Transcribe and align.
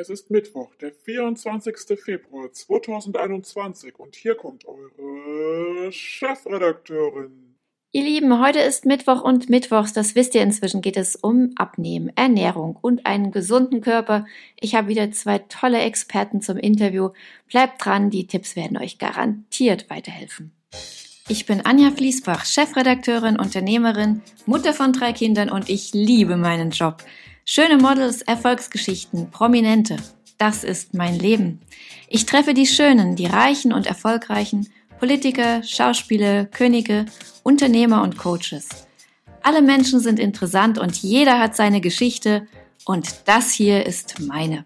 Es 0.00 0.08
ist 0.08 0.30
Mittwoch, 0.30 0.74
der 0.76 0.92
24. 0.92 2.00
Februar 2.02 2.50
2021 2.50 3.98
und 3.98 4.16
hier 4.16 4.34
kommt 4.34 4.64
eure 4.64 5.92
Chefredakteurin. 5.92 7.54
Ihr 7.92 8.04
Lieben, 8.04 8.40
heute 8.40 8.60
ist 8.60 8.86
Mittwoch 8.86 9.20
und 9.20 9.50
Mittwochs, 9.50 9.92
das 9.92 10.14
wisst 10.14 10.34
ihr 10.34 10.40
inzwischen, 10.40 10.80
geht 10.80 10.96
es 10.96 11.16
um 11.16 11.50
Abnehmen, 11.56 12.10
Ernährung 12.16 12.78
und 12.80 13.04
einen 13.04 13.30
gesunden 13.30 13.82
Körper. 13.82 14.24
Ich 14.58 14.74
habe 14.74 14.88
wieder 14.88 15.10
zwei 15.10 15.38
tolle 15.38 15.80
Experten 15.80 16.40
zum 16.40 16.56
Interview. 16.56 17.10
Bleibt 17.50 17.84
dran, 17.84 18.08
die 18.08 18.26
Tipps 18.26 18.56
werden 18.56 18.78
euch 18.78 18.96
garantiert 18.96 19.90
weiterhelfen. 19.90 20.52
Ich 21.28 21.44
bin 21.44 21.66
Anja 21.66 21.90
Fließbach, 21.90 22.46
Chefredakteurin, 22.46 23.38
Unternehmerin, 23.38 24.22
Mutter 24.46 24.72
von 24.72 24.94
drei 24.94 25.12
Kindern 25.12 25.50
und 25.50 25.68
ich 25.68 25.92
liebe 25.92 26.38
meinen 26.38 26.70
Job. 26.70 27.04
Schöne 27.44 27.78
Models, 27.78 28.22
Erfolgsgeschichten, 28.22 29.30
Prominente. 29.30 29.96
Das 30.38 30.62
ist 30.62 30.94
mein 30.94 31.18
Leben. 31.18 31.60
Ich 32.08 32.26
treffe 32.26 32.54
die 32.54 32.66
Schönen, 32.66 33.16
die 33.16 33.26
Reichen 33.26 33.72
und 33.72 33.86
Erfolgreichen, 33.86 34.68
Politiker, 34.98 35.62
Schauspieler, 35.62 36.44
Könige, 36.44 37.06
Unternehmer 37.42 38.02
und 38.02 38.18
Coaches. 38.18 38.68
Alle 39.42 39.62
Menschen 39.62 40.00
sind 40.00 40.18
interessant 40.18 40.78
und 40.78 40.96
jeder 40.96 41.40
hat 41.40 41.56
seine 41.56 41.80
Geschichte 41.80 42.46
und 42.84 43.26
das 43.26 43.52
hier 43.52 43.86
ist 43.86 44.20
meine. 44.20 44.64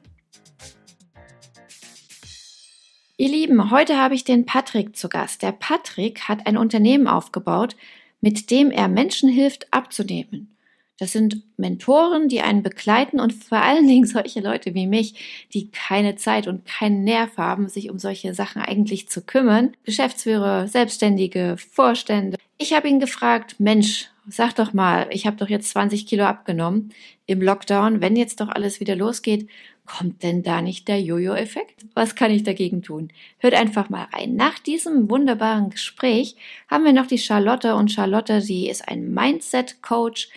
Ihr 3.16 3.28
Lieben, 3.28 3.70
heute 3.70 3.96
habe 3.96 4.16
ich 4.16 4.24
den 4.24 4.44
Patrick 4.44 4.96
zu 4.96 5.08
Gast. 5.08 5.42
Der 5.42 5.52
Patrick 5.52 6.22
hat 6.22 6.46
ein 6.48 6.56
Unternehmen 6.56 7.06
aufgebaut, 7.06 7.76
mit 8.20 8.50
dem 8.50 8.72
er 8.72 8.88
Menschen 8.88 9.28
hilft 9.28 9.72
abzunehmen. 9.72 10.53
Das 10.98 11.10
sind 11.10 11.42
Mentoren, 11.56 12.28
die 12.28 12.40
einen 12.40 12.62
begleiten 12.62 13.18
und 13.18 13.32
vor 13.32 13.58
allen 13.58 13.86
Dingen 13.88 14.06
solche 14.06 14.40
Leute 14.40 14.74
wie 14.74 14.86
mich, 14.86 15.46
die 15.52 15.70
keine 15.70 16.14
Zeit 16.14 16.46
und 16.46 16.64
keinen 16.66 17.02
Nerv 17.02 17.36
haben, 17.36 17.68
sich 17.68 17.90
um 17.90 17.98
solche 17.98 18.32
Sachen 18.32 18.62
eigentlich 18.62 19.08
zu 19.08 19.22
kümmern. 19.22 19.72
Geschäftsführer, 19.84 20.68
Selbstständige, 20.68 21.56
Vorstände. 21.58 22.38
Ich 22.58 22.72
habe 22.72 22.88
ihn 22.88 23.00
gefragt, 23.00 23.56
Mensch, 23.58 24.08
sag 24.28 24.54
doch 24.54 24.72
mal, 24.72 25.08
ich 25.10 25.26
habe 25.26 25.36
doch 25.36 25.48
jetzt 25.48 25.70
20 25.70 26.06
Kilo 26.06 26.24
abgenommen 26.24 26.92
im 27.26 27.42
Lockdown. 27.42 28.00
Wenn 28.00 28.14
jetzt 28.14 28.40
doch 28.40 28.48
alles 28.48 28.78
wieder 28.78 28.94
losgeht, 28.94 29.48
kommt 29.86 30.22
denn 30.22 30.42
da 30.42 30.62
nicht 30.62 30.86
der 30.86 31.00
Jojo-Effekt? 31.00 31.84
Was 31.94 32.14
kann 32.14 32.30
ich 32.30 32.44
dagegen 32.44 32.82
tun? 32.82 33.08
Hört 33.38 33.54
einfach 33.54 33.90
mal 33.90 34.06
rein. 34.12 34.36
Nach 34.36 34.58
diesem 34.60 35.10
wunderbaren 35.10 35.70
Gespräch 35.70 36.36
haben 36.70 36.84
wir 36.84 36.92
noch 36.92 37.06
die 37.06 37.18
Charlotte 37.18 37.74
und 37.74 37.90
Charlotte, 37.90 38.40
sie 38.40 38.68
ist 38.68 38.88
ein 38.88 39.12
Mindset-Coach 39.12 40.28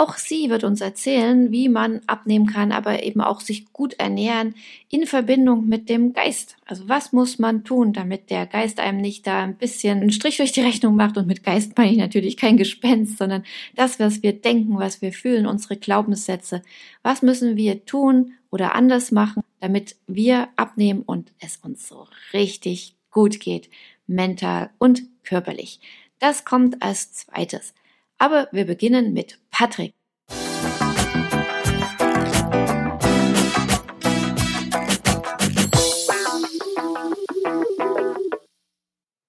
auch 0.00 0.16
sie 0.16 0.48
wird 0.48 0.64
uns 0.64 0.80
erzählen, 0.80 1.52
wie 1.52 1.68
man 1.68 2.00
abnehmen 2.06 2.46
kann, 2.46 2.72
aber 2.72 3.02
eben 3.02 3.20
auch 3.20 3.42
sich 3.42 3.70
gut 3.74 3.92
ernähren 4.00 4.54
in 4.88 5.06
Verbindung 5.06 5.68
mit 5.68 5.90
dem 5.90 6.14
Geist. 6.14 6.56
Also 6.64 6.88
was 6.88 7.12
muss 7.12 7.38
man 7.38 7.64
tun, 7.64 7.92
damit 7.92 8.30
der 8.30 8.46
Geist 8.46 8.80
einem 8.80 9.02
nicht 9.02 9.26
da 9.26 9.42
ein 9.42 9.58
bisschen 9.58 10.00
einen 10.00 10.10
Strich 10.10 10.38
durch 10.38 10.52
die 10.52 10.62
Rechnung 10.62 10.96
macht? 10.96 11.18
Und 11.18 11.26
mit 11.26 11.44
Geist 11.44 11.76
meine 11.76 11.92
ich 11.92 11.98
natürlich 11.98 12.38
kein 12.38 12.56
Gespenst, 12.56 13.18
sondern 13.18 13.44
das, 13.76 14.00
was 14.00 14.22
wir 14.22 14.32
denken, 14.32 14.78
was 14.78 15.02
wir 15.02 15.12
fühlen, 15.12 15.46
unsere 15.46 15.76
Glaubenssätze. 15.76 16.62
Was 17.02 17.20
müssen 17.20 17.58
wir 17.58 17.84
tun 17.84 18.32
oder 18.50 18.74
anders 18.74 19.12
machen, 19.12 19.42
damit 19.60 19.96
wir 20.06 20.48
abnehmen 20.56 21.02
und 21.02 21.30
es 21.40 21.58
uns 21.58 21.86
so 21.86 22.06
richtig 22.32 22.96
gut 23.10 23.38
geht, 23.38 23.68
mental 24.06 24.70
und 24.78 25.02
körperlich. 25.24 25.78
Das 26.20 26.46
kommt 26.46 26.82
als 26.82 27.12
zweites. 27.12 27.74
Aber 28.22 28.48
wir 28.52 28.66
beginnen 28.66 29.14
mit 29.14 29.38
Patrick. 29.50 29.94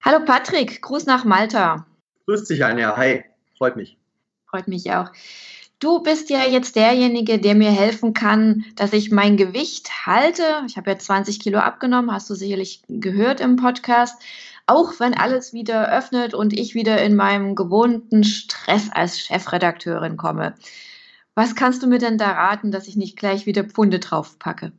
Hallo 0.04 0.24
Patrick, 0.26 0.82
Gruß 0.82 1.06
nach 1.06 1.24
Malta. 1.24 1.86
Grüß 2.26 2.44
dich, 2.44 2.62
Anja. 2.62 2.94
Hi, 2.98 3.24
freut 3.56 3.76
mich. 3.76 3.96
Freut 4.44 4.68
mich 4.68 4.92
auch. 4.92 5.10
Du 5.82 6.00
bist 6.00 6.30
ja 6.30 6.44
jetzt 6.44 6.76
derjenige, 6.76 7.40
der 7.40 7.54
mir 7.56 7.70
helfen 7.70 8.14
kann, 8.14 8.64
dass 8.76 8.92
ich 8.92 9.10
mein 9.10 9.36
Gewicht 9.36 10.06
halte. 10.06 10.44
Ich 10.66 10.76
habe 10.76 10.90
ja 10.90 10.98
20 10.98 11.40
Kilo 11.40 11.58
abgenommen, 11.58 12.12
hast 12.12 12.30
du 12.30 12.34
sicherlich 12.34 12.82
gehört 12.88 13.40
im 13.40 13.56
Podcast 13.56 14.22
auch 14.66 14.98
wenn 15.00 15.14
alles 15.14 15.52
wieder 15.52 15.92
öffnet 15.96 16.34
und 16.34 16.52
ich 16.58 16.74
wieder 16.74 17.02
in 17.02 17.16
meinem 17.16 17.54
gewohnten 17.54 18.24
Stress 18.24 18.90
als 18.92 19.18
Chefredakteurin 19.20 20.16
komme. 20.16 20.54
Was 21.34 21.54
kannst 21.54 21.82
du 21.82 21.86
mir 21.86 21.98
denn 21.98 22.18
da 22.18 22.30
raten, 22.30 22.70
dass 22.72 22.88
ich 22.88 22.96
nicht 22.96 23.18
gleich 23.18 23.46
wieder 23.46 23.64
Pfunde 23.64 23.98
draufpacke? 23.98 24.72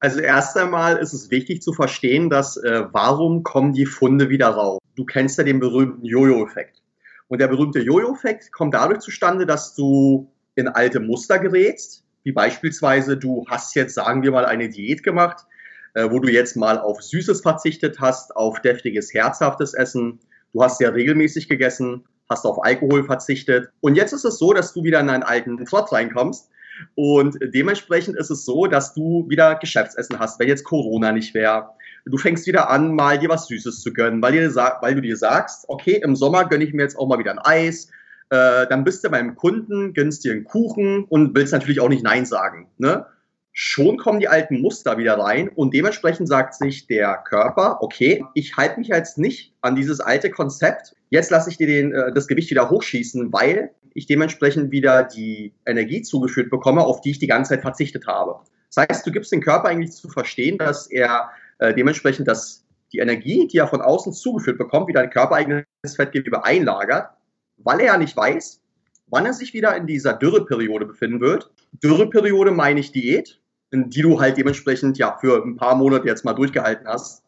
Also 0.00 0.20
erst 0.20 0.56
einmal 0.56 0.96
ist 0.96 1.12
es 1.12 1.30
wichtig 1.30 1.62
zu 1.62 1.72
verstehen, 1.72 2.28
dass 2.28 2.56
äh, 2.56 2.84
warum 2.90 3.42
kommen 3.42 3.72
die 3.72 3.86
Funde 3.86 4.28
wieder 4.28 4.48
raus? 4.48 4.80
Du 4.96 5.04
kennst 5.04 5.38
ja 5.38 5.44
den 5.44 5.60
berühmten 5.60 6.04
Jojo-Effekt. 6.04 6.81
Und 7.28 7.40
der 7.40 7.48
berühmte 7.48 7.80
Jojo-Effekt 7.80 8.52
kommt 8.52 8.74
dadurch 8.74 9.00
zustande, 9.00 9.46
dass 9.46 9.74
du 9.74 10.30
in 10.54 10.68
alte 10.68 11.00
Muster 11.00 11.38
gerätst, 11.38 12.04
wie 12.24 12.32
beispielsweise 12.32 13.16
du 13.16 13.44
hast 13.48 13.74
jetzt, 13.74 13.94
sagen 13.94 14.22
wir 14.22 14.30
mal, 14.30 14.44
eine 14.44 14.68
Diät 14.68 15.02
gemacht, 15.02 15.46
äh, 15.94 16.10
wo 16.10 16.18
du 16.18 16.30
jetzt 16.30 16.56
mal 16.56 16.78
auf 16.78 17.02
Süßes 17.02 17.40
verzichtet 17.40 18.00
hast, 18.00 18.36
auf 18.36 18.60
deftiges, 18.60 19.12
herzhaftes 19.12 19.74
Essen. 19.74 20.20
Du 20.52 20.62
hast 20.62 20.78
sehr 20.78 20.94
regelmäßig 20.94 21.48
gegessen, 21.48 22.04
hast 22.28 22.44
auf 22.44 22.64
Alkohol 22.64 23.04
verzichtet. 23.04 23.70
Und 23.80 23.94
jetzt 23.94 24.12
ist 24.12 24.24
es 24.24 24.38
so, 24.38 24.52
dass 24.52 24.72
du 24.72 24.84
wieder 24.84 25.00
in 25.00 25.10
einen 25.10 25.22
alten 25.22 25.64
Trott 25.64 25.92
reinkommst. 25.92 26.50
Und 26.94 27.38
dementsprechend 27.54 28.16
ist 28.16 28.30
es 28.30 28.44
so, 28.44 28.66
dass 28.66 28.94
du 28.94 29.26
wieder 29.28 29.56
Geschäftsessen 29.56 30.18
hast, 30.18 30.38
wenn 30.38 30.48
jetzt 30.48 30.64
Corona 30.64 31.12
nicht 31.12 31.34
wäre. 31.34 31.70
Du 32.04 32.18
fängst 32.18 32.46
wieder 32.46 32.70
an, 32.70 32.94
mal 32.94 33.18
dir 33.18 33.28
was 33.28 33.46
Süßes 33.46 33.80
zu 33.80 33.92
gönnen, 33.92 34.22
weil, 34.22 34.32
dir, 34.32 34.50
weil 34.80 34.94
du 34.94 35.00
dir 35.00 35.16
sagst, 35.16 35.64
okay, 35.68 36.00
im 36.02 36.16
Sommer 36.16 36.48
gönne 36.48 36.64
ich 36.64 36.72
mir 36.72 36.82
jetzt 36.82 36.98
auch 36.98 37.06
mal 37.06 37.18
wieder 37.18 37.32
ein 37.32 37.38
Eis. 37.38 37.88
Äh, 38.30 38.66
dann 38.68 38.84
bist 38.84 39.04
du 39.04 39.10
beim 39.10 39.36
Kunden, 39.36 39.94
gönnst 39.94 40.24
dir 40.24 40.32
einen 40.32 40.44
Kuchen 40.44 41.04
und 41.04 41.34
willst 41.34 41.52
natürlich 41.52 41.80
auch 41.80 41.88
nicht 41.88 42.02
Nein 42.02 42.26
sagen. 42.26 42.68
Ne? 42.78 43.06
schon 43.52 43.98
kommen 43.98 44.18
die 44.18 44.28
alten 44.28 44.60
Muster 44.60 44.96
wieder 44.96 45.18
rein 45.18 45.48
und 45.48 45.74
dementsprechend 45.74 46.26
sagt 46.26 46.54
sich 46.54 46.86
der 46.86 47.18
Körper, 47.18 47.82
okay, 47.82 48.24
ich 48.34 48.56
halte 48.56 48.78
mich 48.78 48.88
jetzt 48.88 49.18
nicht 49.18 49.54
an 49.60 49.76
dieses 49.76 50.00
alte 50.00 50.30
Konzept, 50.30 50.94
jetzt 51.10 51.30
lasse 51.30 51.50
ich 51.50 51.58
dir 51.58 51.66
den, 51.66 51.92
äh, 51.92 52.12
das 52.12 52.26
Gewicht 52.26 52.50
wieder 52.50 52.70
hochschießen, 52.70 53.32
weil 53.32 53.70
ich 53.94 54.06
dementsprechend 54.06 54.72
wieder 54.72 55.04
die 55.04 55.52
Energie 55.66 56.00
zugeführt 56.00 56.50
bekomme, 56.50 56.82
auf 56.82 57.02
die 57.02 57.10
ich 57.10 57.18
die 57.18 57.26
ganze 57.26 57.50
Zeit 57.50 57.60
verzichtet 57.60 58.06
habe. 58.06 58.40
Das 58.74 58.88
heißt, 58.88 59.06
du 59.06 59.12
gibst 59.12 59.30
den 59.32 59.42
Körper 59.42 59.68
eigentlich 59.68 59.92
zu 59.92 60.08
verstehen, 60.08 60.56
dass 60.56 60.86
er 60.86 61.30
äh, 61.58 61.74
dementsprechend 61.74 62.28
das, 62.28 62.64
die 62.92 62.98
Energie, 62.98 63.46
die 63.46 63.58
er 63.58 63.68
von 63.68 63.80
außen 63.80 64.12
zugeführt 64.12 64.58
bekommt, 64.58 64.88
wieder 64.88 65.00
ein 65.00 65.10
körpereigenes 65.10 65.64
Fettgewebe 65.96 66.44
einlagert, 66.44 67.10
weil 67.58 67.80
er 67.80 67.86
ja 67.86 67.98
nicht 67.98 68.16
weiß, 68.16 68.60
wann 69.08 69.26
er 69.26 69.34
sich 69.34 69.52
wieder 69.54 69.76
in 69.76 69.86
dieser 69.86 70.14
Dürreperiode 70.14 70.86
befinden 70.86 71.20
wird. 71.20 71.50
Dürreperiode 71.82 72.50
meine 72.50 72.80
ich 72.80 72.92
Diät, 72.92 73.40
in 73.70 73.90
die 73.90 74.02
du 74.02 74.20
halt 74.20 74.36
dementsprechend 74.36 74.98
ja 74.98 75.16
für 75.20 75.42
ein 75.44 75.56
paar 75.56 75.76
Monate 75.76 76.06
jetzt 76.06 76.24
mal 76.24 76.34
durchgehalten 76.34 76.86
hast 76.86 77.22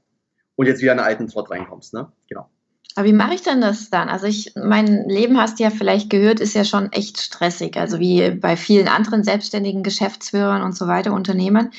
und 0.57 0.67
jetzt 0.67 0.83
wieder 0.83 0.93
in 0.93 0.99
einen 0.99 1.09
alten 1.09 1.29
Trott 1.29 1.51
reinkommst, 1.51 1.95
ne? 1.95 2.13
Genau. 2.29 2.49
Aber 2.97 3.07
wie 3.07 3.13
mache 3.13 3.34
ich 3.34 3.43
denn 3.43 3.61
das 3.61 3.91
dann? 3.91 4.09
Also 4.09 4.27
ich, 4.27 4.53
mein 4.55 5.09
Leben 5.09 5.39
hast 5.39 5.59
du 5.59 5.65
ja 5.65 5.71
vielleicht 5.71 6.11
gehört, 6.11 6.39
ist 6.39 6.55
ja 6.55 6.65
schon 6.65 6.93
echt 6.93 7.21
stressig. 7.21 7.77
Also 7.77 7.99
wie 7.99 8.31
bei 8.31 8.57
vielen 8.57 8.87
anderen 8.87 9.25
selbstständigen 9.25 9.83
Geschäftsführern 9.83 10.63
und 10.63 10.77
so 10.77 10.87
weiter, 10.87 11.13
Unternehmern. 11.13 11.73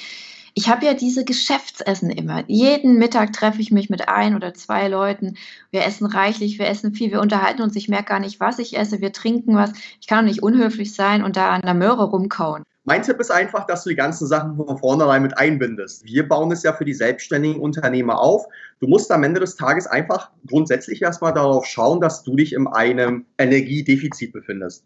Ich 0.57 0.69
habe 0.69 0.85
ja 0.85 0.93
diese 0.93 1.25
Geschäftsessen 1.25 2.09
immer. 2.09 2.45
Jeden 2.47 2.97
Mittag 2.97 3.33
treffe 3.33 3.59
ich 3.59 3.71
mich 3.71 3.89
mit 3.89 4.07
ein 4.07 4.38
oder 4.38 4.53
zwei 4.53 4.88
Leuten. 4.88 5.35
Wir 5.69 5.85
essen 5.85 6.05
reichlich, 6.05 6.57
wir 6.59 6.67
essen 6.67 6.93
viel, 6.93 7.11
wir 7.11 7.19
unterhalten 7.19 7.61
uns. 7.61 7.75
Ich 7.75 7.89
merke 7.89 8.05
gar 8.05 8.21
nicht, 8.21 8.39
was 8.39 8.57
ich 8.59 8.77
esse. 8.77 9.01
Wir 9.01 9.11
trinken 9.11 9.57
was. 9.57 9.73
Ich 9.99 10.07
kann 10.07 10.19
auch 10.19 10.29
nicht 10.29 10.41
unhöflich 10.41 10.93
sein 10.93 11.25
und 11.25 11.35
da 11.35 11.49
an 11.49 11.61
der 11.61 11.73
Möhre 11.73 12.05
rumkauen. 12.05 12.63
Mein 12.85 13.01
Tipp 13.01 13.19
ist 13.19 13.31
einfach, 13.31 13.67
dass 13.67 13.83
du 13.83 13.89
die 13.89 13.97
ganzen 13.97 14.27
Sachen 14.27 14.55
von 14.55 14.77
vornherein 14.77 15.23
mit 15.23 15.38
einbindest. 15.38 16.05
Wir 16.05 16.25
bauen 16.25 16.53
es 16.53 16.63
ja 16.63 16.72
für 16.72 16.85
die 16.85 16.93
selbstständigen 16.93 17.59
Unternehmer 17.59 18.22
auf. 18.22 18.46
Du 18.79 18.87
musst 18.87 19.11
am 19.11 19.23
Ende 19.23 19.41
des 19.41 19.57
Tages 19.57 19.87
einfach 19.87 20.31
grundsätzlich 20.47 21.02
erstmal 21.02 21.34
darauf 21.34 21.66
schauen, 21.66 21.99
dass 21.99 22.23
du 22.23 22.37
dich 22.37 22.53
in 22.53 22.67
einem 22.67 23.25
Energiedefizit 23.37 24.31
befindest. 24.31 24.85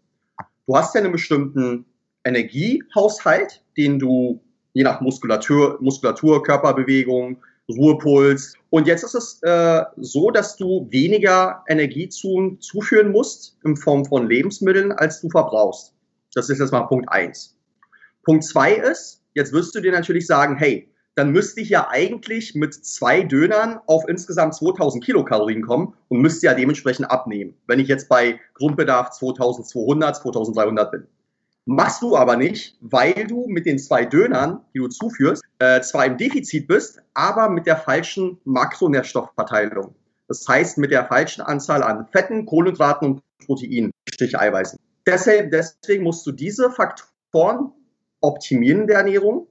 Du 0.66 0.76
hast 0.76 0.96
ja 0.96 1.00
einen 1.00 1.12
bestimmten 1.12 1.84
Energiehaushalt, 2.24 3.62
den 3.76 4.00
du 4.00 4.40
je 4.72 4.84
nach 4.84 5.00
Muskulatur, 5.00 5.78
Muskulatur 5.80 6.42
Körperbewegung, 6.42 7.38
Ruhepuls. 7.68 8.54
Und 8.70 8.86
jetzt 8.86 9.04
ist 9.04 9.14
es 9.14 9.42
äh, 9.42 9.84
so, 9.96 10.30
dass 10.30 10.56
du 10.56 10.86
weniger 10.90 11.64
Energie 11.68 12.08
zu, 12.08 12.56
zuführen 12.60 13.12
musst 13.12 13.56
in 13.64 13.76
Form 13.76 14.04
von 14.04 14.28
Lebensmitteln, 14.28 14.92
als 14.92 15.20
du 15.20 15.30
verbrauchst. 15.30 15.94
Das 16.34 16.48
ist 16.48 16.58
jetzt 16.58 16.72
mal 16.72 16.82
Punkt 16.82 17.08
eins. 17.08 17.56
Punkt 18.24 18.44
zwei 18.44 18.74
ist, 18.74 19.22
jetzt 19.34 19.52
wirst 19.52 19.74
du 19.74 19.80
dir 19.80 19.92
natürlich 19.92 20.26
sagen, 20.26 20.56
hey, 20.56 20.88
dann 21.16 21.32
müsste 21.32 21.60
ich 21.60 21.70
ja 21.70 21.88
eigentlich 21.90 22.54
mit 22.54 22.72
zwei 22.72 23.22
Dönern 23.22 23.80
auf 23.86 24.08
insgesamt 24.08 24.54
2000 24.54 25.04
Kilokalorien 25.04 25.62
kommen 25.62 25.94
und 26.08 26.20
müsste 26.20 26.46
ja 26.46 26.54
dementsprechend 26.54 27.10
abnehmen, 27.10 27.54
wenn 27.66 27.80
ich 27.80 27.88
jetzt 27.88 28.08
bei 28.08 28.38
Grundbedarf 28.54 29.10
2200, 29.10 30.16
2300 30.16 30.90
bin. 30.90 31.06
Machst 31.66 32.02
du 32.02 32.16
aber 32.16 32.36
nicht, 32.36 32.76
weil 32.80 33.26
du 33.26 33.46
mit 33.46 33.66
den 33.66 33.78
zwei 33.78 34.04
Dönern, 34.04 34.60
die 34.74 34.78
du 34.78 34.88
zuführst, 34.88 35.44
äh, 35.58 35.80
zwar 35.82 36.06
im 36.06 36.16
Defizit 36.16 36.66
bist, 36.66 37.02
aber 37.14 37.48
mit 37.48 37.66
der 37.66 37.76
falschen 37.76 38.40
Makronährstoffverteilung. 38.44 39.94
Das 40.26 40.46
heißt, 40.48 40.78
mit 40.78 40.90
der 40.90 41.06
falschen 41.06 41.42
Anzahl 41.42 41.82
an 41.82 42.06
Fetten, 42.12 42.46
Kohlenhydraten 42.46 43.08
und 43.08 43.22
Proteinen, 43.44 43.90
Eiweißen. 44.20 44.78
Deshalb, 45.06 45.50
deswegen 45.50 46.04
musst 46.04 46.26
du 46.26 46.32
diese 46.32 46.70
Faktoren 46.70 47.72
optimieren 48.20 48.82
in 48.82 48.86
der 48.86 48.98
Ernährung. 48.98 49.48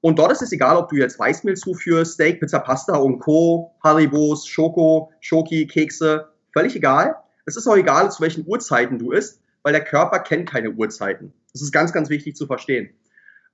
Und 0.00 0.18
dort 0.18 0.32
ist 0.32 0.42
es 0.42 0.52
egal, 0.52 0.76
ob 0.76 0.88
du 0.88 0.96
jetzt 0.96 1.18
Weißmehl 1.18 1.56
zuführst, 1.56 2.14
Steak, 2.14 2.40
Pizza, 2.40 2.58
Pasta 2.58 2.96
und 2.96 3.20
Co., 3.20 3.74
Haribos, 3.84 4.46
Schoko, 4.46 5.12
Schoki, 5.20 5.66
Kekse, 5.66 6.28
völlig 6.52 6.74
egal. 6.74 7.16
Es 7.46 7.56
ist 7.56 7.66
auch 7.66 7.76
egal, 7.76 8.10
zu 8.10 8.22
welchen 8.22 8.46
Uhrzeiten 8.46 8.98
du 8.98 9.12
isst, 9.12 9.40
weil 9.62 9.72
der 9.72 9.84
Körper 9.84 10.18
kennt 10.18 10.48
keine 10.48 10.70
Uhrzeiten. 10.70 11.32
Das 11.52 11.62
ist 11.62 11.72
ganz, 11.72 11.92
ganz 11.92 12.08
wichtig 12.08 12.36
zu 12.36 12.46
verstehen. 12.46 12.90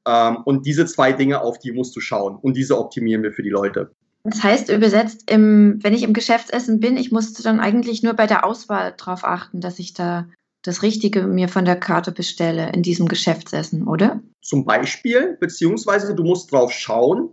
Ähm, 0.07 0.39
und 0.45 0.67
diese 0.67 0.87
zwei 0.87 1.13
Dinge, 1.13 1.41
auf 1.41 1.59
die 1.59 1.73
musst 1.73 1.95
du 1.97 2.01
schauen. 2.01 2.37
Und 2.37 2.57
diese 2.57 2.79
optimieren 2.79 3.23
wir 3.23 3.33
für 3.33 3.43
die 3.43 3.51
Leute. 3.51 3.91
Das 4.25 4.43
heißt, 4.43 4.69
übersetzt, 4.71 5.31
im, 5.31 5.79
wenn 5.83 5.95
ich 5.95 6.03
im 6.03 6.13
Geschäftsessen 6.13 6.81
bin, 6.81 6.97
ich 6.97 7.13
muss 7.13 7.33
dann 7.35 7.61
eigentlich 7.61 8.03
nur 8.03 8.15
bei 8.15 8.27
der 8.27 8.45
Auswahl 8.45 8.95
darauf 8.97 9.25
achten, 9.25 9.61
dass 9.61 9.79
ich 9.79 9.95
da 9.95 10.27
das 10.63 10.83
Richtige 10.83 11.23
mir 11.23 11.49
von 11.49 11.65
der 11.65 11.77
Karte 11.77 12.13
bestelle 12.13 12.73
in 12.73 12.83
diesem 12.83 13.09
Geschäftsessen, 13.09 13.87
oder? 13.87 14.21
Zum 14.43 14.65
Beispiel, 14.65 15.37
beziehungsweise 15.41 16.15
du 16.15 16.25
musst 16.25 16.53
drauf 16.53 16.73
schauen, 16.73 17.31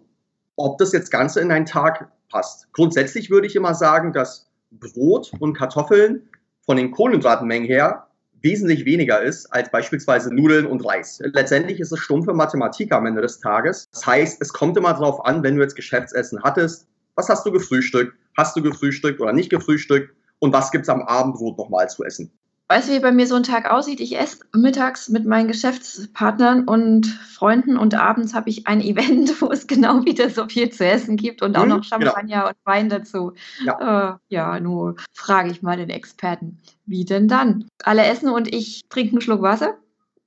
ob 0.55 0.77
das 0.77 0.93
jetzt 0.93 1.11
Ganze 1.11 1.41
in 1.41 1.49
deinen 1.49 1.65
Tag 1.65 2.11
passt. 2.29 2.71
Grundsätzlich 2.71 3.29
würde 3.29 3.47
ich 3.47 3.55
immer 3.55 3.73
sagen, 3.73 4.13
dass 4.13 4.49
Brot 4.71 5.31
und 5.39 5.53
Kartoffeln 5.53 6.29
von 6.61 6.77
den 6.77 6.91
Kohlenhydratmengen 6.91 7.67
her 7.67 8.07
wesentlich 8.45 8.85
weniger 8.85 9.21
ist 9.21 9.51
als 9.51 9.71
beispielsweise 9.71 10.33
Nudeln 10.33 10.67
und 10.67 10.85
Reis. 10.85 11.19
Letztendlich 11.33 11.79
ist 11.79 11.91
es 11.91 11.99
stumpfe 11.99 12.31
Mathematik 12.31 12.93
am 12.93 13.07
Ende 13.07 13.21
des 13.21 13.39
Tages. 13.39 13.89
Das 13.91 14.05
heißt, 14.05 14.39
es 14.39 14.53
kommt 14.53 14.77
immer 14.77 14.93
darauf 14.93 15.25
an, 15.25 15.41
wenn 15.41 15.55
du 15.55 15.63
jetzt 15.63 15.75
Geschäftsessen 15.75 16.43
hattest, 16.43 16.87
was 17.15 17.27
hast 17.27 17.43
du 17.45 17.51
gefrühstückt, 17.51 18.13
hast 18.37 18.55
du 18.55 18.61
gefrühstückt 18.61 19.19
oder 19.19 19.33
nicht 19.33 19.49
gefrühstückt 19.49 20.13
und 20.39 20.53
was 20.53 20.71
gibt 20.71 20.83
es 20.83 20.89
am 20.89 21.01
Abendbrot 21.01 21.57
nochmal 21.57 21.89
zu 21.89 22.03
essen. 22.03 22.31
Weißt 22.67 22.89
du, 22.89 22.93
wie 22.93 22.99
bei 22.99 23.11
mir 23.11 23.27
so 23.27 23.35
ein 23.35 23.43
Tag 23.43 23.69
aussieht? 23.69 23.99
Ich 23.99 24.17
esse 24.17 24.39
mittags 24.55 25.07
mit 25.09 25.23
meinen 25.25 25.47
Geschäftspartnern 25.47 26.63
und 26.63 27.05
Freunden 27.05 27.77
und 27.77 27.93
abends 27.93 28.33
habe 28.33 28.49
ich 28.49 28.65
ein 28.65 28.81
Event, 28.81 29.39
wo 29.39 29.51
es 29.51 29.67
genau 29.67 30.03
wieder 30.03 30.31
so 30.31 30.47
viel 30.47 30.71
zu 30.71 30.83
essen 30.85 31.15
gibt 31.15 31.43
und 31.43 31.55
auch 31.57 31.63
hm, 31.63 31.69
noch 31.69 31.81
genau. 31.81 32.05
Champagner 32.05 32.37
genau. 32.37 32.47
und 32.47 32.55
Wein 32.63 32.89
dazu. 32.89 33.33
Ja. 33.63 34.13
Äh, 34.13 34.17
ja, 34.29 34.59
nur 34.59 34.95
frage 35.13 35.51
ich 35.51 35.61
mal 35.61 35.77
den 35.77 35.91
Experten. 35.91 36.59
Wie 36.87 37.05
denn 37.05 37.27
dann? 37.27 37.67
Alle 37.83 38.03
essen 38.05 38.29
und 38.29 38.53
ich 38.53 38.81
trinke 38.89 39.11
einen 39.11 39.21
Schluck 39.21 39.43
Wasser? 39.43 39.77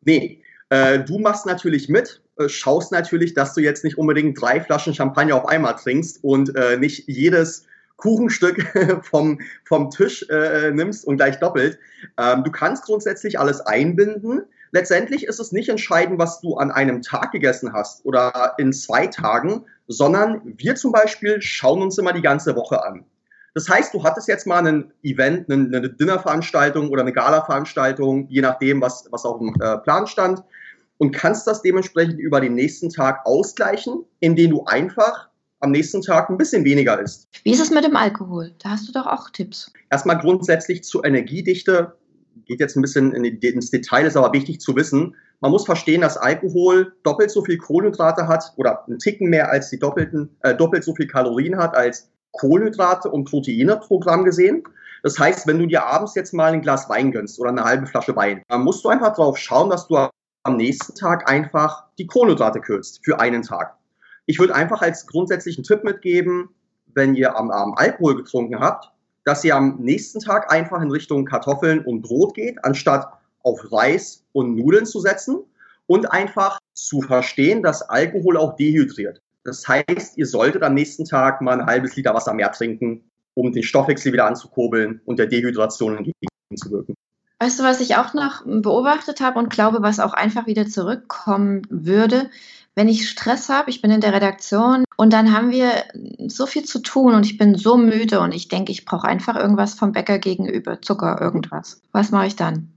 Nee, 0.03 0.41
äh, 0.71 1.01
du 1.01 1.19
machst 1.19 1.45
natürlich 1.45 1.89
mit, 1.89 2.23
äh, 2.37 2.49
schaust 2.49 2.93
natürlich, 2.93 3.35
dass 3.35 3.55
du 3.55 3.61
jetzt 3.61 3.83
nicht 3.83 3.99
unbedingt 3.99 4.41
drei 4.41 4.61
Flaschen 4.61 4.95
Champagner 4.95 5.35
auf 5.35 5.49
einmal 5.49 5.75
trinkst 5.75 6.23
und 6.23 6.55
äh, 6.55 6.77
nicht 6.77 7.09
jedes 7.09 7.67
Kuchenstück 7.99 8.65
vom, 9.03 9.41
vom 9.65 9.91
Tisch 9.91 10.27
äh, 10.31 10.71
nimmst 10.71 11.05
und 11.07 11.19
gleich 11.19 11.39
doppelt. 11.39 11.79
Ähm, 12.17 12.45
du 12.45 12.51
kannst 12.51 12.85
grundsätzlich 12.85 13.39
alles 13.39 13.61
einbinden. 13.61 14.43
Letztendlich 14.71 15.27
ist 15.27 15.41
es 15.41 15.53
nicht 15.53 15.69
entscheidend, 15.69 16.19
was 16.19 16.41
du 16.41 16.57
an 16.57 16.71
einem 16.71 17.03
Tag 17.03 17.33
gegessen 17.33 17.73
hast 17.73 18.05
oder 18.05 18.55
in 18.59 18.73
zwei 18.73 19.07
Tagen, 19.07 19.67
sondern 19.87 20.41
wir 20.45 20.75
zum 20.77 20.93
Beispiel 20.93 21.41
schauen 21.43 21.83
uns 21.83 21.99
immer 21.99 22.13
die 22.13 22.23
ganze 22.23 22.55
Woche 22.57 22.85
an. 22.85 23.05
Das 23.55 23.69
heißt, 23.69 23.93
du 23.95 24.05
hattest 24.05 24.29
jetzt 24.29 24.47
mal 24.47 24.65
ein 24.65 24.93
Event, 25.03 25.51
eine, 25.51 25.91
Dinnerveranstaltung 25.91 26.91
oder 26.91 27.03
eine 27.03 27.13
Gala-Veranstaltung, 27.13 28.29
je 28.29 28.43
nachdem, 28.43 28.81
was, 28.81 29.09
was 29.11 29.25
auf 29.25 29.39
dem 29.39 29.55
äh, 29.61 29.79
Plan 29.79 30.07
stand, 30.07 30.45
und 30.99 31.13
kannst 31.13 31.47
das 31.47 31.63
dementsprechend 31.63 32.19
über 32.19 32.41
den 32.41 32.55
nächsten 32.55 32.91
Tag 32.91 33.25
ausgleichen, 33.25 34.05
indem 34.21 34.51
du 34.51 34.65
einfach 34.65 35.28
am 35.61 35.71
nächsten 35.71 36.03
Tag 36.03 36.31
ein 36.31 36.39
bisschen 36.39 36.65
weniger 36.65 37.01
isst. 37.01 37.29
Wie 37.45 37.53
ist 37.53 37.61
es 37.61 37.71
mit 37.71 37.85
dem 37.85 37.97
Alkohol? 37.97 38.53
Da 38.63 38.71
hast 38.71 38.89
du 38.89 38.93
doch 38.93 39.07
auch 39.07 39.31
Tipps. 39.31 39.73
Erstmal 39.91 40.19
grundsätzlich 40.19 40.85
zur 40.85 41.05
Energiedichte. 41.05 41.97
Geht 42.47 42.61
jetzt 42.61 42.77
ein 42.77 42.83
bisschen 42.83 43.13
ins 43.13 43.71
Detail, 43.71 44.07
ist 44.07 44.17
aber 44.17 44.33
wichtig 44.33 44.61
zu 44.61 44.77
wissen. 44.77 45.15
Man 45.41 45.51
muss 45.51 45.67
verstehen, 45.67 46.01
dass 46.01 46.17
Alkohol 46.17 46.95
doppelt 47.03 47.31
so 47.31 47.45
viel 47.45 47.59
Kohlenhydrate 47.59 48.27
hat 48.27 48.53
oder 48.57 48.87
einen 48.87 48.99
Ticken 48.99 49.29
mehr 49.29 49.51
als 49.51 49.71
die 49.71 49.79
doppelten, 49.79 50.37
äh, 50.43 50.55
doppelt 50.55 50.83
so 50.83 50.95
viel 50.95 51.07
Kalorien 51.07 51.57
hat 51.57 51.77
als 51.77 52.11
Kohlenhydrate 52.33 53.11
und 53.11 53.29
Proteine 53.29 53.77
pro 53.77 54.01
Gramm 54.01 54.25
gesehen. 54.25 54.63
Das 55.03 55.19
heißt, 55.19 55.47
wenn 55.47 55.59
du 55.59 55.67
dir 55.67 55.87
abends 55.87 56.15
jetzt 56.17 56.35
mal 56.35 56.53
ein 56.53 56.63
Glas 56.63 56.89
Wein 56.89 57.13
gönnst 57.13 57.39
oder 57.39 57.51
eine 57.51 57.63
halbe 57.63 57.87
Flasche 57.87 58.17
Wein, 58.17 58.43
dann 58.49 58.63
musst 58.63 58.85
du 58.85 58.89
einfach 58.89 59.15
darauf 59.15 59.39
schauen, 59.39 59.71
dass 59.71 59.87
du 59.87 59.97
am 60.43 60.57
nächsten 60.57 60.95
Tag 60.95 61.31
einfach 61.31 61.85
die 61.99 62.07
Kohlenhydrate 62.07 62.61
kürzt 62.61 63.05
für 63.05 63.21
einen 63.21 63.43
Tag. 63.43 63.78
Ich 64.29 64.39
würde 64.39 64.55
einfach 64.55 64.83
als 64.83 65.07
grundsätzlichen 65.07 65.65
Tipp 65.65 65.85
mitgeben, 65.85 66.51
wenn 66.95 67.15
ihr 67.15 67.35
am 67.35 67.51
Abend 67.51 67.79
Alkohol 67.79 68.15
getrunken 68.15 68.61
habt, 68.61 68.93
dass 69.25 69.43
ihr 69.43 69.57
am 69.57 69.79
nächsten 69.81 70.21
Tag 70.21 70.53
einfach 70.53 70.83
in 70.83 70.91
Richtung 70.91 71.25
Kartoffeln 71.25 71.83
und 71.83 72.03
Brot 72.03 72.35
geht, 72.35 72.63
anstatt 72.63 73.11
auf 73.43 73.73
Reis 73.73 74.27
und 74.33 74.55
Nudeln 74.55 74.85
zu 74.85 75.01
setzen 75.01 75.39
und 75.87 76.13
einfach 76.13 76.59
zu 76.75 77.01
verstehen, 77.01 77.63
dass 77.63 77.81
Alkohol 77.81 78.37
auch 78.37 78.55
dehydriert. 78.57 79.23
Das 79.45 79.67
heißt, 79.67 80.19
ihr 80.19 80.27
solltet 80.27 80.63
am 80.63 80.75
nächsten 80.75 81.07
Tag 81.07 81.41
mal 81.41 81.59
ein 81.59 81.67
halbes 81.67 81.97
Liter 81.97 82.13
Wasser 82.13 82.35
mehr 82.35 82.53
trinken, 82.53 83.03
um 83.33 83.51
den 83.51 83.63
Stoffwechsel 83.63 84.13
wieder 84.13 84.27
anzukurbeln 84.27 85.01
und 85.07 85.19
der 85.19 85.27
Dehydration 85.27 85.97
entgegenzuwirken. 85.97 86.95
Weißt 87.41 87.61
du, 87.61 87.63
was 87.63 87.81
ich 87.81 87.97
auch 87.97 88.15
noch 88.15 88.43
beobachtet 88.45 89.21
habe 89.21 89.39
und 89.39 89.51
glaube, 89.51 89.81
was 89.81 90.01
auch 90.01 90.13
einfach 90.13 90.47
wieder 90.47 90.67
zurückkommen 90.67 91.63
würde? 91.71 92.31
wenn 92.79 92.89
ich 92.89 93.09
Stress 93.09 93.49
habe, 93.49 93.71
ich 93.71 93.83
bin 93.83 93.91
in 93.91 94.01
der 94.01 94.13
Redaktion 94.13 94.85
und 94.97 95.13
dann 95.13 95.33
haben 95.33 95.51
wir 95.51 95.83
so 96.29 96.47
viel 96.47 96.65
zu 96.65 96.79
tun 96.79 97.13
und 97.13 97.27
ich 97.27 97.37
bin 97.37 97.57
so 97.57 97.77
müde 97.77 98.21
und 98.21 98.33
ich 98.33 98.47
denke, 98.47 98.71
ich 98.71 98.85
brauche 98.85 99.09
einfach 99.09 99.35
irgendwas 99.35 99.75
vom 99.75 99.91
Bäcker 99.91 100.21
gegenüber, 100.21 100.81
Zucker, 100.81 101.21
irgendwas. 101.21 101.83
Was 101.91 102.13
mache 102.13 102.29
ich 102.29 102.37
dann? 102.37 102.73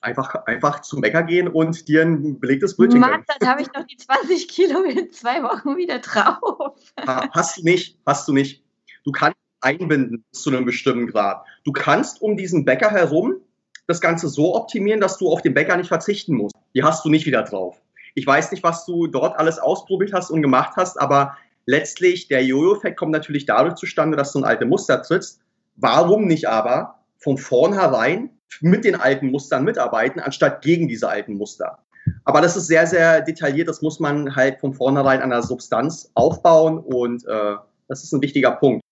Einfach, 0.00 0.34
einfach 0.46 0.80
zum 0.80 1.00
Bäcker 1.00 1.22
gehen 1.22 1.46
und 1.46 1.86
dir 1.86 2.02
ein 2.02 2.40
belegtes 2.40 2.76
Brötchen 2.76 2.98
Mann, 2.98 3.22
dann 3.38 3.48
habe 3.48 3.62
ich 3.62 3.68
noch 3.72 3.86
die 3.86 3.96
20 3.96 4.48
Kilo 4.48 4.82
in 4.82 5.12
zwei 5.12 5.44
Wochen 5.44 5.76
wieder 5.76 6.00
drauf. 6.00 6.74
Hast 7.06 7.58
du 7.58 7.62
nicht, 7.62 7.96
hast 8.04 8.26
du 8.26 8.32
nicht. 8.32 8.64
Du 9.04 9.12
kannst 9.12 9.38
einbinden 9.60 10.24
zu 10.32 10.50
einem 10.50 10.64
bestimmten 10.64 11.06
Grad. 11.06 11.46
Du 11.62 11.70
kannst 11.70 12.20
um 12.20 12.36
diesen 12.36 12.64
Bäcker 12.64 12.90
herum 12.90 13.36
das 13.86 14.00
Ganze 14.00 14.28
so 14.28 14.54
optimieren, 14.54 15.00
dass 15.00 15.18
du 15.18 15.30
auf 15.30 15.42
den 15.42 15.54
Bäcker 15.54 15.76
nicht 15.76 15.88
verzichten 15.88 16.34
musst. 16.34 16.54
Die 16.74 16.82
hast 16.82 17.04
du 17.04 17.10
nicht 17.10 17.26
wieder 17.26 17.42
drauf. 17.42 17.80
Ich 18.14 18.26
weiß 18.26 18.52
nicht, 18.52 18.62
was 18.62 18.86
du 18.86 19.06
dort 19.06 19.38
alles 19.38 19.58
ausprobiert 19.58 20.12
hast 20.12 20.30
und 20.30 20.42
gemacht 20.42 20.74
hast, 20.76 21.00
aber 21.00 21.36
letztlich 21.66 22.28
der 22.28 22.44
Jojo-Effekt 22.44 22.96
kommt 22.96 23.12
natürlich 23.12 23.46
dadurch 23.46 23.74
zustande, 23.74 24.16
dass 24.16 24.32
du 24.32 24.38
ein 24.38 24.44
alte 24.44 24.66
Muster 24.66 25.02
trittst. 25.02 25.40
Warum 25.76 26.26
nicht 26.26 26.48
aber 26.48 27.00
von 27.18 27.38
vornherein 27.38 28.30
mit 28.60 28.84
den 28.84 28.94
alten 28.94 29.30
Mustern 29.30 29.64
mitarbeiten, 29.64 30.20
anstatt 30.20 30.62
gegen 30.62 30.86
diese 30.86 31.08
alten 31.08 31.34
Muster? 31.34 31.78
Aber 32.24 32.40
das 32.40 32.56
ist 32.56 32.66
sehr, 32.66 32.86
sehr 32.86 33.22
detailliert. 33.22 33.68
Das 33.68 33.82
muss 33.82 33.98
man 33.98 34.36
halt 34.36 34.60
von 34.60 34.74
vornherein 34.74 35.22
an 35.22 35.30
der 35.30 35.42
Substanz 35.42 36.10
aufbauen 36.14 36.78
und 36.78 37.26
äh, 37.26 37.56
das 37.88 38.04
ist 38.04 38.12
ein 38.12 38.22
wichtiger 38.22 38.52
Punkt. 38.52 38.83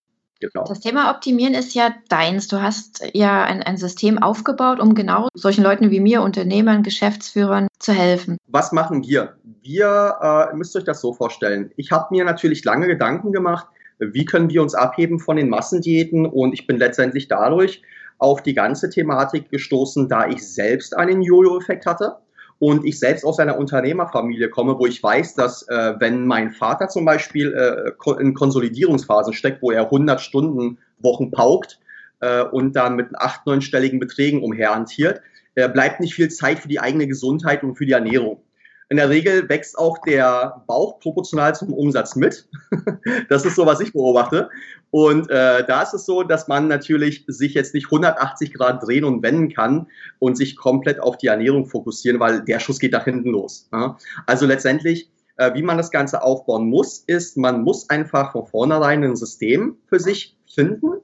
Genau. 0.42 0.64
Das 0.66 0.80
Thema 0.80 1.10
Optimieren 1.10 1.54
ist 1.54 1.74
ja 1.74 1.94
deins. 2.08 2.48
Du 2.48 2.60
hast 2.60 3.04
ja 3.12 3.44
ein, 3.44 3.62
ein 3.62 3.76
System 3.76 4.18
aufgebaut, 4.18 4.80
um 4.80 4.94
genau 4.94 5.28
solchen 5.34 5.62
Leuten 5.62 5.90
wie 5.92 6.00
mir, 6.00 6.22
Unternehmern, 6.22 6.82
Geschäftsführern, 6.82 7.68
zu 7.78 7.92
helfen. 7.92 8.38
Was 8.48 8.72
machen 8.72 9.04
wir? 9.04 9.36
Wir 9.62 10.50
äh, 10.52 10.56
müsst 10.56 10.74
euch 10.74 10.84
das 10.84 11.00
so 11.00 11.12
vorstellen. 11.12 11.70
Ich 11.76 11.92
habe 11.92 12.08
mir 12.10 12.24
natürlich 12.24 12.64
lange 12.64 12.88
Gedanken 12.88 13.30
gemacht, 13.32 13.68
wie 14.00 14.24
können 14.24 14.50
wir 14.50 14.62
uns 14.62 14.74
abheben 14.74 15.20
von 15.20 15.36
den 15.36 15.48
Massendiäten 15.48 16.26
und 16.26 16.52
ich 16.54 16.66
bin 16.66 16.76
letztendlich 16.76 17.28
dadurch 17.28 17.82
auf 18.18 18.42
die 18.42 18.54
ganze 18.54 18.90
Thematik 18.90 19.50
gestoßen, 19.50 20.08
da 20.08 20.26
ich 20.26 20.46
selbst 20.46 20.96
einen 20.96 21.22
Jojo-Effekt 21.22 21.86
hatte 21.86 22.16
und 22.62 22.84
ich 22.84 23.00
selbst 23.00 23.24
aus 23.24 23.40
einer 23.40 23.58
Unternehmerfamilie 23.58 24.48
komme, 24.48 24.78
wo 24.78 24.86
ich 24.86 25.02
weiß, 25.02 25.34
dass 25.34 25.66
äh, 25.66 25.94
wenn 25.98 26.28
mein 26.28 26.52
Vater 26.52 26.86
zum 26.86 27.04
Beispiel 27.04 27.52
äh, 27.52 28.20
in 28.20 28.34
Konsolidierungsphasen 28.34 29.32
steckt, 29.32 29.62
wo 29.62 29.72
er 29.72 29.86
100 29.86 30.20
Stunden 30.20 30.78
Wochen 30.98 31.32
paukt 31.32 31.80
äh, 32.20 32.44
und 32.44 32.76
dann 32.76 32.94
mit 32.94 33.08
acht, 33.16 33.46
neunstelligen 33.46 33.98
Beträgen 33.98 34.44
umherhantiert, 34.44 35.22
äh, 35.56 35.68
bleibt 35.68 35.98
nicht 35.98 36.14
viel 36.14 36.28
Zeit 36.28 36.60
für 36.60 36.68
die 36.68 36.78
eigene 36.78 37.08
Gesundheit 37.08 37.64
und 37.64 37.74
für 37.74 37.84
die 37.84 37.94
Ernährung. 37.94 38.44
In 38.92 38.98
der 38.98 39.08
Regel 39.08 39.48
wächst 39.48 39.78
auch 39.78 39.96
der 40.02 40.64
Bauch 40.66 41.00
proportional 41.00 41.54
zum 41.54 41.72
Umsatz 41.72 42.14
mit. 42.14 42.46
das 43.30 43.46
ist 43.46 43.56
so, 43.56 43.64
was 43.64 43.80
ich 43.80 43.94
beobachte. 43.94 44.50
Und 44.90 45.30
äh, 45.30 45.64
da 45.64 45.80
ist 45.80 45.94
es 45.94 46.04
so, 46.04 46.22
dass 46.22 46.46
man 46.46 46.68
natürlich 46.68 47.24
sich 47.26 47.54
jetzt 47.54 47.72
nicht 47.72 47.86
180 47.86 48.52
Grad 48.52 48.86
drehen 48.86 49.04
und 49.04 49.22
wenden 49.22 49.48
kann 49.48 49.86
und 50.18 50.36
sich 50.36 50.56
komplett 50.56 51.00
auf 51.00 51.16
die 51.16 51.28
Ernährung 51.28 51.64
fokussieren, 51.64 52.20
weil 52.20 52.42
der 52.42 52.60
Schuss 52.60 52.78
geht 52.78 52.92
da 52.92 53.02
hinten 53.02 53.30
los. 53.30 53.66
Ja? 53.72 53.96
Also 54.26 54.44
letztendlich, 54.44 55.10
äh, 55.38 55.54
wie 55.54 55.62
man 55.62 55.78
das 55.78 55.90
Ganze 55.90 56.22
aufbauen 56.22 56.68
muss, 56.68 56.98
ist, 57.06 57.38
man 57.38 57.62
muss 57.62 57.88
einfach 57.88 58.32
von 58.32 58.46
vornherein 58.46 59.02
ein 59.04 59.16
System 59.16 59.78
für 59.88 60.00
sich 60.00 60.36
finden, 60.46 61.00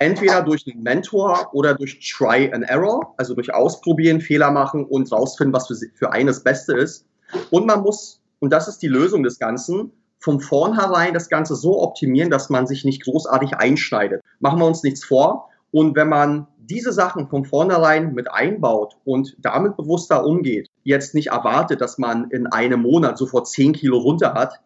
Entweder 0.00 0.42
durch 0.42 0.64
einen 0.68 0.84
Mentor 0.84 1.50
oder 1.52 1.74
durch 1.74 1.98
Try 1.98 2.52
and 2.52 2.64
Error, 2.68 3.14
also 3.16 3.34
durch 3.34 3.52
Ausprobieren, 3.52 4.20
Fehler 4.20 4.52
machen 4.52 4.84
und 4.84 5.10
rausfinden, 5.10 5.52
was 5.52 5.66
für, 5.66 5.74
für 5.94 6.12
einen 6.12 6.28
das 6.28 6.44
Beste 6.44 6.76
ist. 6.76 7.07
Und 7.50 7.66
man 7.66 7.82
muss, 7.82 8.20
und 8.40 8.52
das 8.52 8.68
ist 8.68 8.78
die 8.78 8.88
Lösung 8.88 9.22
des 9.22 9.38
Ganzen, 9.38 9.92
von 10.20 10.40
vornherein 10.40 11.14
das 11.14 11.28
Ganze 11.28 11.54
so 11.54 11.80
optimieren, 11.80 12.30
dass 12.30 12.50
man 12.50 12.66
sich 12.66 12.84
nicht 12.84 13.04
großartig 13.04 13.54
einschneidet. 13.54 14.22
Machen 14.40 14.58
wir 14.58 14.66
uns 14.66 14.82
nichts 14.82 15.04
vor. 15.04 15.48
Und 15.70 15.94
wenn 15.96 16.08
man 16.08 16.46
diese 16.58 16.92
Sachen 16.92 17.28
von 17.28 17.44
vornherein 17.44 18.14
mit 18.14 18.30
einbaut 18.30 18.96
und 19.04 19.36
damit 19.38 19.76
bewusster 19.76 20.24
umgeht, 20.24 20.68
jetzt 20.82 21.14
nicht 21.14 21.28
erwartet, 21.28 21.80
dass 21.80 21.98
man 21.98 22.30
in 22.30 22.46
einem 22.46 22.82
Monat 22.82 23.16
sofort 23.16 23.48
10 23.48 23.72
Kilo 23.72 23.98
runter 23.98 24.34
hat, 24.34 24.60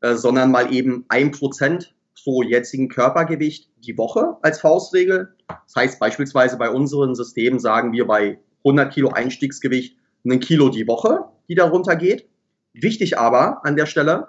äh, 0.00 0.14
sondern 0.14 0.50
mal 0.50 0.72
eben 0.72 1.04
ein 1.08 1.32
Prozent 1.32 1.94
pro 2.22 2.42
jetzigen 2.42 2.88
Körpergewicht 2.88 3.70
die 3.78 3.96
Woche 3.96 4.36
als 4.42 4.60
Faustregel. 4.60 5.34
Das 5.48 5.76
heißt 5.76 5.98
beispielsweise 5.98 6.56
bei 6.56 6.70
unseren 6.70 7.14
Systemen 7.14 7.58
sagen 7.58 7.92
wir 7.92 8.06
bei 8.06 8.38
100 8.64 8.92
Kilo 8.92 9.10
Einstiegsgewicht 9.10 9.96
ein 10.24 10.40
Kilo 10.40 10.68
die 10.68 10.86
Woche, 10.86 11.24
die 11.48 11.54
darunter 11.54 11.96
geht. 11.96 12.28
Wichtig 12.72 13.18
aber 13.18 13.64
an 13.64 13.76
der 13.76 13.86
Stelle, 13.86 14.28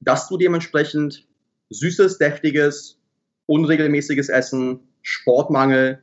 dass 0.00 0.28
du 0.28 0.36
dementsprechend 0.36 1.26
süßes, 1.70 2.18
deftiges, 2.18 2.98
unregelmäßiges 3.46 4.28
Essen, 4.28 4.80
Sportmangel 5.02 6.02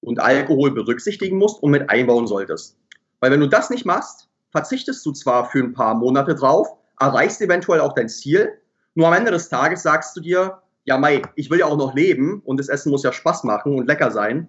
und 0.00 0.20
Alkohol 0.20 0.72
berücksichtigen 0.72 1.38
musst 1.38 1.62
und 1.62 1.70
mit 1.70 1.90
einbauen 1.90 2.26
solltest. 2.26 2.78
Weil 3.20 3.30
wenn 3.30 3.40
du 3.40 3.48
das 3.48 3.70
nicht 3.70 3.84
machst, 3.84 4.28
verzichtest 4.50 5.04
du 5.04 5.12
zwar 5.12 5.50
für 5.50 5.58
ein 5.58 5.72
paar 5.72 5.94
Monate 5.94 6.34
drauf, 6.34 6.68
erreichst 7.00 7.40
eventuell 7.40 7.80
auch 7.80 7.94
dein 7.94 8.08
Ziel, 8.08 8.52
nur 8.94 9.08
am 9.08 9.14
Ende 9.14 9.32
des 9.32 9.48
Tages 9.48 9.82
sagst 9.82 10.16
du 10.16 10.20
dir, 10.20 10.62
ja, 10.84 10.98
Mai, 10.98 11.22
ich 11.34 11.50
will 11.50 11.58
ja 11.58 11.66
auch 11.66 11.76
noch 11.76 11.94
leben 11.94 12.42
und 12.44 12.60
das 12.60 12.68
Essen 12.68 12.90
muss 12.90 13.02
ja 13.02 13.12
Spaß 13.12 13.44
machen 13.44 13.74
und 13.74 13.86
lecker 13.86 14.10
sein. 14.10 14.48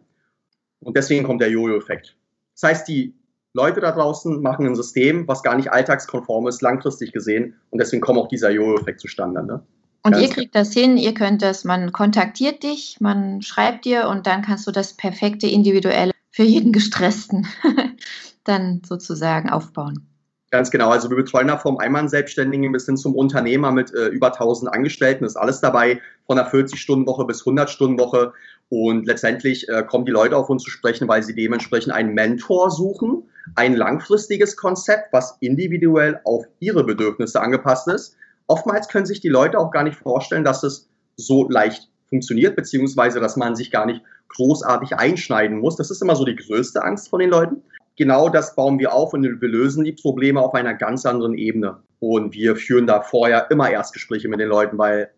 Und 0.81 0.97
deswegen 0.97 1.25
kommt 1.25 1.41
der 1.41 1.49
Jojo-Effekt. 1.49 2.15
Das 2.53 2.63
heißt, 2.69 2.87
die 2.87 3.15
Leute 3.55 3.79
da 3.79 3.91
draußen 3.93 4.41
machen 4.41 4.65
ein 4.65 4.75
System, 4.75 5.27
was 5.29 5.41
gar 5.41 5.55
nicht 5.55 5.71
alltagskonform 5.71 6.47
ist, 6.47 6.61
langfristig 6.61 7.13
gesehen. 7.13 7.55
Und 7.69 7.79
deswegen 7.79 8.01
kommt 8.01 8.19
auch 8.19 8.27
dieser 8.27 8.51
Jojo-Effekt 8.51 8.99
zustande. 8.99 9.43
Ne? 9.43 9.63
Und 10.03 10.11
Ganz 10.11 10.23
ihr 10.23 10.29
kriegt 10.29 10.55
das 10.55 10.73
hin, 10.73 10.97
ihr 10.97 11.13
könnt 11.13 11.41
das, 11.41 11.63
man 11.63 11.93
kontaktiert 11.93 12.63
dich, 12.63 12.97
man 12.99 13.41
schreibt 13.41 13.85
dir 13.85 14.09
und 14.09 14.27
dann 14.27 14.41
kannst 14.41 14.67
du 14.67 14.71
das 14.71 14.93
perfekte 14.93 15.47
individuelle 15.47 16.11
für 16.31 16.43
jeden 16.43 16.73
Gestressten 16.73 17.47
dann 18.43 18.81
sozusagen 18.85 19.49
aufbauen. 19.49 20.05
Ganz 20.51 20.69
genau. 20.69 20.89
Also 20.89 21.09
wir 21.09 21.15
betreuen 21.15 21.47
da 21.47 21.57
vom 21.57 21.77
Einmann-Selbstständigen 21.77 22.71
bis 22.73 22.85
hin 22.85 22.97
zum 22.97 23.15
Unternehmer 23.15 23.71
mit 23.71 23.93
äh, 23.93 24.07
über 24.07 24.27
1000 24.33 24.71
Angestellten. 24.71 25.23
Ist 25.23 25.37
alles 25.37 25.61
dabei, 25.61 26.01
von 26.27 26.37
einer 26.37 26.49
40-Stunden-Woche 26.49 27.25
bis 27.25 27.43
100-Stunden-Woche. 27.43 28.33
Und 28.69 29.05
letztendlich 29.05 29.69
äh, 29.69 29.83
kommen 29.83 30.05
die 30.05 30.11
Leute 30.11 30.35
auf 30.35 30.49
uns 30.49 30.63
zu 30.63 30.69
sprechen, 30.69 31.07
weil 31.07 31.23
sie 31.23 31.35
dementsprechend 31.35 31.93
einen 31.93 32.13
Mentor 32.13 32.69
suchen, 32.69 33.23
ein 33.53 33.75
langfristiges 33.75 34.57
Konzept, 34.57 35.13
was 35.13 35.37
individuell 35.39 36.19
auf 36.23 36.45
ihre 36.59 36.83
Bedürfnisse 36.83 37.39
angepasst 37.41 37.87
ist 37.87 38.17
oftmals 38.47 38.87
können 38.87 39.05
sich 39.05 39.21
die 39.21 39.29
Leute 39.29 39.57
auch 39.59 39.71
gar 39.71 39.83
nicht 39.83 39.97
vorstellen, 39.97 40.43
dass 40.43 40.63
es 40.63 40.89
so 41.15 41.49
leicht 41.49 41.89
funktioniert, 42.09 42.55
beziehungsweise 42.55 43.19
dass 43.19 43.35
man 43.35 43.55
sich 43.55 43.71
gar 43.71 43.85
nicht 43.85 44.01
großartig 44.29 44.95
einschneiden 44.97 45.59
muss. 45.59 45.75
Das 45.75 45.91
ist 45.91 46.01
immer 46.01 46.15
so 46.15 46.25
die 46.25 46.35
größte 46.35 46.83
Angst 46.83 47.09
von 47.09 47.19
den 47.19 47.29
Leuten. 47.29 47.63
Genau 47.97 48.29
das 48.29 48.55
bauen 48.55 48.77
wir 48.77 48.93
auf 48.93 49.13
und 49.13 49.23
wir 49.23 49.49
lösen 49.49 49.85
die 49.85 49.93
Probleme 49.93 50.41
auf 50.41 50.53
einer 50.53 50.73
ganz 50.73 51.05
anderen 51.05 51.35
Ebene. 51.35 51.77
Und 51.99 52.33
wir 52.33 52.55
führen 52.55 52.87
da 52.87 53.01
vorher 53.01 53.49
immer 53.49 53.69
Erstgespräche 53.69 54.27
mit 54.27 54.39
den 54.39 54.49
Leuten, 54.49 54.77
weil 54.77 55.09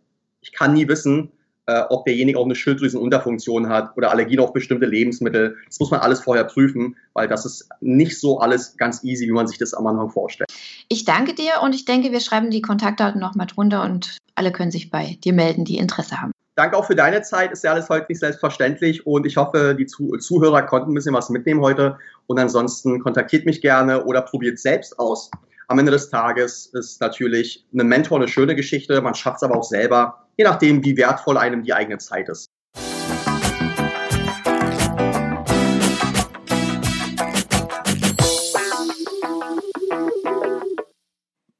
ich 0.42 0.54
kann 0.54 0.74
nie 0.74 0.88
wissen, 0.88 1.32
äh, 1.68 1.84
ob 1.90 2.06
derjenige 2.06 2.40
auch 2.40 2.46
eine 2.46 2.56
Schilddrüsenunterfunktion 2.56 3.70
hat 3.70 3.96
oder 3.98 4.12
Allergien 4.12 4.40
auf 4.40 4.54
bestimmte 4.54 4.86
Lebensmittel. 4.86 5.58
Das 5.68 5.80
muss 5.80 5.92
man 5.92 6.00
alles 6.00 6.22
vorher 6.22 6.46
prüfen, 6.46 6.96
weil 7.14 7.28
das 7.28 7.46
ist 7.46 7.70
nicht 7.82 8.20
so 8.20 8.40
alles 8.40 8.78
ganz 8.78 9.04
easy, 9.04 9.28
wie 9.28 9.32
man 9.32 9.48
sich 9.48 9.58
das 9.58 9.74
am 9.74 9.86
Anfang 9.86 10.10
vorstellt. 10.10 10.50
Ich 10.88 11.06
danke 11.06 11.34
dir 11.34 11.62
und 11.62 11.76
ich 11.76 11.86
denke, 11.86 12.12
wir 12.12 12.22
schreiben 12.22 12.50
die 12.50 12.62
Kontaktdaten 12.62 13.20
nochmal 13.20 13.48
drunter 13.48 13.84
und 13.84 14.18
alle 14.36 14.52
können 14.52 14.72
sich 14.72 14.90
bei 14.90 15.18
dir 15.24 15.34
melden, 15.34 15.66
die 15.66 15.78
Interesse 15.78 16.22
haben. 16.22 16.32
Danke 16.56 16.76
auch 16.76 16.86
für 16.86 16.96
deine 16.96 17.22
Zeit. 17.22 17.52
Ist 17.52 17.64
ja 17.64 17.74
alles 17.74 17.90
heute 17.90 18.08
nicht 18.10 18.20
selbstverständlich 18.20 19.06
und 19.06 19.28
ich 19.28 19.38
hoffe, 19.38 19.76
die 19.78 19.86
Zuhörer 19.86 20.64
konnten 20.64 20.92
ein 20.92 20.96
bisschen 20.96 21.14
was 21.14 21.30
mitnehmen 21.30 21.62
heute. 21.62 21.98
Und 22.26 22.40
ansonsten 22.40 23.00
kontaktiert 23.00 23.46
mich 23.46 23.62
gerne 23.62 24.06
oder 24.06 24.22
probiert 24.22 24.58
selbst 24.58 24.98
aus. 24.98 25.30
Am 25.70 25.80
Ende 25.80 25.92
des 25.92 26.10
Tages 26.10 26.68
ist 26.68 27.02
natürlich 27.02 27.66
ein 27.74 27.88
Mentor 27.88 28.20
eine 28.20 28.30
schöne 28.30 28.56
Geschichte. 28.56 29.02
Man 29.02 29.16
schafft 29.16 29.38
es 29.38 29.44
aber 29.44 29.58
auch 29.58 29.64
selber 29.64 30.28
je 30.38 30.46
nachdem, 30.46 30.84
wie 30.86 30.96
wertvoll 30.96 31.38
einem 31.38 31.64
die 31.64 31.74
eigene 31.74 31.98
Zeit 31.98 32.30
ist. 32.30 32.48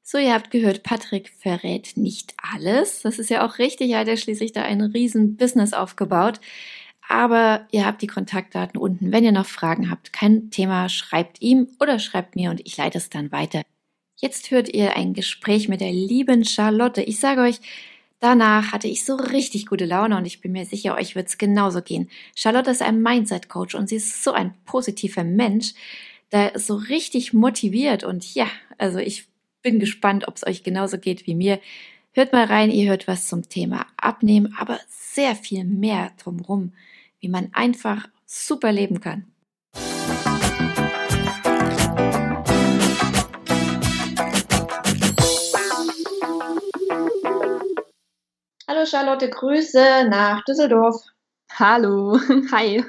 So, 0.02 0.16
ihr 0.16 0.32
habt 0.32 0.50
gehört, 0.50 0.84
Patrick 0.84 1.28
verrät 1.28 1.96
nicht 1.96 2.32
alles. 2.54 3.02
Das 3.02 3.18
ist 3.18 3.28
ja 3.28 3.44
auch 3.44 3.58
richtig. 3.58 3.90
Er 3.90 4.00
hat 4.00 4.08
ja 4.08 4.16
schließlich 4.16 4.52
da 4.52 4.62
ein 4.62 4.80
riesen 4.80 5.36
Business 5.36 5.74
aufgebaut. 5.74 6.40
Aber 7.10 7.66
ihr 7.72 7.84
habt 7.84 8.00
die 8.00 8.06
Kontaktdaten 8.06 8.80
unten. 8.80 9.12
Wenn 9.12 9.24
ihr 9.24 9.32
noch 9.32 9.46
Fragen 9.46 9.90
habt, 9.90 10.12
kein 10.12 10.50
Thema, 10.50 10.88
schreibt 10.88 11.42
ihm 11.42 11.68
oder 11.80 11.98
schreibt 11.98 12.36
mir 12.36 12.50
und 12.50 12.60
ich 12.66 12.76
leite 12.76 12.98
es 12.98 13.10
dann 13.10 13.32
weiter. 13.32 13.62
Jetzt 14.20 14.50
hört 14.50 14.68
ihr 14.68 14.96
ein 14.96 15.14
Gespräch 15.14 15.68
mit 15.68 15.80
der 15.80 15.92
lieben 15.92 16.44
Charlotte. 16.44 17.02
Ich 17.02 17.20
sage 17.20 17.42
euch, 17.42 17.60
Danach 18.20 18.72
hatte 18.72 18.88
ich 18.88 19.04
so 19.04 19.14
richtig 19.14 19.66
gute 19.66 19.84
Laune 19.84 20.16
und 20.16 20.24
ich 20.24 20.40
bin 20.40 20.50
mir 20.50 20.66
sicher, 20.66 20.96
euch 20.96 21.14
wird 21.14 21.28
es 21.28 21.38
genauso 21.38 21.82
gehen. 21.82 22.10
Charlotte 22.34 22.70
ist 22.70 22.82
ein 22.82 23.00
Mindset-Coach 23.00 23.76
und 23.76 23.88
sie 23.88 23.96
ist 23.96 24.24
so 24.24 24.32
ein 24.32 24.54
positiver 24.64 25.22
Mensch, 25.22 25.74
da 26.30 26.50
so 26.58 26.74
richtig 26.74 27.32
motiviert 27.32 28.02
und 28.02 28.34
ja, 28.34 28.48
also 28.76 28.98
ich 28.98 29.28
bin 29.62 29.78
gespannt, 29.78 30.26
ob 30.26 30.36
es 30.36 30.46
euch 30.46 30.64
genauso 30.64 30.98
geht 30.98 31.28
wie 31.28 31.36
mir. 31.36 31.60
Hört 32.12 32.32
mal 32.32 32.46
rein, 32.46 32.72
ihr 32.72 32.90
hört 32.90 33.06
was 33.06 33.28
zum 33.28 33.48
Thema 33.48 33.86
Abnehmen, 33.96 34.52
aber 34.58 34.80
sehr 34.88 35.36
viel 35.36 35.64
mehr 35.64 36.10
drumrum, 36.20 36.72
wie 37.20 37.28
man 37.28 37.50
einfach 37.52 38.08
super 38.26 38.72
leben 38.72 39.00
kann. 39.00 39.26
Hallo 48.70 48.84
Charlotte, 48.84 49.30
Grüße 49.30 50.08
nach 50.10 50.44
Düsseldorf. 50.44 51.02
Hallo, 51.58 52.20
hi. 52.52 52.84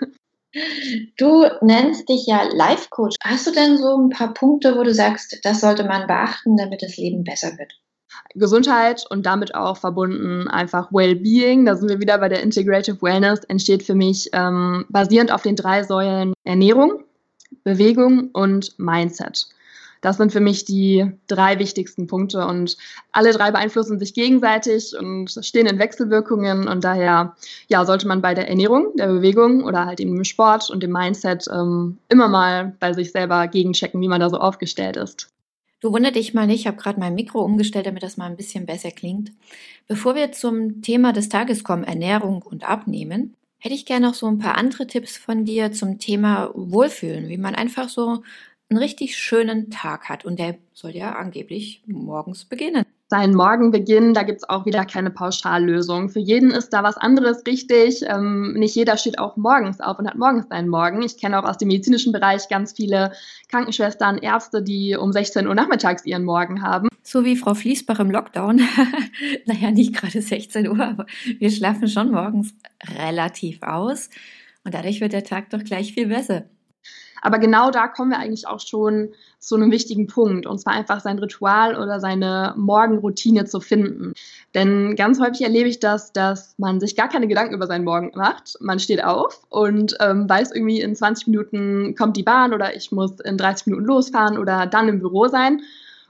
Du 1.18 1.46
nennst 1.62 2.10
dich 2.10 2.28
ja 2.28 2.44
Life 2.52 2.88
Coach. 2.90 3.16
Hast 3.24 3.48
du 3.48 3.52
denn 3.52 3.78
so 3.78 3.96
ein 3.96 4.10
paar 4.10 4.34
Punkte, 4.34 4.76
wo 4.76 4.84
du 4.84 4.94
sagst, 4.94 5.40
das 5.44 5.62
sollte 5.62 5.86
man 5.86 6.06
beachten, 6.06 6.58
damit 6.58 6.82
das 6.82 6.98
Leben 6.98 7.24
besser 7.24 7.58
wird? 7.58 7.72
Gesundheit 8.36 9.06
und 9.10 9.26
damit 9.26 9.56
auch 9.56 9.78
verbunden 9.78 10.50
einfach 10.50 10.92
Wellbeing, 10.92 11.66
da 11.66 11.78
sind 11.78 11.88
wir 11.88 12.02
wieder 12.02 12.18
bei 12.18 12.28
der 12.28 12.44
Integrative 12.44 13.02
Wellness, 13.02 13.46
entsteht 13.46 13.84
für 13.84 13.96
mich 13.96 14.30
ähm, 14.34 14.86
basierend 14.90 15.32
auf 15.32 15.44
den 15.44 15.56
drei 15.56 15.84
Säulen 15.84 16.34
Ernährung, 16.44 17.06
Bewegung 17.64 18.32
und 18.34 18.78
Mindset. 18.78 19.48
Das 20.02 20.18
sind 20.18 20.32
für 20.32 20.40
mich 20.40 20.66
die 20.66 21.12
drei 21.28 21.60
wichtigsten 21.60 22.08
Punkte 22.08 22.46
und 22.46 22.78
alle 23.12 23.34
drei 23.34 23.52
beeinflussen 23.52 24.00
sich 24.00 24.14
gegenseitig 24.14 24.96
und 24.98 25.30
stehen 25.42 25.68
in 25.68 25.80
Wechselwirkungen 25.80 26.68
und 26.68 26.84
daher 26.84 27.36
ja, 27.68 27.86
sollte 27.86 28.08
man 28.08 28.22
bei 28.22 28.34
der 28.34 28.48
Ernährung, 28.48 28.96
der 28.96 29.08
Bewegung 29.08 29.64
oder 29.64 29.86
halt 29.86 30.00
eben 30.00 30.16
im 30.16 30.24
Sport 30.24 30.70
und 30.70 30.82
dem 30.84 30.92
Mindset 30.92 31.48
ähm, 31.52 31.98
immer 32.08 32.30
mal 32.30 32.76
bei 32.80 32.94
sich 32.94 33.12
selber 33.12 33.48
gegenchecken, 33.48 34.02
wie 34.02 34.08
man 34.08 34.22
da 34.22 34.30
so 34.30 34.38
aufgestellt 34.38 34.96
ist. 34.96 35.30
Du 35.82 35.94
wundert 35.94 36.16
dich 36.16 36.34
mal 36.34 36.46
nicht, 36.46 36.62
ich 36.62 36.68
habe 36.68 36.78
gerade 36.78 37.00
mein 37.00 37.16
Mikro 37.16 37.42
umgestellt, 37.42 37.86
damit 37.86 38.04
das 38.04 38.18
mal 38.18 38.26
ein 38.26 38.36
bisschen 38.36 38.66
besser 38.66 38.92
klingt. 38.92 39.32
Bevor 39.88 40.14
wir 40.14 40.32
zum 40.34 40.82
Thema 40.82 41.14
des 41.14 41.30
Tages 41.30 41.64
kommen, 41.64 41.86
Ernährung 41.86 42.42
und 42.42 42.70
Abnehmen, 42.70 43.36
hätte 43.60 43.76
ich 43.76 43.86
gerne 43.86 44.08
noch 44.08 44.14
so 44.14 44.28
ein 44.28 44.40
paar 44.40 44.58
andere 44.58 44.88
Tipps 44.88 45.18
von 45.18 45.46
dir 45.46 45.72
zum 45.72 46.00
Thema 46.00 46.52
Wohlfühlen, 46.54 47.30
wie 47.30 47.38
man 47.38 47.56
einfach 47.56 47.90
so 47.90 48.24
einen 48.70 48.80
richtig 48.80 49.18
schönen 49.18 49.72
Tag 49.72 50.10
hat. 50.10 50.26
Und 50.26 50.40
der 50.40 50.56
soll 50.74 50.92
ja 50.92 51.14
angeblich 51.14 51.84
morgens 51.88 52.46
beginnen. 52.46 52.86
Sein 53.12 53.34
Morgenbeginn, 53.34 54.14
da 54.14 54.22
gibt 54.22 54.44
es 54.44 54.50
auch 54.50 54.68
wieder 54.68 54.86
keine 54.86 55.10
Pauschallösung. 55.10 56.10
Für 56.10 56.20
jeden 56.20 56.52
ist 56.52 56.70
da 56.70 56.84
was 56.84 56.96
anderes 56.96 57.44
richtig. 57.48 58.04
Ähm, 58.08 58.54
nicht 58.54 58.76
jeder 58.76 58.98
steht 58.98 59.18
auch 59.18 59.36
morgens 59.36 59.82
auf 59.82 59.98
und 59.98 60.08
hat 60.08 60.16
morgens 60.16 60.48
seinen 60.48 60.70
Morgen. 60.70 61.02
Ich 61.02 61.18
kenne 61.18 61.40
auch 61.40 61.50
aus 61.50 61.58
dem 61.58 61.70
medizinischen 61.70 62.14
Bereich 62.14 62.48
ganz 62.50 62.74
viele 62.74 63.12
Krankenschwestern, 63.48 64.20
Ärzte, 64.20 64.62
die 64.62 64.96
um 64.96 65.12
16 65.12 65.48
Uhr 65.48 65.56
nachmittags 65.56 66.06
ihren 66.06 66.24
Morgen 66.24 66.62
haben. 66.62 66.90
So 67.02 67.26
wie 67.26 67.36
Frau 67.36 67.56
Fließbach 67.56 68.00
im 68.00 68.12
Lockdown. 68.12 68.62
naja, 69.48 69.72
nicht 69.72 69.96
gerade 69.96 70.22
16 70.22 70.68
Uhr, 70.68 70.80
aber 70.80 71.08
wir 71.40 71.50
schlafen 71.50 71.88
schon 71.88 72.12
morgens 72.12 72.54
relativ 73.00 73.64
aus. 73.64 74.12
Und 74.64 74.76
dadurch 74.76 75.02
wird 75.02 75.14
der 75.14 75.24
Tag 75.24 75.50
doch 75.50 75.64
gleich 75.64 75.94
viel 75.94 76.10
besser. 76.10 76.44
Aber 77.22 77.40
genau 77.40 77.72
da 77.72 77.88
kommen 77.88 78.12
wir 78.12 78.20
eigentlich 78.20 78.48
auch 78.48 78.60
schon 78.60 79.10
zu 79.40 79.56
einem 79.56 79.72
wichtigen 79.72 80.08
Punkt, 80.08 80.46
und 80.46 80.60
zwar 80.60 80.74
einfach 80.74 81.00
sein 81.00 81.20
Ritual 81.20 81.76
oder 81.76 82.00
seine 82.00 82.54
Morgenroutine 82.58 83.46
zu 83.46 83.60
finden. 83.60 84.14
Denn 84.54 84.96
ganz 84.96 85.20
häufig 85.20 85.42
erlebe 85.42 85.70
ich 85.70 85.80
das, 85.80 86.12
dass 86.12 86.56
man 86.58 86.80
sich 86.80 86.96
gar 86.96 87.10
keine 87.10 87.28
Gedanken 87.28 87.54
über 87.54 87.68
seinen 87.68 87.86
Morgen 87.86 88.12
macht. 88.16 88.58
Man 88.60 88.80
steht 88.80 89.04
auf 89.04 89.42
und 89.50 89.98
ähm, 90.00 90.30
weiß 90.30 90.52
irgendwie, 90.52 90.82
in 90.82 90.96
20 90.96 91.28
Minuten 91.28 91.96
kommt 91.96 92.18
die 92.18 92.24
Bahn 92.24 92.54
oder 92.54 92.76
ich 92.76 92.92
muss 92.92 93.20
in 93.22 93.38
30 93.38 93.68
Minuten 93.68 93.86
losfahren 93.86 94.38
oder 94.38 94.66
dann 94.66 94.90
im 94.90 95.00
Büro 95.00 95.28
sein. 95.28 95.62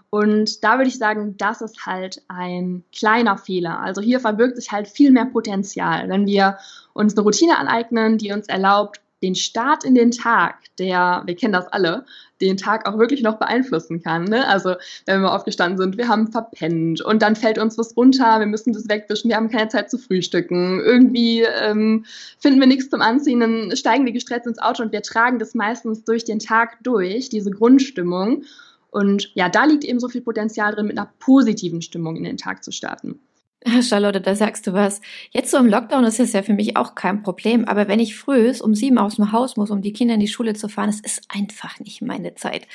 Und 0.09 0.63
da 0.63 0.77
würde 0.77 0.89
ich 0.89 0.97
sagen, 0.97 1.37
das 1.37 1.61
ist 1.61 1.85
halt 1.85 2.23
ein 2.27 2.83
kleiner 2.95 3.37
Fehler. 3.37 3.79
Also 3.79 4.01
hier 4.01 4.19
verbirgt 4.19 4.55
sich 4.55 4.71
halt 4.71 4.87
viel 4.87 5.11
mehr 5.11 5.25
Potenzial, 5.25 6.09
wenn 6.09 6.25
wir 6.25 6.57
uns 6.93 7.15
eine 7.15 7.23
Routine 7.23 7.57
aneignen, 7.57 8.17
die 8.17 8.31
uns 8.31 8.47
erlaubt, 8.47 9.01
den 9.21 9.35
Start 9.35 9.83
in 9.83 9.95
den 9.95 10.11
Tag, 10.11 10.55
der, 10.77 11.23
wir 11.25 11.35
kennen 11.35 11.53
das 11.53 11.67
alle, 11.67 12.05
den 12.41 12.57
Tag 12.57 12.87
auch 12.87 12.97
wirklich 12.97 13.21
noch 13.21 13.37
beeinflussen 13.37 14.01
kann. 14.01 14.23
Ne? 14.25 14.47
Also 14.47 14.75
wenn 15.05 15.21
wir 15.21 15.33
aufgestanden 15.33 15.77
sind, 15.77 15.97
wir 15.97 16.07
haben 16.07 16.31
verpennt 16.31 17.01
und 17.01 17.21
dann 17.21 17.35
fällt 17.35 17.57
uns 17.57 17.77
was 17.77 17.97
runter, 17.97 18.39
wir 18.39 18.45
müssen 18.45 18.73
das 18.73 18.87
wegwischen, 18.87 19.29
wir 19.29 19.35
haben 19.35 19.49
keine 19.49 19.67
Zeit 19.67 19.91
zu 19.91 19.97
frühstücken, 19.97 20.79
irgendwie 20.79 21.41
ähm, 21.41 22.05
finden 22.37 22.59
wir 22.59 22.67
nichts 22.67 22.89
zum 22.89 23.01
Anziehen, 23.01 23.41
dann 23.41 23.75
steigen 23.75 24.05
wir 24.05 24.13
gestresst 24.13 24.47
ins 24.47 24.59
Auto 24.59 24.83
und 24.83 24.91
wir 24.91 25.01
tragen 25.01 25.39
das 25.39 25.53
meistens 25.53 26.03
durch 26.05 26.23
den 26.23 26.39
Tag 26.39 26.77
durch, 26.83 27.29
diese 27.29 27.51
Grundstimmung. 27.51 28.43
Und 28.91 29.31
ja, 29.35 29.49
da 29.49 29.65
liegt 29.65 29.83
eben 29.83 29.99
so 29.99 30.07
viel 30.07 30.21
Potenzial 30.21 30.73
drin, 30.73 30.87
mit 30.87 30.97
einer 30.97 31.11
positiven 31.19 31.81
Stimmung 31.81 32.15
in 32.15 32.23
den 32.23 32.37
Tag 32.37 32.63
zu 32.63 32.71
starten. 32.71 33.19
Charlotte, 33.81 34.21
da 34.21 34.35
sagst 34.35 34.67
du 34.67 34.73
was. 34.73 35.01
Jetzt 35.31 35.51
so 35.51 35.57
im 35.57 35.67
Lockdown 35.67 36.05
ist 36.05 36.19
es 36.19 36.31
ja 36.31 36.43
für 36.43 36.53
mich 36.53 36.77
auch 36.77 36.95
kein 36.95 37.23
Problem. 37.23 37.65
Aber 37.65 37.87
wenn 37.87 37.99
ich 37.99 38.15
früh 38.15 38.51
um 38.61 38.73
sieben 38.73 38.97
aus 38.97 39.17
dem 39.17 39.31
Haus 39.31 39.57
muss, 39.57 39.69
um 39.69 39.81
die 39.81 39.91
Kinder 39.91 40.13
in 40.13 40.19
die 40.19 40.27
Schule 40.27 40.53
zu 40.53 40.69
fahren, 40.69 40.89
es 40.89 41.01
ist 41.01 41.23
einfach 41.27 41.79
nicht 41.79 42.01
meine 42.01 42.35
Zeit. 42.35 42.67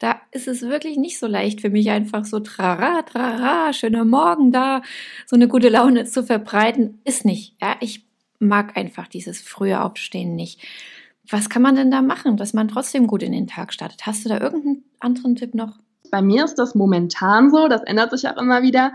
Da 0.00 0.20
ist 0.32 0.48
es 0.48 0.62
wirklich 0.62 0.96
nicht 0.96 1.18
so 1.18 1.26
leicht 1.26 1.60
für 1.60 1.70
mich 1.70 1.90
einfach 1.90 2.24
so 2.24 2.40
trara, 2.40 3.02
trara, 3.02 3.72
schöner 3.72 4.04
Morgen 4.04 4.50
da, 4.50 4.82
so 5.26 5.36
eine 5.36 5.46
gute 5.46 5.68
Laune 5.68 6.04
zu 6.04 6.24
verbreiten. 6.24 7.00
Ist 7.04 7.24
nicht. 7.24 7.54
Ja, 7.60 7.76
ich 7.80 8.04
mag 8.40 8.76
einfach 8.76 9.06
dieses 9.06 9.40
frühe 9.40 9.80
Aufstehen 9.80 10.34
nicht. 10.34 10.60
Was 11.30 11.48
kann 11.48 11.62
man 11.62 11.76
denn 11.76 11.92
da 11.92 12.02
machen, 12.02 12.36
dass 12.36 12.52
man 12.52 12.66
trotzdem 12.66 13.06
gut 13.06 13.22
in 13.22 13.30
den 13.30 13.46
Tag 13.46 13.72
startet? 13.72 14.06
Hast 14.06 14.24
du 14.24 14.28
da 14.28 14.40
irgendeinen 14.40 14.82
anderen 14.98 15.36
Tipp 15.36 15.54
noch? 15.54 15.78
Bei 16.10 16.20
mir 16.20 16.44
ist 16.44 16.56
das 16.56 16.74
momentan 16.74 17.50
so, 17.52 17.68
das 17.68 17.82
ändert 17.84 18.10
sich 18.10 18.28
auch 18.28 18.36
immer 18.36 18.62
wieder 18.62 18.92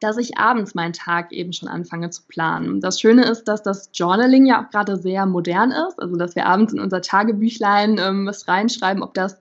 dass 0.00 0.16
ich 0.16 0.38
abends 0.38 0.74
meinen 0.74 0.92
Tag 0.92 1.32
eben 1.32 1.52
schon 1.52 1.68
anfange 1.68 2.10
zu 2.10 2.22
planen. 2.28 2.80
Das 2.80 3.00
Schöne 3.00 3.24
ist, 3.24 3.44
dass 3.44 3.62
das 3.62 3.90
Journaling 3.92 4.46
ja 4.46 4.62
auch 4.62 4.70
gerade 4.70 4.96
sehr 4.96 5.26
modern 5.26 5.72
ist, 5.72 6.00
also 6.00 6.16
dass 6.16 6.36
wir 6.36 6.46
abends 6.46 6.72
in 6.72 6.80
unser 6.80 7.00
Tagebüchlein 7.00 7.98
ähm, 7.98 8.26
was 8.26 8.46
reinschreiben, 8.46 9.02
ob 9.02 9.14
das 9.14 9.38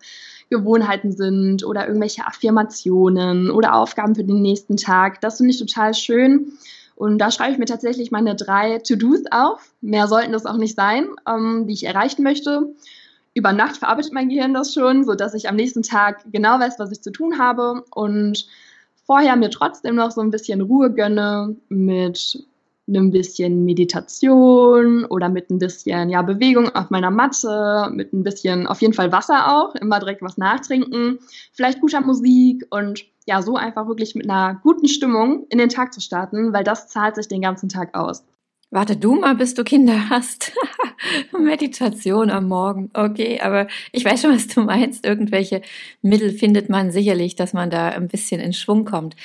Gewohnheiten 0.49 1.11
sind 1.11 1.63
oder 1.63 1.87
irgendwelche 1.87 2.25
Affirmationen 2.25 3.51
oder 3.51 3.75
Aufgaben 3.75 4.15
für 4.15 4.23
den 4.23 4.41
nächsten 4.41 4.77
Tag. 4.77 5.21
Das 5.21 5.37
finde 5.37 5.51
ich 5.51 5.59
total 5.59 5.93
schön. 5.93 6.53
Und 6.95 7.19
da 7.19 7.29
schreibe 7.29 7.51
ich 7.51 7.59
mir 7.59 7.65
tatsächlich 7.65 8.09
meine 8.09 8.35
drei 8.35 8.79
To-Dos 8.79 9.23
auf. 9.29 9.71
Mehr 9.81 10.07
sollten 10.07 10.31
das 10.31 10.47
auch 10.47 10.57
nicht 10.57 10.75
sein, 10.75 11.07
ähm, 11.27 11.67
die 11.67 11.73
ich 11.73 11.83
erreichen 11.83 12.23
möchte. 12.23 12.73
Über 13.35 13.53
Nacht 13.53 13.77
verarbeitet 13.77 14.13
mein 14.13 14.29
Gehirn 14.29 14.55
das 14.55 14.73
schon, 14.73 15.03
sodass 15.03 15.35
ich 15.35 15.47
am 15.47 15.55
nächsten 15.55 15.83
Tag 15.83 16.23
genau 16.31 16.59
weiß, 16.59 16.79
was 16.79 16.91
ich 16.91 17.01
zu 17.01 17.11
tun 17.11 17.37
habe 17.37 17.83
und 17.91 18.47
vorher 19.07 19.35
mir 19.35 19.49
trotzdem 19.49 19.95
noch 19.95 20.11
so 20.11 20.21
ein 20.21 20.29
bisschen 20.29 20.61
Ruhe 20.61 20.93
gönne 20.93 21.55
mit 21.69 22.45
einem 22.87 23.11
bisschen 23.11 23.65
Meditation 23.65 25.05
oder 25.05 25.27
mit 25.29 25.49
ein 25.49 25.57
bisschen 25.57 26.09
ja, 26.09 26.21
Bewegung 26.21 26.73
auf 26.73 26.89
meiner 26.89 27.11
Matte, 27.11 27.89
mit 27.91 28.13
ein 28.13 28.23
bisschen 28.23 28.67
auf 28.67 28.81
jeden 28.81 28.93
Fall 28.93 29.11
Wasser 29.11 29.53
auch, 29.53 29.75
immer 29.75 29.99
direkt 29.99 30.21
was 30.21 30.37
nachtrinken, 30.37 31.19
vielleicht 31.51 31.81
guter 31.81 32.01
Musik 32.01 32.65
und 32.69 33.05
ja, 33.25 33.41
so 33.41 33.55
einfach 33.57 33.87
wirklich 33.87 34.15
mit 34.15 34.29
einer 34.29 34.59
guten 34.63 34.87
Stimmung 34.87 35.47
in 35.49 35.57
den 35.57 35.67
Tag 35.67 35.93
zu 35.93 35.99
starten, 35.99 36.53
weil 36.53 36.63
das 36.63 36.87
zahlt 36.87 37.15
sich 37.15 37.27
den 37.27 37.41
ganzen 37.41 37.67
Tag 37.67 37.93
aus. 37.93 38.23
Warte 38.69 38.95
du 38.95 39.15
mal, 39.15 39.35
bis 39.35 39.53
du 39.53 39.63
Kinder 39.63 40.09
hast. 40.09 40.53
Meditation 41.37 42.29
am 42.29 42.47
Morgen. 42.47 42.89
Okay, 42.93 43.39
aber 43.39 43.67
ich 43.91 44.05
weiß 44.05 44.21
schon, 44.21 44.35
was 44.35 44.47
du 44.47 44.61
meinst. 44.61 45.05
Irgendwelche 45.05 45.61
Mittel 46.01 46.31
findet 46.31 46.69
man 46.69 46.91
sicherlich, 46.91 47.35
dass 47.35 47.53
man 47.53 47.69
da 47.69 47.89
ein 47.89 48.07
bisschen 48.07 48.39
in 48.41 48.53
Schwung 48.53 48.85
kommt. 48.85 49.15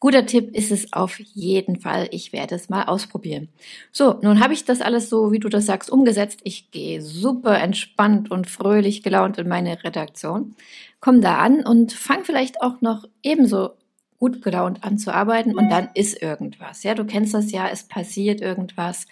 Guter 0.00 0.26
Tipp 0.26 0.54
ist 0.54 0.70
es 0.70 0.92
auf 0.92 1.18
jeden 1.18 1.80
Fall. 1.80 2.08
Ich 2.12 2.32
werde 2.32 2.54
es 2.54 2.68
mal 2.68 2.84
ausprobieren. 2.84 3.48
So, 3.90 4.18
nun 4.22 4.38
habe 4.38 4.54
ich 4.54 4.64
das 4.64 4.80
alles 4.80 5.08
so, 5.08 5.32
wie 5.32 5.40
du 5.40 5.48
das 5.48 5.66
sagst, 5.66 5.90
umgesetzt. 5.90 6.40
Ich 6.44 6.70
gehe 6.70 7.02
super 7.02 7.58
entspannt 7.58 8.30
und 8.30 8.48
fröhlich 8.48 9.02
gelaunt 9.02 9.38
in 9.38 9.48
meine 9.48 9.82
Redaktion. 9.82 10.54
Komm 11.00 11.20
da 11.20 11.38
an 11.38 11.66
und 11.66 11.92
fang 11.92 12.24
vielleicht 12.24 12.62
auch 12.62 12.80
noch 12.80 13.06
ebenso 13.24 13.70
gut 14.18 14.42
gelaunt 14.42 14.84
anzuarbeiten 14.84 15.56
und 15.56 15.68
dann 15.68 15.90
ist 15.94 16.20
irgendwas. 16.20 16.82
Ja, 16.82 16.94
du 16.94 17.04
kennst 17.04 17.34
das 17.34 17.52
ja, 17.52 17.68
es 17.68 17.84
passiert 17.84 18.40
irgendwas. 18.40 19.06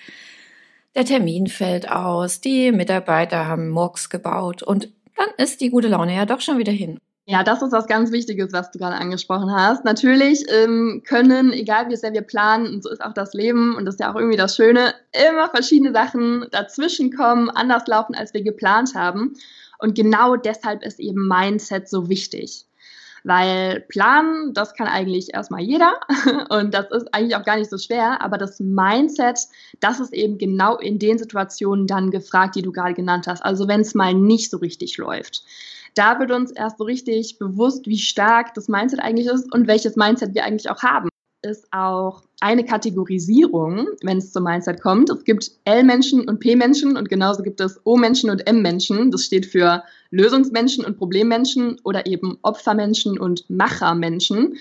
Der 0.96 1.04
Termin 1.04 1.46
fällt 1.46 1.90
aus, 1.90 2.40
die 2.40 2.72
Mitarbeiter 2.72 3.46
haben 3.46 3.68
Murks 3.68 4.08
gebaut 4.08 4.62
und 4.62 4.88
dann 5.14 5.28
ist 5.36 5.60
die 5.60 5.68
gute 5.68 5.88
Laune 5.88 6.16
ja 6.16 6.24
doch 6.24 6.40
schon 6.40 6.56
wieder 6.56 6.72
hin. 6.72 6.98
Ja, 7.26 7.42
das 7.42 7.60
ist 7.60 7.72
was 7.72 7.86
ganz 7.86 8.12
Wichtiges, 8.12 8.54
was 8.54 8.70
du 8.70 8.78
gerade 8.78 8.96
angesprochen 8.96 9.52
hast. 9.52 9.84
Natürlich 9.84 10.46
ähm, 10.50 11.02
können, 11.06 11.52
egal 11.52 11.90
wie 11.90 11.96
sehr 11.96 12.14
wir 12.14 12.22
planen, 12.22 12.66
und 12.66 12.82
so 12.82 12.88
ist 12.88 13.04
auch 13.04 13.12
das 13.12 13.34
Leben 13.34 13.76
und 13.76 13.84
das 13.84 13.96
ist 13.96 14.00
ja 14.00 14.10
auch 14.10 14.16
irgendwie 14.16 14.38
das 14.38 14.56
Schöne, 14.56 14.94
immer 15.28 15.50
verschiedene 15.50 15.92
Sachen 15.92 16.46
dazwischen 16.50 17.12
kommen, 17.14 17.50
anders 17.50 17.86
laufen, 17.86 18.14
als 18.14 18.32
wir 18.32 18.42
geplant 18.42 18.94
haben. 18.94 19.34
Und 19.78 19.96
genau 19.96 20.36
deshalb 20.36 20.82
ist 20.82 20.98
eben 20.98 21.28
Mindset 21.28 21.90
so 21.90 22.08
wichtig. 22.08 22.65
Weil 23.26 23.80
planen, 23.88 24.54
das 24.54 24.74
kann 24.74 24.86
eigentlich 24.86 25.34
erstmal 25.34 25.60
jeder 25.60 25.94
und 26.48 26.72
das 26.72 26.86
ist 26.92 27.12
eigentlich 27.12 27.34
auch 27.34 27.44
gar 27.44 27.56
nicht 27.56 27.68
so 27.68 27.76
schwer, 27.76 28.22
aber 28.22 28.38
das 28.38 28.60
Mindset, 28.60 29.40
das 29.80 29.98
ist 29.98 30.12
eben 30.12 30.38
genau 30.38 30.76
in 30.76 31.00
den 31.00 31.18
Situationen 31.18 31.88
dann 31.88 32.12
gefragt, 32.12 32.54
die 32.54 32.62
du 32.62 32.70
gerade 32.70 32.94
genannt 32.94 33.26
hast. 33.26 33.44
Also 33.44 33.66
wenn 33.66 33.80
es 33.80 33.96
mal 33.96 34.14
nicht 34.14 34.48
so 34.48 34.58
richtig 34.58 34.96
läuft. 34.96 35.42
Da 35.94 36.20
wird 36.20 36.30
uns 36.30 36.52
erst 36.52 36.78
so 36.78 36.84
richtig 36.84 37.38
bewusst, 37.40 37.86
wie 37.88 37.98
stark 37.98 38.54
das 38.54 38.68
Mindset 38.68 39.00
eigentlich 39.00 39.26
ist 39.26 39.52
und 39.52 39.66
welches 39.66 39.96
Mindset 39.96 40.34
wir 40.34 40.44
eigentlich 40.44 40.70
auch 40.70 40.84
haben 40.84 41.08
ist 41.46 41.66
auch 41.72 42.22
eine 42.40 42.64
Kategorisierung, 42.64 43.86
wenn 44.02 44.18
es 44.18 44.32
zum 44.32 44.44
Mindset 44.44 44.82
kommt. 44.82 45.08
Es 45.10 45.24
gibt 45.24 45.50
L-Menschen 45.64 46.28
und 46.28 46.40
P-Menschen 46.40 46.96
und 46.96 47.08
genauso 47.08 47.42
gibt 47.42 47.60
es 47.60 47.80
O-Menschen 47.84 48.30
und 48.30 48.46
M-Menschen. 48.46 49.10
Das 49.10 49.24
steht 49.24 49.46
für 49.46 49.82
Lösungsmenschen 50.10 50.84
und 50.84 50.98
Problemmenschen 50.98 51.80
oder 51.84 52.06
eben 52.06 52.38
Opfermenschen 52.42 53.18
und 53.18 53.48
Machermenschen. 53.48 54.56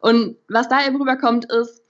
Und 0.00 0.36
was 0.48 0.68
da 0.68 0.84
eben 0.86 0.96
rüberkommt, 0.96 1.44
ist, 1.52 1.82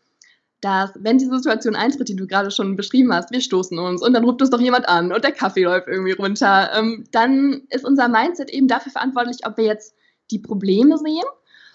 dass 0.61 0.91
wenn 0.99 1.17
die 1.17 1.27
Situation 1.27 1.75
eintritt, 1.75 2.09
die 2.09 2.17
du 2.17 2.27
gerade 2.27 2.51
schon 2.51 2.77
beschrieben 2.77 3.15
hast, 3.15 3.31
wir 3.31 3.41
stoßen 3.41 3.79
uns 3.79 4.03
und 4.03 4.13
dann 4.13 4.25
ruft 4.25 4.43
uns 4.43 4.51
doch 4.51 4.61
jemand 4.61 4.89
an 4.89 5.13
und 5.13 5.25
der 5.25 5.33
Kaffee 5.33 5.65
läuft 5.65 5.89
irgendwie 5.89 6.13
runter, 6.13 6.71
ähm, 6.77 7.05
dann 7.13 7.63
ist 7.71 7.87
unser 7.87 8.09
Mindset 8.09 8.51
eben 8.51 8.69
dafür 8.69 8.93
verantwortlich, 8.93 9.47
ob 9.47 9.57
wir 9.57 9.65
jetzt 9.65 9.95
die 10.31 10.39
Probleme 10.39 10.99
sehen 10.99 11.25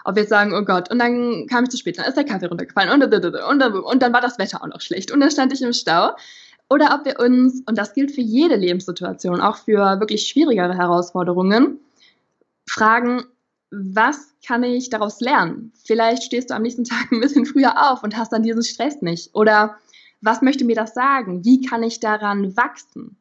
ob 0.05 0.15
wir 0.15 0.25
sagen, 0.25 0.53
oh 0.53 0.63
Gott, 0.63 0.89
und 0.91 0.99
dann 0.99 1.47
kam 1.47 1.63
ich 1.63 1.71
zu 1.71 1.77
spät, 1.77 1.97
dann 1.97 2.05
ist 2.05 2.15
der 2.15 2.23
Kaffee 2.23 2.45
runtergefallen 2.45 2.91
und, 2.91 3.13
und, 3.13 3.25
und, 3.25 3.61
und 3.61 4.01
dann 4.01 4.13
war 4.13 4.21
das 4.21 4.37
Wetter 4.37 4.61
auch 4.61 4.67
noch 4.67 4.81
schlecht 4.81 5.11
und 5.11 5.19
dann 5.19 5.31
stand 5.31 5.51
ich 5.51 5.61
im 5.61 5.73
Stau. 5.73 6.11
Oder 6.69 6.95
ob 6.95 7.05
wir 7.05 7.19
uns, 7.19 7.61
und 7.65 7.77
das 7.77 7.93
gilt 7.93 8.11
für 8.11 8.21
jede 8.21 8.55
Lebenssituation, 8.55 9.41
auch 9.41 9.57
für 9.57 9.99
wirklich 9.99 10.27
schwierigere 10.27 10.75
Herausforderungen, 10.75 11.79
fragen, 12.67 13.23
was 13.71 14.33
kann 14.45 14.63
ich 14.63 14.89
daraus 14.89 15.19
lernen? 15.19 15.73
Vielleicht 15.83 16.23
stehst 16.23 16.49
du 16.49 16.55
am 16.55 16.61
nächsten 16.61 16.83
Tag 16.83 17.11
ein 17.11 17.19
bisschen 17.19 17.45
früher 17.45 17.91
auf 17.91 18.03
und 18.03 18.15
hast 18.15 18.31
dann 18.31 18.43
diesen 18.43 18.63
Stress 18.63 19.01
nicht. 19.01 19.33
Oder 19.35 19.75
was 20.21 20.41
möchte 20.41 20.65
mir 20.65 20.75
das 20.75 20.93
sagen? 20.93 21.43
Wie 21.43 21.61
kann 21.61 21.83
ich 21.83 21.99
daran 21.99 22.55
wachsen? 22.55 23.17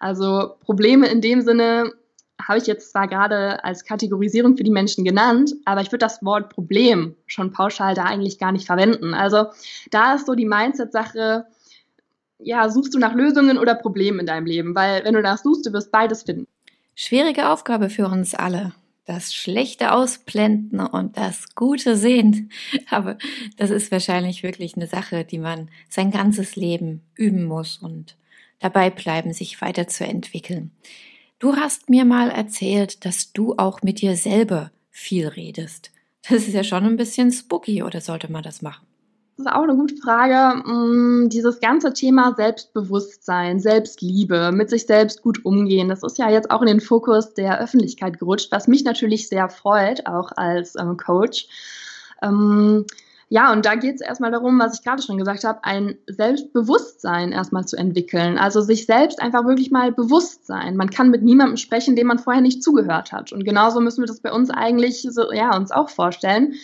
Also 0.00 0.54
Probleme 0.60 1.08
in 1.08 1.20
dem 1.20 1.42
Sinne, 1.42 1.92
habe 2.40 2.58
ich 2.58 2.66
jetzt 2.66 2.92
zwar 2.92 3.08
gerade 3.08 3.64
als 3.64 3.84
Kategorisierung 3.84 4.56
für 4.56 4.62
die 4.62 4.70
Menschen 4.70 5.04
genannt, 5.04 5.54
aber 5.64 5.80
ich 5.80 5.88
würde 5.88 5.98
das 5.98 6.24
Wort 6.24 6.50
Problem 6.50 7.16
schon 7.26 7.52
pauschal 7.52 7.94
da 7.94 8.04
eigentlich 8.04 8.38
gar 8.38 8.52
nicht 8.52 8.66
verwenden. 8.66 9.14
Also 9.14 9.46
da 9.90 10.14
ist 10.14 10.26
so 10.26 10.34
die 10.34 10.46
Mindset-Sache, 10.46 11.46
ja, 12.38 12.68
suchst 12.68 12.94
du 12.94 12.98
nach 12.98 13.14
Lösungen 13.14 13.58
oder 13.58 13.74
Problemen 13.74 14.20
in 14.20 14.26
deinem 14.26 14.46
Leben? 14.46 14.74
Weil 14.74 15.04
wenn 15.04 15.14
du 15.14 15.22
danach 15.22 15.38
suchst, 15.38 15.66
du 15.66 15.72
wirst 15.72 15.90
beides 15.90 16.22
finden. 16.22 16.46
Schwierige 16.94 17.48
Aufgabe 17.48 17.90
für 17.90 18.06
uns 18.06 18.34
alle. 18.34 18.72
Das 19.04 19.34
Schlechte 19.34 19.92
ausblenden 19.92 20.80
und 20.80 21.16
das 21.16 21.54
Gute 21.54 21.96
sehen. 21.96 22.50
Aber 22.90 23.18
das 23.56 23.70
ist 23.70 23.90
wahrscheinlich 23.90 24.42
wirklich 24.42 24.76
eine 24.76 24.86
Sache, 24.86 25.24
die 25.24 25.38
man 25.38 25.70
sein 25.88 26.10
ganzes 26.10 26.56
Leben 26.56 27.02
üben 27.14 27.44
muss 27.44 27.78
und 27.78 28.16
dabei 28.60 28.90
bleiben, 28.90 29.32
sich 29.32 29.60
weiterzuentwickeln. 29.60 30.72
Du 31.38 31.54
hast 31.54 31.88
mir 31.88 32.04
mal 32.04 32.30
erzählt, 32.30 33.04
dass 33.04 33.32
du 33.32 33.54
auch 33.56 33.82
mit 33.82 34.00
dir 34.00 34.16
selber 34.16 34.70
viel 34.90 35.28
redest. 35.28 35.90
Das 36.28 36.48
ist 36.48 36.54
ja 36.54 36.64
schon 36.64 36.84
ein 36.84 36.96
bisschen 36.96 37.30
spooky, 37.30 37.82
oder 37.82 38.00
sollte 38.00 38.30
man 38.30 38.42
das 38.42 38.60
machen? 38.60 38.88
das 39.38 39.46
ist 39.46 39.52
auch 39.52 39.62
eine 39.62 39.76
gute 39.76 39.96
Frage. 39.96 40.68
Mm, 40.68 41.28
dieses 41.28 41.60
ganze 41.60 41.92
Thema 41.92 42.34
Selbstbewusstsein, 42.36 43.60
Selbstliebe, 43.60 44.50
mit 44.52 44.68
sich 44.68 44.84
selbst 44.86 45.22
gut 45.22 45.44
umgehen, 45.44 45.88
das 45.88 46.02
ist 46.02 46.18
ja 46.18 46.28
jetzt 46.28 46.50
auch 46.50 46.60
in 46.60 46.66
den 46.66 46.80
Fokus 46.80 47.34
der 47.34 47.60
Öffentlichkeit 47.60 48.18
gerutscht, 48.18 48.50
was 48.50 48.66
mich 48.66 48.82
natürlich 48.82 49.28
sehr 49.28 49.48
freut, 49.48 50.06
auch 50.06 50.32
als 50.34 50.74
ähm, 50.74 50.96
Coach. 50.96 51.46
Ähm, 52.20 52.84
ja, 53.30 53.52
und 53.52 53.66
da 53.66 53.74
geht 53.74 53.96
es 53.96 54.00
erstmal 54.00 54.30
darum, 54.30 54.58
was 54.58 54.78
ich 54.78 54.84
gerade 54.84 55.02
schon 55.02 55.18
gesagt 55.18 55.44
habe, 55.44 55.62
ein 55.62 55.98
Selbstbewusstsein 56.06 57.30
erstmal 57.30 57.66
zu 57.66 57.76
entwickeln. 57.76 58.38
Also 58.38 58.62
sich 58.62 58.86
selbst 58.86 59.20
einfach 59.20 59.44
wirklich 59.44 59.70
mal 59.70 59.92
bewusst 59.92 60.46
sein. 60.46 60.76
Man 60.76 60.88
kann 60.88 61.10
mit 61.10 61.22
niemandem 61.22 61.58
sprechen, 61.58 61.94
dem 61.94 62.06
man 62.06 62.18
vorher 62.18 62.40
nicht 62.40 62.62
zugehört 62.62 63.12
hat. 63.12 63.32
Und 63.32 63.44
genauso 63.44 63.80
müssen 63.80 64.02
wir 64.02 64.06
das 64.06 64.20
bei 64.20 64.32
uns 64.32 64.48
eigentlich 64.48 65.06
so, 65.10 65.30
ja, 65.30 65.54
uns 65.54 65.72
auch 65.72 65.90
vorstellen. 65.90 66.54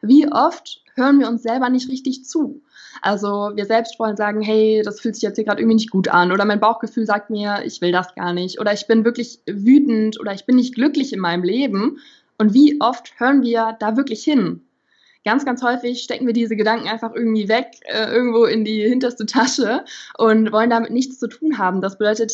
Wie 0.00 0.26
oft 0.32 0.82
hören 0.94 1.18
wir 1.18 1.28
uns 1.28 1.42
selber 1.42 1.68
nicht 1.68 1.90
richtig 1.90 2.24
zu? 2.24 2.62
Also 3.02 3.50
wir 3.54 3.66
selbst 3.66 3.98
wollen 3.98 4.16
sagen, 4.16 4.40
hey, 4.40 4.80
das 4.82 5.00
fühlt 5.00 5.16
sich 5.16 5.22
jetzt 5.22 5.36
hier 5.36 5.44
gerade 5.44 5.60
irgendwie 5.60 5.76
nicht 5.76 5.90
gut 5.90 6.08
an 6.08 6.32
oder 6.32 6.46
mein 6.46 6.60
Bauchgefühl 6.60 7.04
sagt 7.04 7.28
mir, 7.28 7.62
ich 7.66 7.82
will 7.82 7.92
das 7.92 8.14
gar 8.14 8.32
nicht 8.32 8.60
oder 8.60 8.72
ich 8.72 8.86
bin 8.86 9.04
wirklich 9.04 9.40
wütend 9.46 10.18
oder 10.20 10.32
ich 10.32 10.46
bin 10.46 10.56
nicht 10.56 10.74
glücklich 10.74 11.12
in 11.12 11.20
meinem 11.20 11.42
Leben. 11.42 11.98
Und 12.38 12.54
wie 12.54 12.80
oft 12.80 13.12
hören 13.18 13.42
wir 13.42 13.76
da 13.78 13.98
wirklich 13.98 14.24
hin? 14.24 14.62
Ganz, 15.24 15.44
ganz 15.44 15.62
häufig 15.62 16.02
stecken 16.02 16.26
wir 16.26 16.32
diese 16.32 16.56
Gedanken 16.56 16.88
einfach 16.88 17.14
irgendwie 17.14 17.48
weg, 17.48 17.80
äh, 17.84 18.06
irgendwo 18.12 18.44
in 18.44 18.64
die 18.64 18.82
hinterste 18.82 19.26
Tasche 19.26 19.84
und 20.18 20.52
wollen 20.52 20.70
damit 20.70 20.90
nichts 20.90 21.18
zu 21.18 21.28
tun 21.28 21.58
haben. 21.58 21.80
Das 21.80 21.98
bedeutet, 21.98 22.32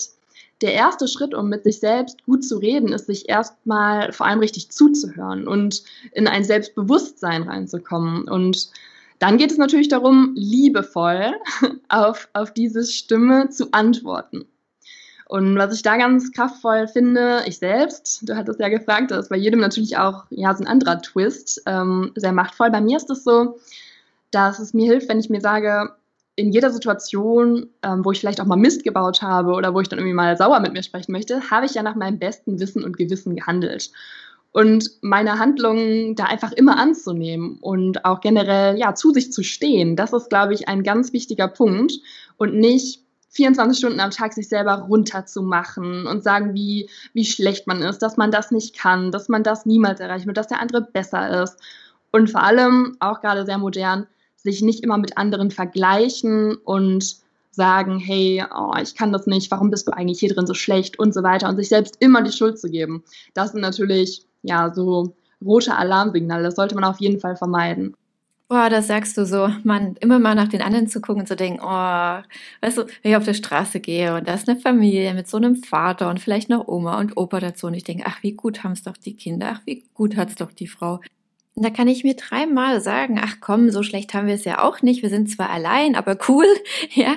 der 0.63 0.75
erste 0.75 1.09
Schritt, 1.09 1.35
um 1.35 1.49
mit 1.49 1.65
sich 1.65 1.81
selbst 1.81 2.25
gut 2.27 2.45
zu 2.45 2.59
reden, 2.59 2.93
ist, 2.93 3.07
sich 3.07 3.29
erstmal 3.29 4.13
vor 4.13 4.27
allem 4.27 4.41
richtig 4.41 4.71
zuzuhören 4.71 5.49
und 5.49 5.83
in 6.13 6.27
ein 6.27 6.45
Selbstbewusstsein 6.45 7.45
reinzukommen. 7.45 8.29
Und 8.29 8.71
dann 9.21 9.39
geht 9.39 9.51
es 9.51 9.59
natürlich 9.59 9.89
darum, 9.89 10.33
liebevoll 10.35 11.33
auf, 11.89 12.29
auf 12.35 12.53
diese 12.53 12.85
Stimme 12.85 13.49
zu 13.49 13.73
antworten. 13.73 14.45
Und 15.31 15.57
was 15.57 15.73
ich 15.73 15.83
da 15.83 15.97
ganz 15.97 16.33
kraftvoll 16.33 16.89
finde, 16.89 17.45
ich 17.47 17.59
selbst, 17.59 18.29
du 18.29 18.35
hattest 18.35 18.59
ja 18.59 18.69
gefragt, 18.69 19.13
das 19.13 19.27
ist 19.27 19.29
bei 19.29 19.37
jedem 19.37 19.61
natürlich 19.61 19.97
auch 19.97 20.25
ja, 20.31 20.53
so 20.53 20.65
ein 20.65 20.67
anderer 20.67 21.01
Twist, 21.01 21.63
ähm, 21.67 22.11
sehr 22.17 22.33
machtvoll. 22.33 22.73
Bei 22.73 22.81
mir 22.81 22.97
ist 22.97 23.11
es 23.11 23.23
so, 23.23 23.57
dass 24.33 24.59
es 24.59 24.75
mir 24.75 24.91
hilft, 24.91 25.09
wenn 25.09 25.21
ich 25.21 25.31
mir 25.31 25.41
sage, 25.41 25.91
in 26.35 26.51
jeder 26.51 26.71
Situation, 26.71 27.69
ähm, 27.85 28.05
wo 28.05 28.11
ich 28.11 28.19
vielleicht 28.19 28.41
auch 28.41 28.47
mal 28.47 28.57
Mist 28.57 28.83
gebaut 28.83 29.23
habe 29.23 29.53
oder 29.53 29.73
wo 29.73 29.81
ich 29.81 29.89
dann 29.89 30.01
irgendwie 30.01 30.17
mal 30.17 30.37
sauer 30.37 30.59
mit 30.59 30.73
mir 30.73 30.83
sprechen 30.83 31.13
möchte, 31.13 31.49
habe 31.49 31.65
ich 31.65 31.75
ja 31.75 31.85
nach 31.85 31.95
meinem 31.95 32.19
besten 32.19 32.59
Wissen 32.59 32.83
und 32.83 32.97
Gewissen 32.97 33.37
gehandelt. 33.37 33.93
Und 34.51 34.91
meine 35.01 35.39
Handlungen 35.39 36.17
da 36.17 36.25
einfach 36.25 36.51
immer 36.51 36.77
anzunehmen 36.77 37.59
und 37.61 38.05
auch 38.05 38.21
generell 38.21 38.77
ja 38.77 38.97
zu 38.97 39.13
sich 39.13 39.33
zu 39.33 39.45
stehen, 39.45 39.95
das 39.95 40.13
ist, 40.13 40.29
glaube 40.29 40.55
ich, 40.55 40.67
ein 40.67 40.83
ganz 40.83 41.13
wichtiger 41.13 41.47
Punkt 41.47 41.93
und 42.37 42.57
nicht 42.57 43.05
24 43.31 43.79
Stunden 43.79 44.01
am 44.01 44.11
Tag 44.11 44.33
sich 44.33 44.49
selber 44.49 44.75
runterzumachen 44.75 46.07
und 46.07 46.23
sagen, 46.23 46.55
wie, 46.55 46.89
wie 47.13 47.25
schlecht 47.25 47.67
man 47.67 47.81
ist, 47.81 47.99
dass 47.99 48.17
man 48.17 48.31
das 48.31 48.51
nicht 48.51 48.77
kann, 48.77 49.13
dass 49.13 49.29
man 49.29 49.43
das 49.43 49.67
niemals 49.67 50.01
erreichen 50.01 50.27
wird, 50.27 50.37
dass 50.37 50.49
der 50.49 50.61
andere 50.61 50.83
besser 50.83 51.43
ist. 51.43 51.57
Und 52.11 52.31
vor 52.31 52.43
allem, 52.43 52.97
auch 52.99 53.21
gerade 53.21 53.47
sehr 53.47 53.59
modern, 53.59 54.07
sich 54.37 54.63
nicht 54.63 54.83
immer 54.83 54.99
mit 54.99 55.17
anderen 55.17 55.51
vergleichen 55.51 56.57
und 56.57 57.17
sagen, 57.51 57.99
hey, 57.99 58.45
oh, 58.55 58.73
ich 58.81 58.95
kann 58.95 59.13
das 59.13 59.27
nicht, 59.27 59.51
warum 59.51 59.71
bist 59.71 59.87
du 59.87 59.93
eigentlich 59.93 60.21
hier 60.21 60.33
drin 60.33 60.47
so 60.47 60.55
schlecht 60.55 60.99
und 60.99 61.15
so 61.15 61.23
weiter 61.23 61.49
und 61.49 61.57
sich 61.57 61.69
selbst 61.69 61.97
immer 62.01 62.23
die 62.23 62.33
Schuld 62.33 62.59
zu 62.59 62.69
geben. 62.69 63.05
Das 63.35 63.53
sind 63.53 63.61
natürlich, 63.61 64.25
ja, 64.43 64.73
so 64.73 65.15
rote 65.45 65.77
Alarmsignale. 65.77 66.45
Das 66.45 66.57
sollte 66.57 66.75
man 66.75 66.85
auf 66.85 67.01
jeden 67.01 67.21
Fall 67.21 67.37
vermeiden. 67.37 67.95
Boah, 68.51 68.69
das 68.69 68.89
sagst 68.89 69.17
du 69.17 69.25
so, 69.25 69.49
man, 69.63 69.95
immer 70.01 70.19
mal 70.19 70.35
nach 70.35 70.49
den 70.49 70.61
anderen 70.61 70.89
zu 70.89 71.01
gucken 71.01 71.21
und 71.21 71.29
zu 71.29 71.37
denken, 71.37 71.61
oh, 71.63 71.69
weißt 71.69 72.79
du, 72.79 72.87
wenn 73.03 73.13
ich 73.13 73.17
auf 73.17 73.25
der 73.25 73.35
Straße 73.35 73.79
gehe 73.79 74.13
und 74.17 74.27
da 74.27 74.35
ist 74.35 74.49
eine 74.49 74.59
Familie 74.59 75.15
mit 75.15 75.29
so 75.29 75.37
einem 75.37 75.55
Vater 75.55 76.11
und 76.11 76.19
vielleicht 76.19 76.49
noch 76.49 76.67
Oma 76.67 76.99
und 76.99 77.17
Opa 77.17 77.39
dazu 77.39 77.69
und 77.69 77.75
ich 77.75 77.85
denke, 77.85 78.03
ach, 78.09 78.25
wie 78.25 78.33
gut 78.33 78.65
haben's 78.65 78.83
doch 78.83 78.97
die 78.97 79.15
Kinder, 79.15 79.53
ach, 79.55 79.61
wie 79.67 79.85
gut 79.95 80.17
hat's 80.17 80.35
doch 80.35 80.51
die 80.51 80.67
Frau. 80.67 80.95
Und 81.55 81.65
da 81.65 81.71
kann 81.71 81.87
ich 81.87 82.03
mir 82.03 82.17
dreimal 82.17 82.81
sagen, 82.81 83.21
ach 83.23 83.37
komm, 83.41 83.71
so 83.71 83.85
schlecht 83.85 84.15
haben 84.15 84.27
wir 84.27 84.35
es 84.35 84.45
ja 84.45 84.61
auch 84.65 84.83
nicht, 84.83 85.03
wir 85.03 85.11
sind 85.11 85.31
zwar 85.31 85.51
allein, 85.51 85.95
aber 85.95 86.19
cool, 86.29 86.47
ja, 86.93 87.17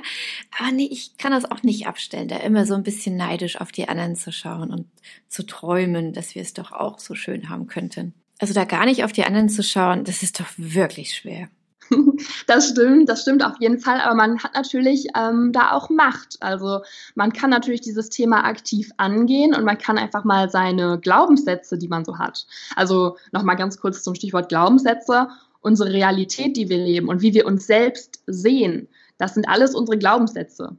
aber 0.60 0.72
nee, 0.72 0.88
ich 0.92 1.18
kann 1.18 1.32
das 1.32 1.50
auch 1.50 1.64
nicht 1.64 1.88
abstellen, 1.88 2.28
da 2.28 2.38
immer 2.38 2.68
so 2.68 2.76
ein 2.76 2.84
bisschen 2.84 3.18
neidisch 3.18 3.60
auf 3.60 3.72
die 3.72 3.90
anderen 3.90 4.16
zu 4.16 4.32
schauen 4.32 4.70
und 4.72 4.86
zu 5.30 5.44
träumen, 5.48 6.14
dass 6.14 6.36
wir 6.36 6.44
es 6.44 6.54
doch 6.54 6.72
auch 6.72 7.00
so 7.00 7.16
schön 7.16 7.50
haben 7.50 7.66
könnten. 7.66 8.14
Also 8.40 8.54
da 8.54 8.66
gar 8.66 8.86
nicht 8.86 9.04
auf 9.04 9.12
die 9.12 9.24
anderen 9.24 9.50
zu 9.50 9.64
schauen, 9.64 10.04
das 10.04 10.24
ist 10.24 10.40
doch 10.40 10.48
wirklich 10.58 11.16
schwer. 11.16 11.50
Das 12.48 12.70
stimmt, 12.70 13.10
das 13.10 13.22
stimmt 13.22 13.44
auf 13.46 13.54
jeden 13.60 13.80
Fall, 13.80 14.00
aber 14.02 14.16
man 14.16 14.42
hat 14.42 14.54
natürlich 14.54 15.08
ähm, 15.16 15.52
da 15.52 15.72
auch 15.72 15.90
Macht. 15.90 16.38
Also 16.42 16.82
man 17.16 17.34
kann 17.34 17.50
natürlich 17.50 17.82
dieses 17.82 18.10
Thema 18.10 18.46
aktiv 18.46 18.92
angehen 18.98 19.54
und 19.54 19.64
man 19.64 19.78
kann 19.78 19.98
einfach 19.98 20.24
mal 20.24 20.50
seine 20.50 21.00
Glaubenssätze, 21.00 21.78
die 21.78 21.88
man 21.88 22.06
so 22.06 22.18
hat. 22.18 22.46
Also 22.76 23.18
nochmal 23.32 23.56
ganz 23.56 23.80
kurz 23.80 24.04
zum 24.04 24.16
Stichwort 24.16 24.50
Glaubenssätze. 24.50 25.30
Unsere 25.62 25.92
Realität, 25.92 26.58
die 26.58 26.70
wir 26.70 26.78
leben 26.78 27.08
und 27.08 27.22
wie 27.22 27.34
wir 27.34 27.46
uns 27.46 27.68
selbst 27.68 28.22
sehen, 28.28 28.88
das 29.18 29.34
sind 29.34 29.48
alles 29.48 29.76
unsere 29.76 29.98
Glaubenssätze. 29.98 30.76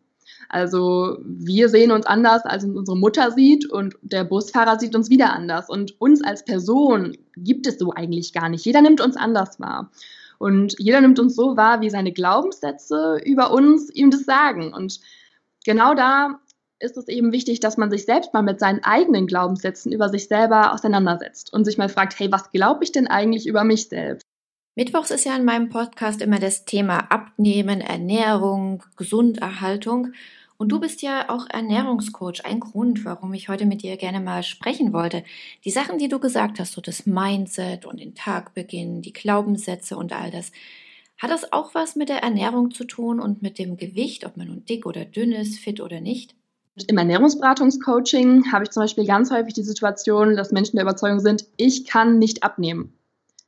Also 0.49 1.19
wir 1.25 1.69
sehen 1.69 1.91
uns 1.91 2.07
anders, 2.07 2.45
als 2.45 2.65
uns 2.65 2.77
unsere 2.77 2.97
Mutter 2.97 3.31
sieht 3.31 3.71
und 3.71 3.95
der 4.03 4.25
Busfahrer 4.25 4.79
sieht 4.79 4.95
uns 4.95 5.11
wieder 5.11 5.33
anders. 5.33 5.69
Und 5.69 6.01
uns 6.01 6.23
als 6.23 6.45
Person 6.45 7.17
gibt 7.37 7.67
es 7.67 7.79
so 7.79 7.93
eigentlich 7.93 8.33
gar 8.33 8.49
nicht. 8.49 8.65
Jeder 8.65 8.83
nimmt 8.83 9.01
uns 9.01 9.17
anders 9.17 9.61
wahr. 9.61 9.91
Und 10.39 10.75
jeder 10.79 11.01
nimmt 11.01 11.19
uns 11.19 11.37
so 11.37 11.57
wahr, 11.57 11.81
wie 11.81 11.91
seine 11.91 12.13
Glaubenssätze 12.13 13.19
über 13.25 13.53
uns 13.53 13.91
ihm 13.91 14.11
das 14.11 14.25
sagen. 14.25 14.75
Und 14.75 15.01
genau 15.65 15.95
da 15.95 16.41
ist 16.81 16.97
es 16.97 17.09
eben 17.09 17.33
wichtig, 17.33 17.61
dass 17.61 17.77
man 17.77 17.91
sich 17.91 18.05
selbst 18.05 18.35
mal 18.35 18.43
mit 18.43 18.61
seinen 18.61 18.85
eigenen 18.85 19.27
Glaubenssätzen 19.27 19.93
über 19.93 20.09
sich 20.09 20.29
selber 20.29 20.73
auseinandersetzt 20.73 21.53
und 21.53 21.65
sich 21.65 21.79
mal 21.79 21.89
fragt, 21.89 22.19
hey, 22.19 22.31
was 22.31 22.51
glaube 22.51 22.85
ich 22.85 22.93
denn 22.93 23.07
eigentlich 23.07 23.47
über 23.47 23.65
mich 23.65 23.89
selbst? 23.89 24.27
Mittwochs 24.77 25.13
ist 25.13 25.25
ja 25.25 25.37
in 25.37 25.45
meinem 25.45 25.69
Podcast 25.69 26.21
immer 26.21 26.41
das 26.41 26.65
Thema 26.65 26.99
Abnehmen, 27.13 27.81
Ernährung, 27.81 28.83
Gesunderhaltung. 28.97 30.09
Und 30.57 30.71
du 30.71 30.81
bist 30.81 31.01
ja 31.01 31.31
auch 31.31 31.47
Ernährungscoach. 31.49 32.45
Ein 32.45 32.59
Grund, 32.59 33.05
warum 33.05 33.35
ich 33.35 33.49
heute 33.49 33.67
mit 33.67 33.83
dir 33.83 33.97
gerne 33.97 34.19
mal 34.19 34.43
sprechen 34.43 34.93
wollte. 34.93 35.23
Die 35.65 35.71
Sachen, 35.71 35.99
die 35.99 36.09
du 36.09 36.19
gesagt 36.19 36.59
hast, 36.59 36.73
so 36.73 36.81
das 36.81 37.07
Mindset 37.07 37.87
und 37.87 38.01
den 38.01 38.17
Tagbeginn, 38.17 39.01
die 39.01 39.13
Glaubenssätze 39.13 39.97
und 39.97 40.13
all 40.13 40.33
das. 40.33 40.51
Hat 41.19 41.31
das 41.31 41.53
auch 41.53 41.73
was 41.77 41.95
mit 41.95 42.09
der 42.09 42.25
Ernährung 42.25 42.73
zu 42.73 42.83
tun 42.83 43.21
und 43.21 43.43
mit 43.43 43.61
dem 43.61 43.77
Gewicht, 43.77 44.27
ob 44.27 44.37
man 44.37 44.49
nun 44.49 44.65
dick 44.65 44.87
oder 44.87 45.05
dünn 45.05 45.31
ist, 45.31 45.61
fit 45.61 45.81
oder 45.81 46.01
nicht? 46.01 46.35
Im 46.89 46.99
Ernährungsberatungscoaching 46.99 48.51
habe 48.51 48.65
ich 48.65 48.71
zum 48.71 48.83
Beispiel 48.83 49.07
ganz 49.07 49.31
häufig 49.31 49.55
die 49.55 49.63
Situation, 49.63 50.35
dass 50.35 50.51
Menschen 50.51 50.75
der 50.75 50.83
Überzeugung 50.83 51.21
sind, 51.21 51.45
ich 51.57 51.85
kann 51.85 52.19
nicht 52.19 52.43
abnehmen. 52.43 52.93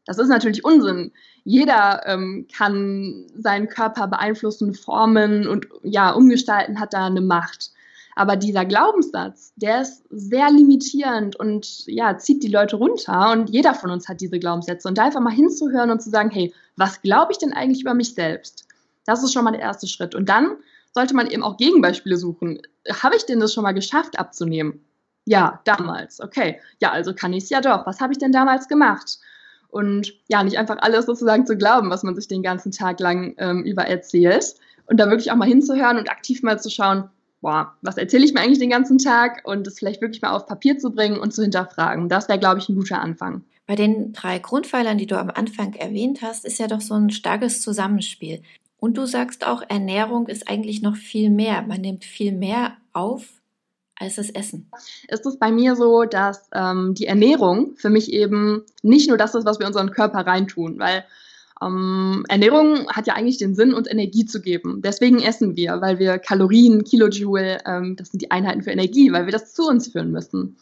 Das 0.06 0.18
ist 0.18 0.28
natürlich 0.28 0.64
Unsinn. 0.64 1.12
Jeder 1.44 2.02
ähm, 2.06 2.46
kann 2.56 3.26
seinen 3.36 3.68
Körper 3.68 4.06
beeinflussen, 4.06 4.72
formen 4.74 5.46
und 5.46 5.66
ja, 5.82 6.12
umgestalten, 6.12 6.80
hat 6.80 6.94
da 6.94 7.06
eine 7.06 7.20
Macht. 7.20 7.72
Aber 8.18 8.36
dieser 8.36 8.64
Glaubenssatz, 8.64 9.52
der 9.56 9.82
ist 9.82 10.04
sehr 10.10 10.50
limitierend 10.50 11.36
und 11.36 11.86
ja, 11.86 12.16
zieht 12.16 12.42
die 12.42 12.48
Leute 12.48 12.76
runter. 12.76 13.30
Und 13.32 13.50
jeder 13.50 13.74
von 13.74 13.90
uns 13.90 14.08
hat 14.08 14.22
diese 14.22 14.38
Glaubenssätze. 14.38 14.88
Und 14.88 14.96
da 14.96 15.04
einfach 15.04 15.20
mal 15.20 15.34
hinzuhören 15.34 15.90
und 15.90 16.00
zu 16.00 16.08
sagen, 16.08 16.30
hey, 16.30 16.54
was 16.76 17.02
glaube 17.02 17.32
ich 17.32 17.38
denn 17.38 17.52
eigentlich 17.52 17.82
über 17.82 17.92
mich 17.92 18.14
selbst? 18.14 18.66
Das 19.04 19.22
ist 19.22 19.34
schon 19.34 19.44
mal 19.44 19.50
der 19.50 19.60
erste 19.60 19.86
Schritt. 19.86 20.14
Und 20.14 20.30
dann 20.30 20.56
sollte 20.94 21.14
man 21.14 21.26
eben 21.26 21.42
auch 21.42 21.58
Gegenbeispiele 21.58 22.16
suchen. 22.16 22.58
Habe 23.02 23.16
ich 23.16 23.26
denn 23.26 23.38
das 23.38 23.52
schon 23.52 23.64
mal 23.64 23.72
geschafft 23.72 24.18
abzunehmen? 24.18 24.80
Ja, 25.26 25.60
damals. 25.64 26.20
Okay. 26.20 26.58
Ja, 26.80 26.92
also 26.92 27.12
kann 27.12 27.34
ich 27.34 27.44
es 27.44 27.50
ja 27.50 27.60
doch. 27.60 27.84
Was 27.84 28.00
habe 28.00 28.14
ich 28.14 28.18
denn 28.18 28.32
damals 28.32 28.66
gemacht? 28.66 29.18
Und 29.68 30.14
ja, 30.28 30.42
nicht 30.42 30.58
einfach 30.58 30.78
alles 30.80 31.06
sozusagen 31.06 31.46
zu 31.46 31.56
glauben, 31.56 31.90
was 31.90 32.02
man 32.02 32.14
sich 32.14 32.28
den 32.28 32.42
ganzen 32.42 32.72
Tag 32.72 33.00
lang 33.00 33.34
ähm, 33.38 33.62
über 33.64 33.86
erzählt 33.86 34.54
und 34.86 34.98
da 34.98 35.08
wirklich 35.08 35.30
auch 35.30 35.36
mal 35.36 35.48
hinzuhören 35.48 35.98
und 35.98 36.10
aktiv 36.10 36.42
mal 36.42 36.60
zu 36.60 36.70
schauen, 36.70 37.04
boah, 37.40 37.74
was 37.82 37.96
erzähle 37.96 38.24
ich 38.24 38.34
mir 38.34 38.40
eigentlich 38.40 38.58
den 38.58 38.70
ganzen 38.70 38.98
Tag 38.98 39.42
und 39.44 39.66
es 39.66 39.78
vielleicht 39.78 40.00
wirklich 40.00 40.22
mal 40.22 40.30
auf 40.30 40.46
Papier 40.46 40.78
zu 40.78 40.90
bringen 40.90 41.18
und 41.18 41.34
zu 41.34 41.42
hinterfragen. 41.42 42.08
Das 42.08 42.28
wäre, 42.28 42.38
glaube 42.38 42.60
ich, 42.60 42.68
ein 42.68 42.76
guter 42.76 43.00
Anfang. 43.00 43.44
Bei 43.66 43.74
den 43.74 44.12
drei 44.12 44.38
Grundpfeilern, 44.38 44.98
die 44.98 45.06
du 45.06 45.18
am 45.18 45.30
Anfang 45.30 45.74
erwähnt 45.74 46.22
hast, 46.22 46.44
ist 46.44 46.58
ja 46.58 46.68
doch 46.68 46.80
so 46.80 46.94
ein 46.94 47.10
starkes 47.10 47.60
Zusammenspiel. 47.60 48.42
Und 48.78 48.96
du 48.96 49.06
sagst 49.06 49.46
auch, 49.46 49.62
Ernährung 49.68 50.28
ist 50.28 50.48
eigentlich 50.48 50.82
noch 50.82 50.96
viel 50.96 51.30
mehr. 51.30 51.62
Man 51.62 51.80
nimmt 51.80 52.04
viel 52.04 52.32
mehr 52.32 52.76
auf 52.92 53.35
als 53.98 54.16
das 54.16 54.30
Essen? 54.30 54.70
Ist 55.08 55.26
es 55.26 55.38
bei 55.38 55.50
mir 55.50 55.76
so, 55.76 56.04
dass 56.04 56.48
ähm, 56.54 56.94
die 56.94 57.06
Ernährung 57.06 57.74
für 57.76 57.90
mich 57.90 58.12
eben 58.12 58.62
nicht 58.82 59.08
nur 59.08 59.18
das 59.18 59.34
ist, 59.34 59.46
was 59.46 59.58
wir 59.58 59.66
unseren 59.66 59.90
Körper 59.90 60.26
reintun, 60.26 60.78
weil 60.78 61.04
ähm, 61.62 62.24
Ernährung 62.28 62.86
hat 62.88 63.06
ja 63.06 63.14
eigentlich 63.14 63.38
den 63.38 63.54
Sinn, 63.54 63.72
uns 63.72 63.88
Energie 63.88 64.26
zu 64.26 64.40
geben. 64.40 64.82
Deswegen 64.82 65.20
essen 65.20 65.56
wir, 65.56 65.80
weil 65.80 65.98
wir 65.98 66.18
Kalorien, 66.18 66.84
Kilojoule, 66.84 67.58
ähm, 67.66 67.96
das 67.96 68.10
sind 68.10 68.20
die 68.20 68.30
Einheiten 68.30 68.62
für 68.62 68.70
Energie, 68.70 69.12
weil 69.12 69.26
wir 69.26 69.32
das 69.32 69.54
zu 69.54 69.66
uns 69.66 69.88
führen 69.88 70.10
müssen. 70.10 70.56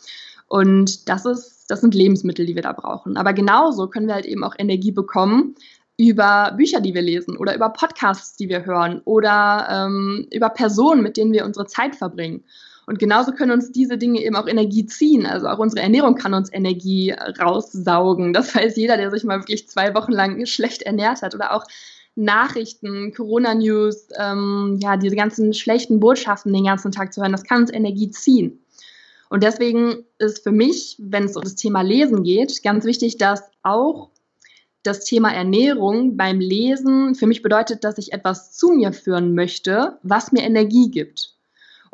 Und 0.46 1.08
das 1.08 1.26
ist, 1.26 1.66
das 1.68 1.80
sind 1.80 1.94
Lebensmittel, 1.94 2.46
die 2.46 2.54
wir 2.54 2.62
da 2.62 2.72
brauchen. 2.72 3.16
Aber 3.16 3.32
genauso 3.32 3.88
können 3.88 4.06
wir 4.06 4.14
halt 4.14 4.26
eben 4.26 4.44
auch 4.44 4.54
Energie 4.56 4.92
bekommen 4.92 5.56
über 5.96 6.52
Bücher, 6.56 6.80
die 6.80 6.94
wir 6.94 7.02
lesen 7.02 7.36
oder 7.36 7.54
über 7.54 7.70
Podcasts, 7.70 8.36
die 8.36 8.48
wir 8.48 8.64
hören 8.64 9.00
oder 9.04 9.66
ähm, 9.70 10.26
über 10.32 10.50
Personen, 10.50 11.02
mit 11.02 11.16
denen 11.16 11.32
wir 11.32 11.44
unsere 11.44 11.66
Zeit 11.66 11.96
verbringen. 11.96 12.44
Und 12.86 12.98
genauso 12.98 13.32
können 13.32 13.52
uns 13.52 13.72
diese 13.72 13.96
Dinge 13.96 14.22
eben 14.22 14.36
auch 14.36 14.46
Energie 14.46 14.86
ziehen. 14.86 15.26
Also 15.26 15.48
auch 15.48 15.58
unsere 15.58 15.82
Ernährung 15.82 16.16
kann 16.16 16.34
uns 16.34 16.52
Energie 16.52 17.12
raussaugen. 17.12 18.32
Das 18.32 18.54
weiß 18.54 18.76
jeder, 18.76 18.96
der 18.96 19.10
sich 19.10 19.24
mal 19.24 19.40
wirklich 19.40 19.68
zwei 19.68 19.94
Wochen 19.94 20.12
lang 20.12 20.44
schlecht 20.46 20.82
ernährt 20.82 21.22
hat. 21.22 21.34
Oder 21.34 21.54
auch 21.54 21.64
Nachrichten, 22.16 23.12
Corona-News, 23.12 24.08
ähm, 24.18 24.78
ja, 24.80 24.96
diese 24.96 25.16
ganzen 25.16 25.52
schlechten 25.52 25.98
Botschaften 25.98 26.52
den 26.52 26.64
ganzen 26.64 26.92
Tag 26.92 27.12
zu 27.12 27.20
hören, 27.20 27.32
das 27.32 27.44
kann 27.44 27.62
uns 27.62 27.72
Energie 27.72 28.10
ziehen. 28.10 28.60
Und 29.30 29.42
deswegen 29.42 30.04
ist 30.18 30.44
für 30.44 30.52
mich, 30.52 30.96
wenn 31.00 31.24
es 31.24 31.36
um 31.36 31.42
das 31.42 31.56
Thema 31.56 31.82
Lesen 31.82 32.22
geht, 32.22 32.62
ganz 32.62 32.84
wichtig, 32.84 33.18
dass 33.18 33.42
auch 33.62 34.10
das 34.84 35.00
Thema 35.00 35.32
Ernährung 35.32 36.16
beim 36.16 36.38
Lesen 36.38 37.14
für 37.14 37.26
mich 37.26 37.42
bedeutet, 37.42 37.82
dass 37.82 37.98
ich 37.98 38.12
etwas 38.12 38.52
zu 38.52 38.70
mir 38.70 38.92
führen 38.92 39.34
möchte, 39.34 39.98
was 40.02 40.30
mir 40.30 40.42
Energie 40.42 40.90
gibt. 40.90 41.33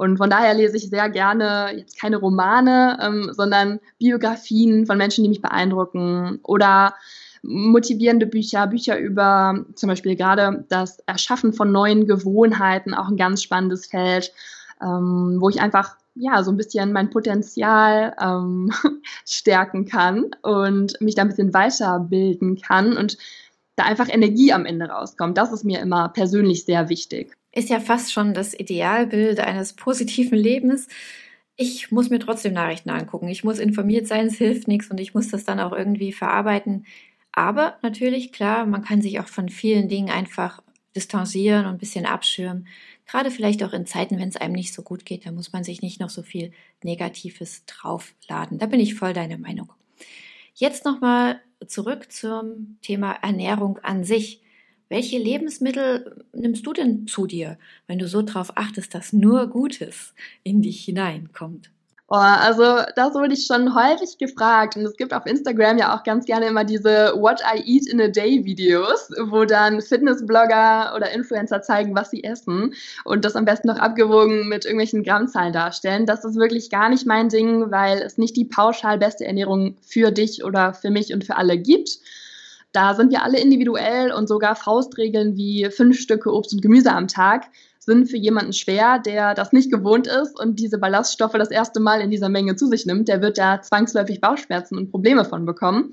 Und 0.00 0.16
von 0.16 0.30
daher 0.30 0.54
lese 0.54 0.78
ich 0.78 0.88
sehr 0.88 1.10
gerne 1.10 1.72
jetzt 1.76 2.00
keine 2.00 2.16
Romane, 2.16 2.98
ähm, 3.02 3.34
sondern 3.34 3.80
Biografien 3.98 4.86
von 4.86 4.96
Menschen, 4.96 5.24
die 5.24 5.28
mich 5.28 5.42
beeindrucken 5.42 6.40
oder 6.42 6.94
motivierende 7.42 8.24
Bücher, 8.24 8.66
Bücher 8.66 8.98
über 8.98 9.62
zum 9.74 9.88
Beispiel 9.90 10.16
gerade 10.16 10.64
das 10.70 11.00
Erschaffen 11.00 11.52
von 11.52 11.70
neuen 11.70 12.06
Gewohnheiten, 12.06 12.94
auch 12.94 13.08
ein 13.08 13.18
ganz 13.18 13.42
spannendes 13.42 13.88
Feld, 13.88 14.32
ähm, 14.80 15.36
wo 15.38 15.50
ich 15.50 15.60
einfach 15.60 15.96
ja 16.14 16.42
so 16.44 16.50
ein 16.50 16.56
bisschen 16.56 16.94
mein 16.94 17.10
Potenzial 17.10 18.16
ähm, 18.18 18.72
stärken 19.26 19.84
kann 19.84 20.30
und 20.40 20.98
mich 21.02 21.14
da 21.14 21.22
ein 21.22 21.28
bisschen 21.28 21.52
weiterbilden 21.52 22.58
kann 22.58 22.96
und 22.96 23.18
da 23.76 23.84
einfach 23.84 24.08
Energie 24.08 24.54
am 24.54 24.64
Ende 24.64 24.86
rauskommt. 24.86 25.36
Das 25.36 25.52
ist 25.52 25.64
mir 25.66 25.80
immer 25.80 26.08
persönlich 26.08 26.64
sehr 26.64 26.88
wichtig 26.88 27.36
ist 27.52 27.68
ja 27.68 27.80
fast 27.80 28.12
schon 28.12 28.34
das 28.34 28.58
Idealbild 28.58 29.40
eines 29.40 29.72
positiven 29.72 30.38
Lebens. 30.38 30.88
Ich 31.56 31.90
muss 31.90 32.10
mir 32.10 32.18
trotzdem 32.18 32.54
Nachrichten 32.54 32.90
angucken. 32.90 33.28
Ich 33.28 33.44
muss 33.44 33.58
informiert 33.58 34.06
sein, 34.06 34.26
es 34.26 34.36
hilft 34.36 34.68
nichts 34.68 34.90
und 34.90 35.00
ich 35.00 35.14
muss 35.14 35.28
das 35.28 35.44
dann 35.44 35.60
auch 35.60 35.72
irgendwie 35.72 36.12
verarbeiten. 36.12 36.86
Aber 37.32 37.78
natürlich, 37.82 38.32
klar, 38.32 38.66
man 38.66 38.82
kann 38.82 39.02
sich 39.02 39.20
auch 39.20 39.28
von 39.28 39.48
vielen 39.48 39.88
Dingen 39.88 40.10
einfach 40.10 40.62
distanzieren 40.96 41.66
und 41.66 41.72
ein 41.72 41.78
bisschen 41.78 42.06
abschirmen. 42.06 42.66
Gerade 43.06 43.30
vielleicht 43.30 43.62
auch 43.62 43.72
in 43.72 43.86
Zeiten, 43.86 44.18
wenn 44.18 44.28
es 44.28 44.36
einem 44.36 44.54
nicht 44.54 44.72
so 44.72 44.82
gut 44.82 45.04
geht, 45.04 45.26
da 45.26 45.32
muss 45.32 45.52
man 45.52 45.64
sich 45.64 45.82
nicht 45.82 46.00
noch 46.00 46.10
so 46.10 46.22
viel 46.22 46.52
Negatives 46.82 47.64
draufladen. 47.66 48.58
Da 48.58 48.66
bin 48.66 48.80
ich 48.80 48.94
voll 48.94 49.12
deiner 49.12 49.38
Meinung. 49.38 49.72
Jetzt 50.54 50.84
nochmal 50.84 51.40
zurück 51.66 52.10
zum 52.10 52.78
Thema 52.82 53.12
Ernährung 53.12 53.78
an 53.78 54.04
sich. 54.04 54.42
Welche 54.90 55.18
Lebensmittel 55.18 56.24
nimmst 56.32 56.66
du 56.66 56.72
denn 56.72 57.06
zu 57.06 57.28
dir, 57.28 57.58
wenn 57.86 58.00
du 58.00 58.08
so 58.08 58.22
darauf 58.22 58.56
achtest, 58.56 58.92
dass 58.92 59.12
nur 59.12 59.46
Gutes 59.46 60.14
in 60.42 60.62
dich 60.62 60.84
hineinkommt? 60.84 61.70
Oh, 62.08 62.16
also 62.16 62.64
das 62.96 63.14
wurde 63.14 63.34
ich 63.34 63.46
schon 63.46 63.72
häufig 63.72 64.18
gefragt 64.18 64.76
und 64.76 64.84
es 64.84 64.96
gibt 64.96 65.14
auf 65.14 65.26
Instagram 65.26 65.78
ja 65.78 65.96
auch 65.96 66.02
ganz 66.02 66.24
gerne 66.26 66.46
immer 66.46 66.64
diese 66.64 67.14
What 67.14 67.40
I 67.54 67.62
Eat 67.64 67.86
in 67.86 68.00
a 68.00 68.08
Day 68.08 68.44
Videos, 68.44 69.10
wo 69.28 69.44
dann 69.44 69.80
Fitnessblogger 69.80 70.92
oder 70.96 71.12
Influencer 71.12 71.62
zeigen, 71.62 71.94
was 71.94 72.10
sie 72.10 72.24
essen 72.24 72.74
und 73.04 73.24
das 73.24 73.36
am 73.36 73.44
besten 73.44 73.68
noch 73.68 73.78
abgewogen 73.78 74.48
mit 74.48 74.64
irgendwelchen 74.64 75.04
Grammzahlen 75.04 75.52
darstellen. 75.52 76.04
Das 76.04 76.24
ist 76.24 76.34
wirklich 76.34 76.68
gar 76.68 76.88
nicht 76.88 77.06
mein 77.06 77.28
Ding, 77.28 77.70
weil 77.70 77.98
es 77.98 78.18
nicht 78.18 78.36
die 78.36 78.44
pauschal 78.44 78.98
beste 78.98 79.24
Ernährung 79.24 79.76
für 79.82 80.10
dich 80.10 80.42
oder 80.42 80.74
für 80.74 80.90
mich 80.90 81.14
und 81.14 81.22
für 81.22 81.36
alle 81.36 81.58
gibt 81.58 82.00
da 82.72 82.94
sind 82.94 83.10
wir 83.10 83.24
alle 83.24 83.40
individuell 83.40 84.12
und 84.12 84.28
sogar 84.28 84.54
Faustregeln 84.54 85.36
wie 85.36 85.68
fünf 85.70 85.98
Stücke 85.98 86.32
Obst 86.32 86.52
und 86.52 86.62
Gemüse 86.62 86.92
am 86.92 87.08
Tag 87.08 87.46
sind 87.80 88.08
für 88.08 88.16
jemanden 88.16 88.52
schwer, 88.52 88.98
der 88.98 89.34
das 89.34 89.52
nicht 89.52 89.72
gewohnt 89.72 90.06
ist 90.06 90.38
und 90.38 90.60
diese 90.60 90.78
Ballaststoffe 90.78 91.32
das 91.32 91.50
erste 91.50 91.80
Mal 91.80 92.00
in 92.00 92.10
dieser 92.10 92.28
Menge 92.28 92.54
zu 92.54 92.66
sich 92.66 92.86
nimmt. 92.86 93.08
Der 93.08 93.22
wird 93.22 93.38
da 93.38 93.60
zwangsläufig 93.60 94.20
Bauchschmerzen 94.20 94.76
und 94.76 94.90
Probleme 94.90 95.24
von 95.24 95.46
bekommen. 95.46 95.92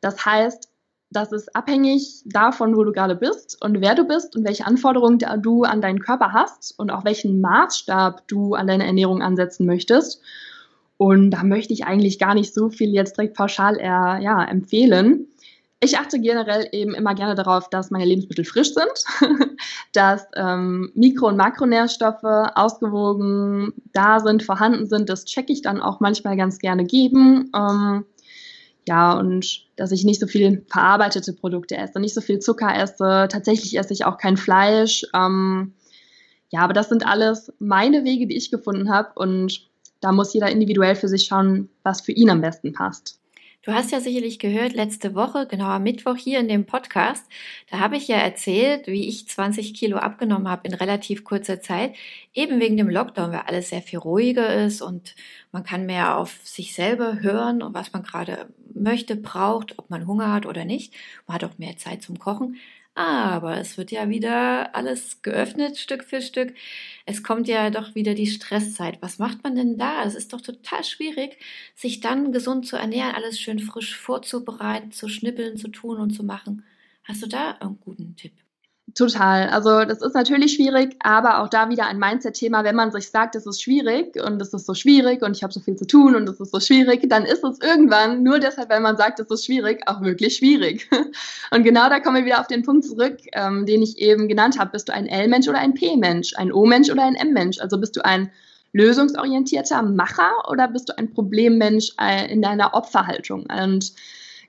Das 0.00 0.24
heißt, 0.24 0.68
das 1.10 1.32
ist 1.32 1.54
abhängig 1.54 2.22
davon, 2.26 2.76
wo 2.76 2.84
du 2.84 2.92
gerade 2.92 3.14
bist 3.14 3.62
und 3.62 3.80
wer 3.80 3.94
du 3.94 4.04
bist 4.04 4.36
und 4.36 4.44
welche 4.44 4.66
Anforderungen 4.66 5.18
du 5.42 5.62
an 5.64 5.80
deinen 5.80 6.00
Körper 6.00 6.32
hast 6.32 6.78
und 6.78 6.90
auch 6.90 7.04
welchen 7.04 7.40
Maßstab 7.40 8.26
du 8.26 8.54
an 8.54 8.66
deine 8.66 8.86
Ernährung 8.86 9.22
ansetzen 9.22 9.66
möchtest. 9.66 10.20
Und 10.96 11.30
da 11.30 11.44
möchte 11.44 11.72
ich 11.72 11.84
eigentlich 11.84 12.18
gar 12.18 12.34
nicht 12.34 12.52
so 12.52 12.70
viel 12.70 12.92
jetzt 12.92 13.16
direkt 13.16 13.36
pauschal 13.36 13.78
eher, 13.78 14.18
ja, 14.20 14.44
empfehlen 14.44 15.28
ich 15.80 15.98
achte 15.98 16.18
generell 16.18 16.68
eben 16.72 16.94
immer 16.94 17.14
gerne 17.14 17.34
darauf, 17.34 17.70
dass 17.70 17.90
meine 17.90 18.04
Lebensmittel 18.04 18.44
frisch 18.44 18.74
sind, 18.74 19.04
dass 19.92 20.26
ähm, 20.34 20.90
Mikro- 20.94 21.28
und 21.28 21.36
Makronährstoffe 21.36 22.24
ausgewogen 22.24 23.72
da 23.92 24.18
sind, 24.20 24.42
vorhanden 24.42 24.86
sind. 24.86 25.08
Das 25.08 25.24
checke 25.24 25.52
ich 25.52 25.62
dann 25.62 25.80
auch 25.80 26.00
manchmal 26.00 26.36
ganz 26.36 26.58
gerne 26.58 26.84
geben. 26.84 27.50
Ähm, 27.54 28.04
ja, 28.88 29.12
und 29.12 29.66
dass 29.76 29.92
ich 29.92 30.04
nicht 30.04 30.20
so 30.20 30.26
viel 30.26 30.64
verarbeitete 30.68 31.32
Produkte 31.32 31.76
esse, 31.76 32.00
nicht 32.00 32.14
so 32.14 32.22
viel 32.22 32.40
Zucker 32.40 32.74
esse. 32.74 33.28
Tatsächlich 33.30 33.78
esse 33.78 33.92
ich 33.92 34.04
auch 34.04 34.18
kein 34.18 34.36
Fleisch. 34.36 35.04
Ähm, 35.14 35.74
ja, 36.50 36.60
aber 36.60 36.72
das 36.72 36.88
sind 36.88 37.06
alles 37.06 37.52
meine 37.60 38.02
Wege, 38.04 38.26
die 38.26 38.36
ich 38.36 38.50
gefunden 38.50 38.90
habe. 38.90 39.10
Und 39.14 39.68
da 40.00 40.10
muss 40.10 40.34
jeder 40.34 40.50
individuell 40.50 40.96
für 40.96 41.08
sich 41.08 41.26
schauen, 41.26 41.68
was 41.84 42.00
für 42.00 42.12
ihn 42.12 42.30
am 42.30 42.40
besten 42.40 42.72
passt. 42.72 43.17
Du 43.68 43.74
hast 43.74 43.92
ja 43.92 44.00
sicherlich 44.00 44.38
gehört, 44.38 44.72
letzte 44.72 45.14
Woche, 45.14 45.46
genau 45.46 45.66
am 45.66 45.82
Mittwoch 45.82 46.16
hier 46.16 46.40
in 46.40 46.48
dem 46.48 46.64
Podcast, 46.64 47.26
da 47.70 47.80
habe 47.80 47.98
ich 47.98 48.08
ja 48.08 48.16
erzählt, 48.16 48.86
wie 48.86 49.06
ich 49.06 49.28
20 49.28 49.74
Kilo 49.74 49.98
abgenommen 49.98 50.48
habe 50.48 50.66
in 50.66 50.72
relativ 50.72 51.22
kurzer 51.22 51.60
Zeit, 51.60 51.94
eben 52.32 52.60
wegen 52.60 52.78
dem 52.78 52.88
Lockdown, 52.88 53.30
weil 53.30 53.42
alles 53.44 53.68
sehr 53.68 53.82
viel 53.82 53.98
ruhiger 53.98 54.54
ist 54.64 54.80
und 54.80 55.14
man 55.52 55.64
kann 55.64 55.84
mehr 55.84 56.16
auf 56.16 56.40
sich 56.44 56.72
selber 56.72 57.20
hören 57.20 57.60
und 57.60 57.74
was 57.74 57.92
man 57.92 58.04
gerade 58.04 58.48
möchte, 58.72 59.16
braucht, 59.16 59.78
ob 59.78 59.90
man 59.90 60.06
Hunger 60.06 60.32
hat 60.32 60.46
oder 60.46 60.64
nicht. 60.64 60.94
Man 61.26 61.34
hat 61.34 61.44
auch 61.44 61.58
mehr 61.58 61.76
Zeit 61.76 62.00
zum 62.00 62.18
Kochen. 62.18 62.56
Aber 62.98 63.58
es 63.58 63.78
wird 63.78 63.92
ja 63.92 64.08
wieder 64.08 64.74
alles 64.74 65.22
geöffnet, 65.22 65.78
Stück 65.78 66.02
für 66.02 66.20
Stück. 66.20 66.52
Es 67.06 67.22
kommt 67.22 67.46
ja 67.46 67.70
doch 67.70 67.94
wieder 67.94 68.14
die 68.14 68.26
Stresszeit. 68.26 69.00
Was 69.00 69.20
macht 69.20 69.44
man 69.44 69.54
denn 69.54 69.78
da? 69.78 70.02
Es 70.02 70.16
ist 70.16 70.32
doch 70.32 70.40
total 70.40 70.82
schwierig, 70.82 71.38
sich 71.76 72.00
dann 72.00 72.32
gesund 72.32 72.66
zu 72.66 72.76
ernähren, 72.76 73.14
alles 73.14 73.38
schön 73.38 73.60
frisch 73.60 73.96
vorzubereiten, 73.96 74.90
zu 74.90 75.08
schnippeln, 75.08 75.56
zu 75.56 75.68
tun 75.68 75.98
und 75.98 76.10
zu 76.10 76.24
machen. 76.24 76.64
Hast 77.04 77.22
du 77.22 77.28
da 77.28 77.52
einen 77.52 77.78
guten 77.80 78.16
Tipp? 78.16 78.32
Total. 78.94 79.48
Also 79.50 79.84
das 79.84 80.00
ist 80.00 80.14
natürlich 80.14 80.54
schwierig, 80.54 80.96
aber 81.00 81.42
auch 81.42 81.48
da 81.48 81.68
wieder 81.68 81.86
ein 81.86 81.98
Mindset-Thema. 81.98 82.64
Wenn 82.64 82.74
man 82.74 82.90
sich 82.90 83.10
sagt, 83.10 83.34
es 83.34 83.46
ist 83.46 83.62
schwierig 83.62 84.16
und 84.22 84.40
es 84.40 84.54
ist 84.54 84.64
so 84.64 84.72
schwierig 84.72 85.22
und 85.22 85.36
ich 85.36 85.42
habe 85.42 85.52
so 85.52 85.60
viel 85.60 85.76
zu 85.76 85.86
tun 85.86 86.16
und 86.16 86.28
es 86.28 86.40
ist 86.40 86.52
so 86.52 86.60
schwierig, 86.60 87.08
dann 87.08 87.24
ist 87.24 87.44
es 87.44 87.60
irgendwann 87.60 88.22
nur 88.22 88.38
deshalb, 88.38 88.70
wenn 88.70 88.82
man 88.82 88.96
sagt, 88.96 89.20
es 89.20 89.30
ist 89.30 89.44
schwierig, 89.44 89.82
auch 89.86 90.00
wirklich 90.00 90.36
schwierig. 90.36 90.88
Und 91.50 91.64
genau 91.64 91.88
da 91.88 92.00
kommen 92.00 92.16
wir 92.16 92.24
wieder 92.24 92.40
auf 92.40 92.46
den 92.46 92.62
Punkt 92.62 92.84
zurück, 92.84 93.18
ähm, 93.32 93.66
den 93.66 93.82
ich 93.82 93.98
eben 93.98 94.28
genannt 94.28 94.58
habe. 94.58 94.72
Bist 94.72 94.88
du 94.88 94.94
ein 94.94 95.06
L-Mensch 95.06 95.48
oder 95.48 95.58
ein 95.58 95.74
P-Mensch, 95.74 96.34
ein 96.36 96.52
O-Mensch 96.52 96.90
oder 96.90 97.04
ein 97.04 97.14
M-Mensch? 97.14 97.58
Also 97.58 97.78
bist 97.78 97.96
du 97.96 98.04
ein 98.04 98.30
lösungsorientierter 98.72 99.82
Macher 99.82 100.32
oder 100.48 100.68
bist 100.68 100.88
du 100.88 100.98
ein 100.98 101.12
Problemmensch 101.12 101.92
äh, 102.00 102.30
in 102.30 102.42
deiner 102.42 102.74
Opferhaltung? 102.74 103.46
Und 103.50 103.92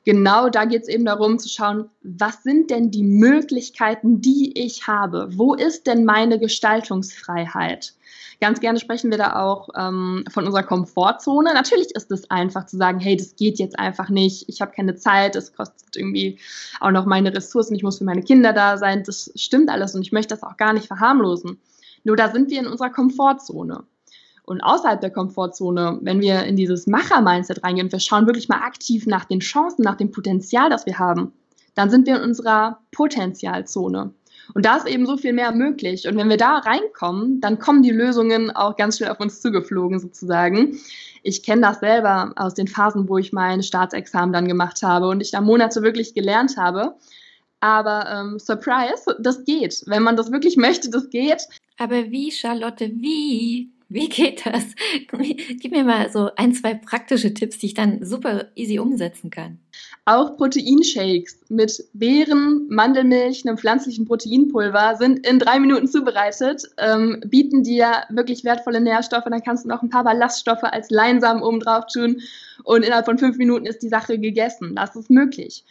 genau 0.06 0.50
da 0.50 0.66
geht 0.66 0.84
es 0.84 0.88
eben 0.88 1.06
darum 1.06 1.40
zu 1.40 1.50
schauen, 1.50 1.90
was 2.02 2.44
sind 2.44 2.70
denn 2.70 2.92
die 2.92 3.04
Möglichkeiten, 3.04 4.22
die 4.22 4.58
ich 4.58 4.88
habe? 4.88 5.30
Wo 5.32 5.54
ist 5.54 5.88
denn 5.88 6.06
meine 6.06 6.40
Gestaltungsfreiheit? 6.40 7.94
Ganz 8.42 8.62
gerne 8.62 8.80
sprechen 8.80 9.12
wir 9.12 9.18
da 9.18 9.36
auch 9.36 9.68
ähm, 9.76 10.24
von 10.30 10.46
unserer 10.46 10.64
Komfortzone. 10.64 11.54
Natürlich 11.54 11.94
ist 11.94 12.10
es 12.10 12.32
einfach 12.32 12.66
zu 12.66 12.78
sagen, 12.78 13.00
hey, 13.00 13.18
das 13.18 13.36
geht 13.36 13.60
jetzt 13.60 13.78
einfach 13.78 14.10
nicht, 14.10 14.48
ich 14.48 14.62
habe 14.62 14.72
keine 14.72 14.96
Zeit, 14.96 15.36
es 15.36 15.54
kostet 15.54 15.98
irgendwie 15.98 16.40
auch 16.80 16.92
noch 16.92 17.06
meine 17.06 17.36
Ressourcen, 17.36 17.76
ich 17.76 17.84
muss 17.84 17.98
für 17.98 18.06
meine 18.06 18.24
Kinder 18.24 18.54
da 18.54 18.78
sein. 18.78 19.04
Das 19.04 19.32
stimmt 19.36 19.70
alles 19.70 19.94
und 19.94 20.04
ich 20.04 20.14
möchte 20.14 20.34
das 20.34 20.44
auch 20.44 20.56
gar 20.56 20.72
nicht 20.72 20.88
verharmlosen. 20.88 21.60
Nur 22.06 22.16
da 22.16 22.32
sind 22.32 22.50
wir 22.50 22.60
in 22.60 22.68
unserer 22.68 22.92
Komfortzone 22.92 23.84
und 24.50 24.62
außerhalb 24.62 25.00
der 25.00 25.12
Komfortzone, 25.12 26.00
wenn 26.02 26.22
wir 26.22 26.44
in 26.44 26.56
dieses 26.56 26.88
Macher-Mindset 26.88 27.64
reingehen 27.64 27.86
und 27.86 27.92
wir 27.92 28.00
schauen 28.00 28.26
wirklich 28.26 28.50
mal 28.50 28.62
aktiv 28.62 29.06
nach 29.06 29.26
den 29.26 29.42
Chancen, 29.42 29.84
nach 29.84 29.96
dem 29.96 30.12
Potenzial, 30.12 30.72
das 30.72 30.88
wir 30.88 30.98
haben, 30.98 31.34
dann 31.76 31.92
sind 31.92 32.08
wir 32.08 32.18
in 32.18 32.24
unserer 32.24 32.80
Potenzialzone. 32.92 34.12
Und 34.56 34.66
da 34.66 34.78
ist 34.78 34.88
eben 34.88 35.06
so 35.06 35.18
viel 35.18 35.34
mehr 35.34 35.52
möglich. 35.52 36.08
Und 36.08 36.18
wenn 36.18 36.30
wir 36.30 36.38
da 36.38 36.58
reinkommen, 36.58 37.40
dann 37.42 37.60
kommen 37.60 37.84
die 37.84 37.92
Lösungen 37.92 38.50
auch 38.50 38.76
ganz 38.76 38.98
schnell 38.98 39.12
auf 39.12 39.20
uns 39.20 39.40
zugeflogen 39.40 40.00
sozusagen. 40.00 40.80
Ich 41.22 41.44
kenne 41.44 41.62
das 41.62 41.80
selber 41.80 42.34
aus 42.36 42.56
den 42.56 42.68
Phasen, 42.68 43.08
wo 43.08 43.20
ich 43.20 43.32
mein 43.32 43.62
Staatsexamen 43.62 44.34
dann 44.34 44.48
gemacht 44.48 44.82
habe 44.82 45.10
und 45.10 45.22
ich 45.22 45.30
da 45.30 45.42
Monate 45.42 45.84
wirklich 45.84 46.16
gelernt 46.16 46.58
habe. 46.58 46.96
Aber 47.60 48.10
ähm, 48.10 48.40
Surprise, 48.40 49.16
das 49.20 49.46
geht. 49.46 49.84
Wenn 49.86 50.02
man 50.02 50.16
das 50.16 50.32
wirklich 50.32 50.58
möchte, 50.58 50.90
das 50.90 51.12
geht. 51.12 51.44
Aber 51.78 52.10
wie, 52.10 52.32
Charlotte, 52.32 52.90
wie? 52.96 53.70
Wie 53.92 54.08
geht 54.08 54.46
das? 54.46 54.64
Gib 55.60 55.72
mir 55.72 55.84
mal 55.84 56.12
so 56.12 56.30
ein, 56.36 56.54
zwei 56.54 56.76
praktische 56.76 57.34
Tipps, 57.34 57.58
die 57.58 57.66
ich 57.66 57.74
dann 57.74 58.06
super 58.06 58.46
easy 58.56 58.78
umsetzen 58.78 59.32
kann. 59.32 59.60
Auch 60.06 60.38
Proteinshakes 60.38 61.40
mit 61.50 61.86
Beeren, 61.94 62.68
Mandelmilch, 62.70 63.48
einem 63.48 63.58
pflanzlichen 63.58 64.06
Proteinpulver 64.06 64.96
sind 64.98 65.26
in 65.26 65.40
drei 65.40 65.60
Minuten 65.60 65.88
zubereitet, 65.88 66.64
ähm, 66.78 67.22
bieten 67.26 67.64
dir 67.64 68.04
wirklich 68.10 68.44
wertvolle 68.44 68.80
Nährstoffe. 68.80 69.26
Dann 69.26 69.44
kannst 69.44 69.66
du 69.66 69.70
noch 69.70 69.82
ein 69.82 69.90
paar 69.90 70.04
Ballaststoffe 70.04 70.64
als 70.64 70.92
Leinsamen 70.92 71.42
oben 71.42 71.60
drauf 71.60 71.86
tun 71.92 72.22
und 72.64 72.84
innerhalb 72.84 73.06
von 73.06 73.18
fünf 73.18 73.38
Minuten 73.38 73.66
ist 73.66 73.82
die 73.82 73.90
Sache 73.90 74.20
gegessen. 74.20 74.76
Das 74.76 74.96
ist 74.96 75.10
möglich. 75.10 75.66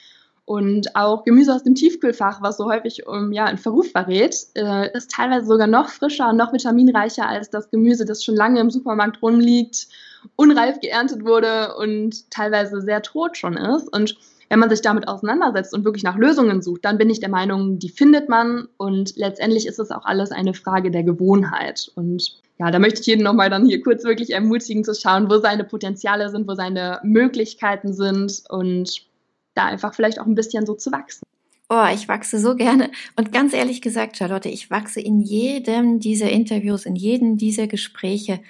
Und 0.49 0.97
auch 0.97 1.25
Gemüse 1.25 1.55
aus 1.55 1.63
dem 1.63 1.75
Tiefkühlfach, 1.75 2.41
was 2.41 2.57
so 2.57 2.71
häufig 2.71 3.07
um, 3.07 3.33
ja, 3.33 3.51
in 3.51 3.59
Verruf 3.59 3.91
verrät, 3.91 4.35
äh, 4.55 4.91
ist 4.97 5.11
teilweise 5.11 5.45
sogar 5.45 5.67
noch 5.67 5.91
frischer 5.91 6.31
und 6.31 6.39
noch 6.39 6.55
vitaminreicher 6.55 7.29
als 7.29 7.51
das 7.51 7.71
Gemüse, 7.71 8.07
das 8.07 8.25
schon 8.25 8.35
lange 8.35 8.59
im 8.59 8.71
Supermarkt 8.71 9.21
rumliegt, 9.21 9.89
unreif 10.37 10.81
geerntet 10.81 11.27
wurde 11.27 11.77
und 11.77 12.31
teilweise 12.31 12.81
sehr 12.81 13.03
tot 13.03 13.37
schon 13.37 13.59
ist. 13.59 13.95
Und 13.95 14.17
wenn 14.49 14.59
man 14.59 14.71
sich 14.71 14.81
damit 14.81 15.07
auseinandersetzt 15.07 15.75
und 15.75 15.85
wirklich 15.85 16.03
nach 16.03 16.17
Lösungen 16.17 16.63
sucht, 16.63 16.87
dann 16.87 16.97
bin 16.97 17.11
ich 17.11 17.21
der 17.21 17.29
Meinung, 17.29 17.79
die 17.79 17.91
findet 17.91 18.31
man 18.31 18.69
und 18.79 19.19
letztendlich 19.19 19.67
ist 19.67 19.79
es 19.79 19.91
auch 19.91 20.07
alles 20.07 20.31
eine 20.31 20.55
Frage 20.55 20.91
der 20.91 21.03
Gewohnheit. 21.03 21.93
Und 21.95 22.41
ja, 22.59 22.71
da 22.71 22.79
möchte 22.79 23.01
ich 23.01 23.07
jeden 23.07 23.23
nochmal 23.23 23.51
dann 23.51 23.67
hier 23.67 23.83
kurz 23.83 24.03
wirklich 24.03 24.31
ermutigen 24.31 24.83
zu 24.83 24.95
schauen, 24.95 25.29
wo 25.29 25.37
seine 25.37 25.65
Potenziale 25.65 26.31
sind, 26.31 26.49
wo 26.49 26.55
seine 26.55 27.01
Möglichkeiten 27.03 27.93
sind 27.93 28.45
und 28.49 29.08
da 29.59 29.67
einfach 29.67 29.95
vielleicht 29.95 30.21
auch 30.21 30.27
ein 30.27 30.35
bisschen 30.35 30.65
so 30.65 30.75
zu 30.75 30.91
wachsen. 30.93 31.23
Oh, 31.71 31.87
ich 31.93 32.09
wachse 32.09 32.39
so 32.39 32.57
gerne. 32.57 32.91
Und 33.17 33.31
ganz 33.31 33.53
ehrlich 33.53 33.83
gesagt, 33.83 34.17
Charlotte, 34.17 34.49
ich 34.49 34.71
wachse 34.71 35.01
in 35.01 35.21
jedem 35.21 36.01
dieser 36.01 36.31
Interviews, 36.31 36.87
in 36.87 36.97
jedem 36.97 37.37
dieser 37.37 37.67
Gespräche. 37.67 38.41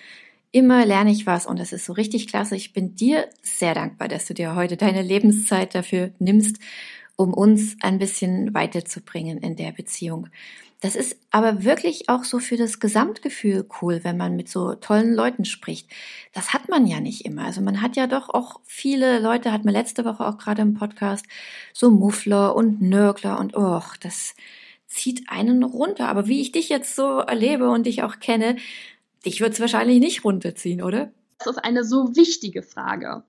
Immer 0.53 0.87
lerne 0.87 1.11
ich 1.11 1.27
was 1.27 1.45
und 1.45 1.59
das 1.59 1.73
ist 1.73 1.85
so 1.85 1.93
richtig 1.93 2.29
klasse. 2.29 2.55
Ich 2.55 2.73
bin 2.73 2.95
dir 2.95 3.29
sehr 3.43 3.75
dankbar, 3.75 4.07
dass 4.07 4.27
du 4.27 4.35
dir 4.35 4.55
heute 4.55 4.77
deine 4.77 5.03
Lebenszeit 5.03 5.75
dafür 5.75 6.13
nimmst, 6.21 6.59
um 7.17 7.35
uns 7.35 7.77
ein 7.83 7.99
bisschen 7.99 8.55
weiterzubringen 8.55 9.39
in 9.39 9.57
der 9.57 9.73
Beziehung. 9.73 10.29
Das 10.81 10.95
ist 10.95 11.17
aber 11.33 11.65
wirklich 11.65 12.09
auch 12.09 12.23
so 12.23 12.39
für 12.39 12.57
das 12.57 12.79
Gesamtgefühl 12.79 13.69
cool, 13.83 14.01
wenn 14.05 14.17
man 14.17 14.37
mit 14.37 14.49
so 14.49 14.75
tollen 14.75 15.13
Leuten 15.13 15.45
spricht. 15.45 15.91
Das 16.33 16.53
hat 16.53 16.69
man 16.69 16.87
ja 16.87 17.01
nicht 17.01 17.25
immer. 17.25 17.45
Also 17.45 17.61
man 17.61 17.83
hat 17.83 17.97
ja 17.97 18.07
doch 18.07 18.29
auch 18.29 18.61
viele 18.65 19.19
Leute, 19.19 19.51
hat 19.51 19.65
man 19.65 19.75
letzte 19.75 20.05
Woche 20.05 20.25
auch 20.25 20.39
gerade 20.39 20.63
im 20.63 20.75
Podcast, 20.75 21.27
so 21.73 21.91
Muffler 21.91 22.55
und 22.55 22.81
Nörgler 22.81 23.41
und 23.41 23.57
oh, 23.57 23.83
das 24.01 24.37
zieht 24.87 25.29
einen 25.29 25.65
runter. 25.65 26.09
Aber 26.09 26.29
wie 26.29 26.41
ich 26.41 26.53
dich 26.53 26.69
jetzt 26.69 26.95
so 26.95 27.19
erlebe 27.19 27.71
und 27.71 27.87
dich 27.87 28.05
auch 28.05 28.21
kenne, 28.21 28.57
dich 29.27 29.41
wird 29.41 29.55
es 29.55 29.61
wahrscheinlich 29.61 29.99
nicht 29.99 30.25
runterziehen, 30.25 30.83
oder? 30.83 31.11
Das 31.39 31.57
ist 31.57 31.65
eine 31.65 31.83
so 31.83 32.15
wichtige 32.15 32.63
Frage. 32.63 33.25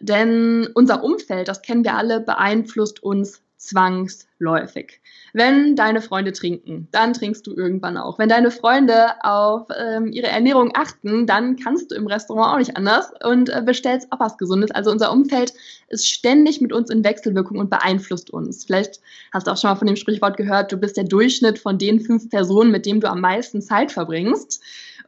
Denn 0.00 0.68
unser 0.74 1.02
Umfeld, 1.02 1.48
das 1.48 1.62
kennen 1.62 1.82
wir 1.82 1.94
alle, 1.94 2.20
beeinflusst 2.20 3.02
uns 3.02 3.42
zwangsläufig. 3.66 5.00
Wenn 5.32 5.76
deine 5.76 6.00
Freunde 6.00 6.32
trinken, 6.32 6.88
dann 6.92 7.12
trinkst 7.12 7.46
du 7.46 7.54
irgendwann 7.54 7.96
auch. 7.96 8.18
Wenn 8.18 8.28
deine 8.28 8.50
Freunde 8.50 9.22
auf 9.22 9.68
ähm, 9.78 10.12
ihre 10.12 10.28
Ernährung 10.28 10.70
achten, 10.74 11.26
dann 11.26 11.56
kannst 11.56 11.90
du 11.90 11.94
im 11.94 12.06
Restaurant 12.06 12.54
auch 12.54 12.58
nicht 12.58 12.76
anders 12.76 13.10
und 13.22 13.50
äh, 13.50 13.62
bestellst 13.64 14.10
auch 14.12 14.20
was 14.20 14.38
Gesundes. 14.38 14.70
Also 14.70 14.90
unser 14.90 15.12
Umfeld 15.12 15.52
ist 15.88 16.08
ständig 16.08 16.60
mit 16.60 16.72
uns 16.72 16.90
in 16.90 17.04
Wechselwirkung 17.04 17.58
und 17.58 17.70
beeinflusst 17.70 18.30
uns. 18.30 18.64
Vielleicht 18.64 19.00
hast 19.32 19.46
du 19.46 19.50
auch 19.50 19.56
schon 19.56 19.70
mal 19.70 19.76
von 19.76 19.86
dem 19.86 19.96
Sprichwort 19.96 20.36
gehört, 20.36 20.72
du 20.72 20.76
bist 20.76 20.96
der 20.96 21.04
Durchschnitt 21.04 21.58
von 21.58 21.78
den 21.78 22.00
fünf 22.00 22.30
Personen, 22.30 22.70
mit 22.70 22.86
denen 22.86 23.00
du 23.00 23.10
am 23.10 23.20
meisten 23.20 23.60
Zeit 23.62 23.92
verbringst. 23.92 24.62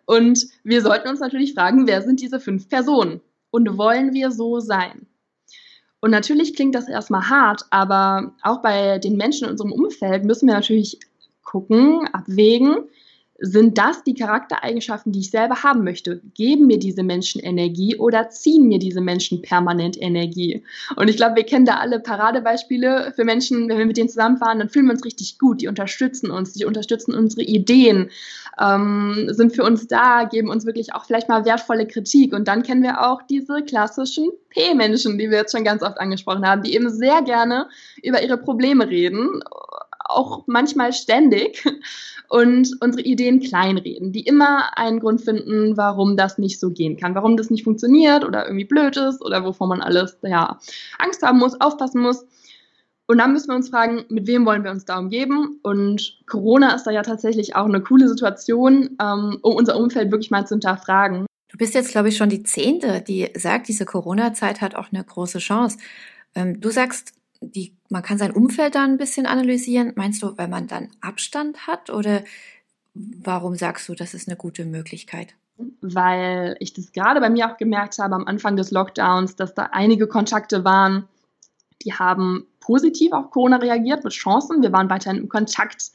Und 0.04 0.46
wir 0.62 0.82
sollten 0.82 1.08
uns 1.08 1.20
natürlich 1.20 1.54
fragen, 1.54 1.86
wer 1.86 2.02
sind 2.02 2.20
diese 2.20 2.40
fünf 2.40 2.68
Personen? 2.68 3.20
Und 3.50 3.76
wollen 3.76 4.12
wir 4.12 4.30
so 4.30 4.60
sein? 4.60 5.07
Und 6.00 6.10
natürlich 6.10 6.54
klingt 6.54 6.74
das 6.74 6.88
erstmal 6.88 7.28
hart, 7.28 7.62
aber 7.70 8.34
auch 8.42 8.62
bei 8.62 8.98
den 8.98 9.16
Menschen 9.16 9.46
in 9.46 9.50
unserem 9.50 9.72
Umfeld 9.72 10.24
müssen 10.24 10.46
wir 10.46 10.54
natürlich 10.54 10.98
gucken, 11.42 12.06
abwägen, 12.12 12.88
sind 13.40 13.78
das 13.78 14.02
die 14.02 14.14
Charaktereigenschaften, 14.14 15.12
die 15.12 15.20
ich 15.20 15.30
selber 15.30 15.62
haben 15.62 15.84
möchte? 15.84 16.20
Geben 16.34 16.66
mir 16.66 16.78
diese 16.78 17.04
Menschen 17.04 17.40
Energie 17.40 17.96
oder 17.96 18.30
ziehen 18.30 18.66
mir 18.66 18.80
diese 18.80 19.00
Menschen 19.00 19.42
permanent 19.42 20.00
Energie? 20.00 20.64
Und 20.96 21.08
ich 21.08 21.16
glaube, 21.16 21.36
wir 21.36 21.44
kennen 21.44 21.64
da 21.64 21.76
alle 21.76 22.00
Paradebeispiele 22.00 23.12
für 23.14 23.24
Menschen, 23.24 23.68
wenn 23.68 23.78
wir 23.78 23.86
mit 23.86 23.96
denen 23.96 24.08
zusammenfahren, 24.08 24.58
dann 24.58 24.68
fühlen 24.68 24.86
wir 24.86 24.92
uns 24.92 25.04
richtig 25.04 25.38
gut. 25.38 25.60
Die 25.60 25.68
unterstützen 25.68 26.32
uns, 26.32 26.54
die 26.54 26.64
unterstützen 26.64 27.14
unsere 27.14 27.42
Ideen, 27.42 28.10
ähm, 28.60 29.26
sind 29.28 29.54
für 29.54 29.62
uns 29.62 29.86
da, 29.86 30.24
geben 30.24 30.50
uns 30.50 30.66
wirklich 30.66 30.94
auch 30.94 31.04
vielleicht 31.04 31.28
mal 31.28 31.44
wertvolle 31.44 31.86
Kritik. 31.86 32.34
Und 32.34 32.48
dann 32.48 32.64
kennen 32.64 32.82
wir 32.82 33.08
auch 33.08 33.22
diese 33.22 33.62
klassischen 33.62 34.30
P-Menschen, 34.50 35.16
die 35.16 35.30
wir 35.30 35.38
jetzt 35.38 35.52
schon 35.52 35.64
ganz 35.64 35.84
oft 35.84 35.98
angesprochen 35.98 36.44
haben, 36.44 36.64
die 36.64 36.74
eben 36.74 36.90
sehr 36.90 37.22
gerne 37.22 37.68
über 38.02 38.20
ihre 38.20 38.36
Probleme 38.36 38.88
reden 38.88 39.40
auch 40.08 40.44
manchmal 40.46 40.92
ständig 40.92 41.64
und 42.28 42.76
unsere 42.80 43.02
Ideen 43.02 43.40
kleinreden, 43.40 44.12
die 44.12 44.22
immer 44.22 44.76
einen 44.76 45.00
Grund 45.00 45.20
finden, 45.20 45.76
warum 45.76 46.16
das 46.16 46.38
nicht 46.38 46.60
so 46.60 46.70
gehen 46.70 46.96
kann, 46.96 47.14
warum 47.14 47.36
das 47.36 47.50
nicht 47.50 47.64
funktioniert 47.64 48.24
oder 48.24 48.46
irgendwie 48.46 48.64
blöd 48.64 48.96
ist 48.96 49.22
oder 49.22 49.44
wovon 49.44 49.68
man 49.68 49.80
alles 49.80 50.18
ja, 50.22 50.58
Angst 50.98 51.22
haben 51.22 51.38
muss, 51.38 51.60
aufpassen 51.60 52.02
muss. 52.02 52.26
Und 53.10 53.16
dann 53.18 53.32
müssen 53.32 53.48
wir 53.48 53.56
uns 53.56 53.70
fragen, 53.70 54.04
mit 54.10 54.26
wem 54.26 54.44
wollen 54.44 54.64
wir 54.64 54.70
uns 54.70 54.84
da 54.84 54.98
umgeben? 54.98 55.60
Und 55.62 56.18
Corona 56.26 56.74
ist 56.74 56.84
da 56.84 56.90
ja 56.90 57.00
tatsächlich 57.00 57.56
auch 57.56 57.64
eine 57.64 57.80
coole 57.80 58.06
Situation, 58.06 58.98
ähm, 59.00 59.38
um 59.40 59.56
unser 59.56 59.78
Umfeld 59.78 60.10
wirklich 60.10 60.30
mal 60.30 60.46
zu 60.46 60.54
hinterfragen. 60.54 61.24
Du 61.48 61.56
bist 61.56 61.72
jetzt, 61.72 61.90
glaube 61.90 62.10
ich, 62.10 62.18
schon 62.18 62.28
die 62.28 62.42
Zehnte, 62.42 63.00
die 63.00 63.30
sagt, 63.34 63.68
diese 63.68 63.86
Corona-Zeit 63.86 64.60
hat 64.60 64.74
auch 64.74 64.92
eine 64.92 65.02
große 65.02 65.38
Chance. 65.38 65.78
Ähm, 66.34 66.60
du 66.60 66.68
sagst, 66.68 67.14
die, 67.40 67.76
man 67.88 68.02
kann 68.02 68.18
sein 68.18 68.32
Umfeld 68.32 68.74
da 68.74 68.84
ein 68.84 68.98
bisschen 68.98 69.26
analysieren. 69.26 69.92
Meinst 69.96 70.22
du, 70.22 70.36
weil 70.36 70.48
man 70.48 70.66
dann 70.66 70.88
Abstand 71.00 71.66
hat 71.66 71.90
oder 71.90 72.24
warum 72.94 73.54
sagst 73.54 73.88
du, 73.88 73.94
das 73.94 74.14
ist 74.14 74.28
eine 74.28 74.36
gute 74.36 74.64
Möglichkeit? 74.64 75.34
Weil 75.80 76.56
ich 76.60 76.72
das 76.72 76.92
gerade 76.92 77.20
bei 77.20 77.30
mir 77.30 77.50
auch 77.50 77.56
gemerkt 77.56 77.98
habe 77.98 78.14
am 78.14 78.26
Anfang 78.26 78.56
des 78.56 78.70
Lockdowns, 78.70 79.36
dass 79.36 79.54
da 79.54 79.70
einige 79.72 80.06
Kontakte 80.06 80.64
waren, 80.64 81.08
die 81.82 81.94
haben 81.94 82.46
positiv 82.60 83.12
auf 83.12 83.30
Corona 83.30 83.56
reagiert 83.56 84.04
mit 84.04 84.12
Chancen. 84.12 84.62
Wir 84.62 84.72
waren 84.72 84.90
weiterhin 84.90 85.22
im 85.22 85.28
Kontakt. 85.28 85.90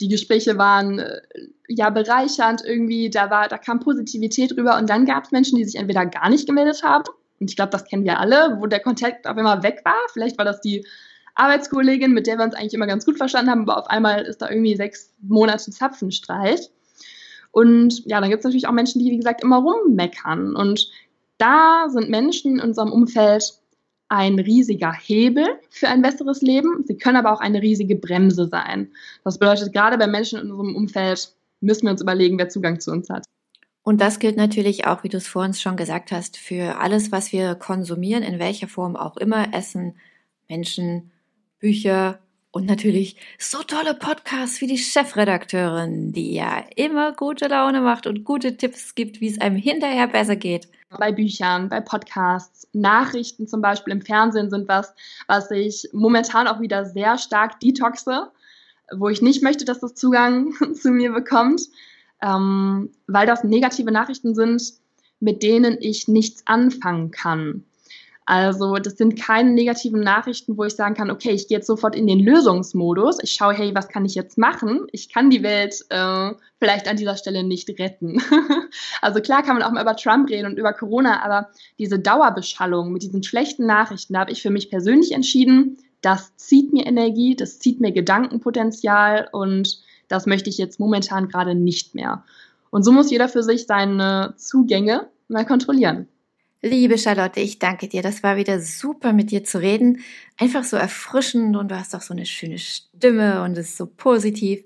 Die 0.00 0.08
Gespräche 0.08 0.58
waren 0.58 0.98
äh, 0.98 1.20
ja 1.68 1.90
bereichernd 1.90 2.62
irgendwie, 2.64 3.08
da 3.10 3.30
war, 3.30 3.48
da 3.48 3.58
kam 3.58 3.80
Positivität 3.80 4.56
rüber 4.56 4.76
und 4.78 4.88
dann 4.90 5.06
gab 5.06 5.24
es 5.24 5.30
Menschen, 5.30 5.56
die 5.56 5.64
sich 5.64 5.76
entweder 5.76 6.06
gar 6.06 6.28
nicht 6.28 6.46
gemeldet 6.46 6.82
haben 6.82 7.04
und 7.42 7.50
ich 7.50 7.56
glaube, 7.56 7.70
das 7.70 7.84
kennen 7.84 8.04
wir 8.04 8.20
alle, 8.20 8.56
wo 8.60 8.66
der 8.66 8.78
Kontakt 8.78 9.26
auf 9.26 9.36
einmal 9.36 9.64
weg 9.64 9.80
war. 9.84 9.98
Vielleicht 10.12 10.38
war 10.38 10.44
das 10.44 10.60
die 10.60 10.86
Arbeitskollegin, 11.34 12.12
mit 12.12 12.28
der 12.28 12.38
wir 12.38 12.44
uns 12.44 12.54
eigentlich 12.54 12.74
immer 12.74 12.86
ganz 12.86 13.04
gut 13.04 13.16
verstanden 13.16 13.50
haben, 13.50 13.62
aber 13.62 13.78
auf 13.78 13.90
einmal 13.90 14.22
ist 14.22 14.40
da 14.42 14.48
irgendwie 14.48 14.76
sechs 14.76 15.12
Monate 15.20 15.72
Zapfenstreit. 15.72 16.70
Und 17.50 18.06
ja, 18.06 18.20
dann 18.20 18.30
gibt 18.30 18.40
es 18.40 18.44
natürlich 18.44 18.68
auch 18.68 18.72
Menschen, 18.72 19.00
die, 19.00 19.10
wie 19.10 19.16
gesagt, 19.16 19.42
immer 19.42 19.58
rummeckern. 19.58 20.54
Und 20.54 20.88
da 21.38 21.86
sind 21.88 22.10
Menschen 22.10 22.60
in 22.60 22.60
unserem 22.60 22.92
Umfeld 22.92 23.54
ein 24.08 24.38
riesiger 24.38 24.92
Hebel 24.92 25.46
für 25.68 25.88
ein 25.88 26.00
besseres 26.00 26.42
Leben. 26.42 26.84
Sie 26.86 26.96
können 26.96 27.16
aber 27.16 27.32
auch 27.32 27.40
eine 27.40 27.60
riesige 27.60 27.96
Bremse 27.96 28.46
sein. 28.46 28.92
Das 29.24 29.38
bedeutet, 29.38 29.72
gerade 29.72 29.98
bei 29.98 30.06
Menschen 30.06 30.38
in 30.38 30.52
unserem 30.52 30.76
Umfeld 30.76 31.34
müssen 31.60 31.86
wir 31.86 31.90
uns 31.90 32.02
überlegen, 32.02 32.38
wer 32.38 32.50
Zugang 32.50 32.78
zu 32.78 32.92
uns 32.92 33.10
hat. 33.10 33.24
Und 33.82 34.00
das 34.00 34.20
gilt 34.20 34.36
natürlich 34.36 34.86
auch, 34.86 35.02
wie 35.02 35.08
du 35.08 35.16
es 35.16 35.26
vorhin 35.26 35.54
schon 35.54 35.76
gesagt 35.76 36.12
hast, 36.12 36.36
für 36.36 36.78
alles, 36.78 37.10
was 37.10 37.32
wir 37.32 37.56
konsumieren, 37.56 38.22
in 38.22 38.38
welcher 38.38 38.68
Form 38.68 38.94
auch 38.96 39.16
immer, 39.16 39.52
Essen, 39.52 39.96
Menschen, 40.48 41.10
Bücher 41.58 42.20
und 42.52 42.66
natürlich 42.66 43.16
so 43.38 43.62
tolle 43.62 43.94
Podcasts 43.94 44.60
wie 44.60 44.66
die 44.66 44.78
Chefredakteurin, 44.78 46.12
die 46.12 46.34
ja 46.34 46.62
immer 46.76 47.12
gute 47.12 47.48
Laune 47.48 47.80
macht 47.80 48.06
und 48.06 48.24
gute 48.24 48.56
Tipps 48.56 48.94
gibt, 48.94 49.20
wie 49.20 49.28
es 49.28 49.40
einem 49.40 49.56
hinterher 49.56 50.06
besser 50.06 50.36
geht. 50.36 50.68
Bei 50.98 51.10
Büchern, 51.10 51.68
bei 51.68 51.80
Podcasts, 51.80 52.68
Nachrichten 52.72 53.48
zum 53.48 53.62
Beispiel 53.62 53.94
im 53.94 54.02
Fernsehen 54.02 54.50
sind 54.50 54.68
was, 54.68 54.94
was 55.26 55.50
ich 55.50 55.88
momentan 55.92 56.46
auch 56.46 56.60
wieder 56.60 56.84
sehr 56.84 57.18
stark 57.18 57.58
detoxe, 57.60 58.30
wo 58.94 59.08
ich 59.08 59.22
nicht 59.22 59.42
möchte, 59.42 59.64
dass 59.64 59.80
das 59.80 59.94
Zugang 59.94 60.52
zu 60.74 60.90
mir 60.90 61.10
bekommt 61.10 61.62
ähm, 62.22 62.90
weil 63.06 63.26
das 63.26 63.44
negative 63.44 63.90
Nachrichten 63.90 64.34
sind, 64.34 64.62
mit 65.20 65.42
denen 65.42 65.76
ich 65.80 66.08
nichts 66.08 66.46
anfangen 66.46 67.10
kann. 67.10 67.64
Also 68.24 68.76
das 68.76 68.96
sind 68.96 69.20
keine 69.20 69.50
negativen 69.50 70.00
Nachrichten, 70.00 70.56
wo 70.56 70.64
ich 70.64 70.74
sagen 70.74 70.94
kann, 70.94 71.10
okay, 71.10 71.30
ich 71.30 71.48
gehe 71.48 71.58
jetzt 71.58 71.66
sofort 71.66 71.96
in 71.96 72.06
den 72.06 72.20
Lösungsmodus. 72.20 73.18
Ich 73.20 73.32
schaue, 73.32 73.52
hey, 73.52 73.74
was 73.74 73.88
kann 73.88 74.04
ich 74.04 74.14
jetzt 74.14 74.38
machen? 74.38 74.86
Ich 74.92 75.12
kann 75.12 75.28
die 75.28 75.42
Welt 75.42 75.84
äh, 75.88 76.30
vielleicht 76.60 76.88
an 76.88 76.96
dieser 76.96 77.16
Stelle 77.16 77.42
nicht 77.42 77.68
retten. 77.80 78.22
also 79.02 79.20
klar 79.20 79.42
kann 79.42 79.56
man 79.58 79.64
auch 79.64 79.72
mal 79.72 79.82
über 79.82 79.96
Trump 79.96 80.30
reden 80.30 80.46
und 80.46 80.58
über 80.58 80.72
Corona, 80.72 81.24
aber 81.24 81.48
diese 81.80 81.98
Dauerbeschallung 81.98 82.92
mit 82.92 83.02
diesen 83.02 83.24
schlechten 83.24 83.66
Nachrichten, 83.66 84.14
da 84.14 84.20
habe 84.20 84.32
ich 84.32 84.40
für 84.40 84.50
mich 84.50 84.70
persönlich 84.70 85.12
entschieden, 85.12 85.78
das 86.00 86.36
zieht 86.36 86.72
mir 86.72 86.86
Energie, 86.86 87.34
das 87.34 87.58
zieht 87.58 87.80
mir 87.80 87.92
Gedankenpotenzial 87.92 89.28
und 89.32 89.82
das 90.12 90.26
möchte 90.26 90.50
ich 90.50 90.58
jetzt 90.58 90.78
momentan 90.78 91.28
gerade 91.28 91.54
nicht 91.54 91.94
mehr. 91.94 92.24
Und 92.70 92.84
so 92.84 92.92
muss 92.92 93.10
jeder 93.10 93.28
für 93.28 93.42
sich 93.42 93.66
seine 93.66 94.34
Zugänge 94.36 95.08
mal 95.28 95.46
kontrollieren. 95.46 96.08
Liebe 96.64 96.96
Charlotte, 96.96 97.40
ich 97.40 97.58
danke 97.58 97.88
dir. 97.88 98.02
Das 98.02 98.22
war 98.22 98.36
wieder 98.36 98.60
super 98.60 99.12
mit 99.12 99.32
dir 99.32 99.42
zu 99.42 99.60
reden. 99.60 99.98
Einfach 100.38 100.62
so 100.62 100.76
erfrischend 100.76 101.56
und 101.56 101.72
du 101.72 101.76
hast 101.76 101.92
auch 101.92 102.02
so 102.02 102.14
eine 102.14 102.24
schöne 102.24 102.58
Stimme 102.58 103.42
und 103.42 103.58
es 103.58 103.70
ist 103.70 103.78
so 103.78 103.86
positiv. 103.86 104.62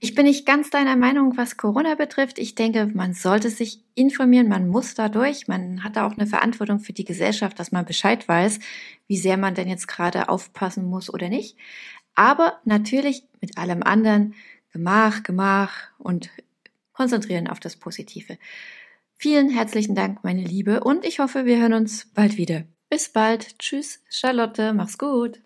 Ich 0.00 0.14
bin 0.14 0.24
nicht 0.24 0.46
ganz 0.46 0.70
deiner 0.70 0.96
Meinung, 0.96 1.36
was 1.36 1.58
Corona 1.58 1.96
betrifft. 1.96 2.38
Ich 2.38 2.54
denke, 2.54 2.86
man 2.94 3.12
sollte 3.12 3.50
sich 3.50 3.84
informieren, 3.94 4.48
man 4.48 4.68
muss 4.68 4.94
da 4.94 5.10
durch. 5.10 5.46
Man 5.46 5.84
hat 5.84 5.96
da 5.96 6.06
auch 6.06 6.16
eine 6.16 6.26
Verantwortung 6.26 6.78
für 6.78 6.94
die 6.94 7.04
Gesellschaft, 7.04 7.58
dass 7.58 7.72
man 7.72 7.84
Bescheid 7.84 8.26
weiß, 8.26 8.58
wie 9.06 9.18
sehr 9.18 9.36
man 9.36 9.54
denn 9.54 9.68
jetzt 9.68 9.86
gerade 9.86 10.30
aufpassen 10.30 10.86
muss 10.86 11.12
oder 11.12 11.28
nicht. 11.28 11.58
Aber 12.14 12.54
natürlich 12.64 13.24
mit 13.42 13.58
allem 13.58 13.82
anderen 13.82 14.34
Gemach, 14.74 15.22
Gemach 15.22 15.70
und 15.98 16.30
konzentrieren 16.94 17.46
auf 17.46 17.60
das 17.60 17.76
Positive. 17.76 18.38
Vielen 19.14 19.48
herzlichen 19.48 19.94
Dank, 19.94 20.24
meine 20.24 20.42
Liebe, 20.42 20.82
und 20.82 21.04
ich 21.04 21.20
hoffe, 21.20 21.44
wir 21.44 21.60
hören 21.60 21.74
uns 21.74 22.10
bald 22.12 22.36
wieder. 22.36 22.64
Bis 22.90 23.08
bald. 23.08 23.56
Tschüss, 23.60 24.02
Charlotte. 24.10 24.72
Mach's 24.72 24.98
gut. 24.98 25.40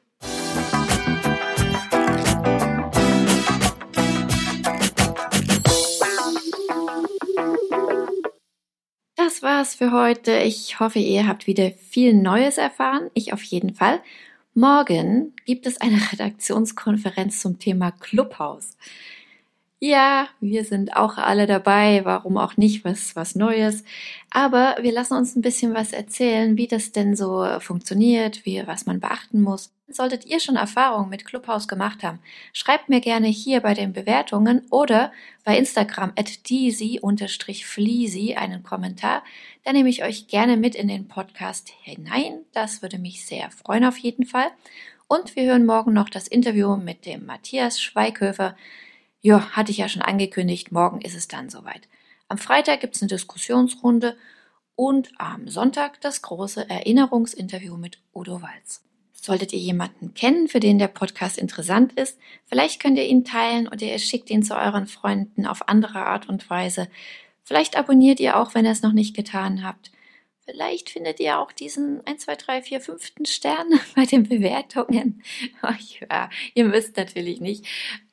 Das 9.14 9.42
war's 9.42 9.74
für 9.74 9.92
heute. 9.92 10.38
Ich 10.38 10.80
hoffe, 10.80 11.00
ihr 11.00 11.28
habt 11.28 11.46
wieder 11.46 11.72
viel 11.72 12.14
Neues 12.14 12.56
erfahren. 12.56 13.10
Ich 13.12 13.34
auf 13.34 13.42
jeden 13.42 13.74
Fall. 13.74 14.00
Morgen 14.54 15.34
gibt 15.44 15.66
es 15.66 15.78
eine 15.82 16.00
Redaktionskonferenz 16.12 17.40
zum 17.40 17.58
Thema 17.58 17.92
Clubhouse. 17.92 18.78
Ja, 19.80 20.28
wir 20.40 20.64
sind 20.64 20.96
auch 20.96 21.18
alle 21.18 21.46
dabei, 21.46 22.00
warum 22.04 22.36
auch 22.36 22.56
nicht, 22.56 22.84
was, 22.84 23.14
was 23.14 23.36
Neues. 23.36 23.84
Aber 24.28 24.76
wir 24.80 24.90
lassen 24.90 25.14
uns 25.14 25.36
ein 25.36 25.42
bisschen 25.42 25.72
was 25.72 25.92
erzählen, 25.92 26.56
wie 26.56 26.66
das 26.66 26.90
denn 26.90 27.14
so 27.14 27.46
funktioniert, 27.60 28.44
wie, 28.44 28.66
was 28.66 28.86
man 28.86 28.98
beachten 28.98 29.40
muss. 29.40 29.72
Solltet 29.86 30.26
ihr 30.26 30.40
schon 30.40 30.56
Erfahrungen 30.56 31.08
mit 31.08 31.24
Clubhouse 31.24 31.68
gemacht 31.68 32.02
haben, 32.02 32.18
schreibt 32.52 32.88
mir 32.88 33.00
gerne 33.00 33.28
hier 33.28 33.60
bei 33.60 33.72
den 33.72 33.92
Bewertungen 33.92 34.66
oder 34.70 35.12
bei 35.44 35.56
Instagram 35.56 36.12
at 36.16 36.50
deasy-fleasy 36.50 38.34
einen 38.34 38.64
Kommentar. 38.64 39.22
Da 39.64 39.72
nehme 39.72 39.88
ich 39.88 40.02
euch 40.02 40.26
gerne 40.26 40.56
mit 40.56 40.74
in 40.74 40.88
den 40.88 41.06
Podcast 41.06 41.70
hinein. 41.82 42.40
Das 42.52 42.82
würde 42.82 42.98
mich 42.98 43.24
sehr 43.24 43.50
freuen 43.52 43.84
auf 43.84 43.96
jeden 43.96 44.26
Fall. 44.26 44.48
Und 45.06 45.36
wir 45.36 45.44
hören 45.44 45.64
morgen 45.64 45.94
noch 45.94 46.10
das 46.10 46.26
Interview 46.28 46.76
mit 46.76 47.06
dem 47.06 47.24
Matthias 47.24 47.80
Schweighöfer. 47.80 48.56
Ja, 49.20 49.50
hatte 49.50 49.72
ich 49.72 49.78
ja 49.78 49.88
schon 49.88 50.02
angekündigt, 50.02 50.70
morgen 50.70 51.00
ist 51.00 51.16
es 51.16 51.26
dann 51.26 51.50
soweit. 51.50 51.88
Am 52.28 52.38
Freitag 52.38 52.80
gibt 52.80 52.94
es 52.94 53.02
eine 53.02 53.08
Diskussionsrunde 53.08 54.16
und 54.76 55.10
am 55.18 55.48
Sonntag 55.48 56.00
das 56.02 56.22
große 56.22 56.68
Erinnerungsinterview 56.70 57.76
mit 57.76 57.98
Udo 58.14 58.42
Walz. 58.42 58.84
Solltet 59.12 59.52
ihr 59.52 59.58
jemanden 59.58 60.14
kennen, 60.14 60.46
für 60.46 60.60
den 60.60 60.78
der 60.78 60.86
Podcast 60.86 61.36
interessant 61.36 61.92
ist, 61.94 62.18
vielleicht 62.46 62.80
könnt 62.80 62.96
ihr 62.96 63.06
ihn 63.06 63.24
teilen 63.24 63.66
oder 63.66 63.82
ihr 63.82 63.98
schickt 63.98 64.30
ihn 64.30 64.44
zu 64.44 64.56
euren 64.56 64.86
Freunden 64.86 65.46
auf 65.46 65.68
andere 65.68 66.06
Art 66.06 66.28
und 66.28 66.48
Weise. 66.48 66.88
Vielleicht 67.42 67.76
abonniert 67.76 68.20
ihr 68.20 68.38
auch, 68.38 68.54
wenn 68.54 68.64
ihr 68.64 68.70
es 68.70 68.82
noch 68.82 68.92
nicht 68.92 69.16
getan 69.16 69.64
habt. 69.64 69.90
Vielleicht 70.44 70.88
findet 70.88 71.20
ihr 71.20 71.38
auch 71.38 71.52
diesen 71.52 72.06
1, 72.06 72.22
2, 72.22 72.36
3, 72.36 72.62
4, 72.62 72.80
5. 72.80 73.12
Stern 73.24 73.66
bei 73.96 74.06
den 74.06 74.22
Bewertungen. 74.28 75.22
Oh, 75.62 75.74
ja, 76.00 76.30
ihr 76.54 76.64
müsst 76.64 76.96
natürlich 76.96 77.40
nicht, 77.40 77.66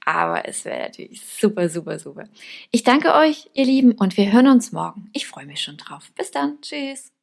aber 0.05 0.47
es 0.47 0.65
wäre 0.65 0.83
natürlich 0.83 1.25
super, 1.25 1.67
super, 1.69 1.99
super. 1.99 2.25
Ich 2.71 2.83
danke 2.83 3.13
euch, 3.15 3.49
ihr 3.53 3.65
Lieben, 3.65 3.93
und 3.93 4.17
wir 4.17 4.31
hören 4.31 4.47
uns 4.47 4.71
morgen. 4.71 5.09
Ich 5.13 5.27
freue 5.27 5.45
mich 5.45 5.61
schon 5.61 5.77
drauf. 5.77 6.11
Bis 6.15 6.31
dann. 6.31 6.61
Tschüss. 6.61 7.14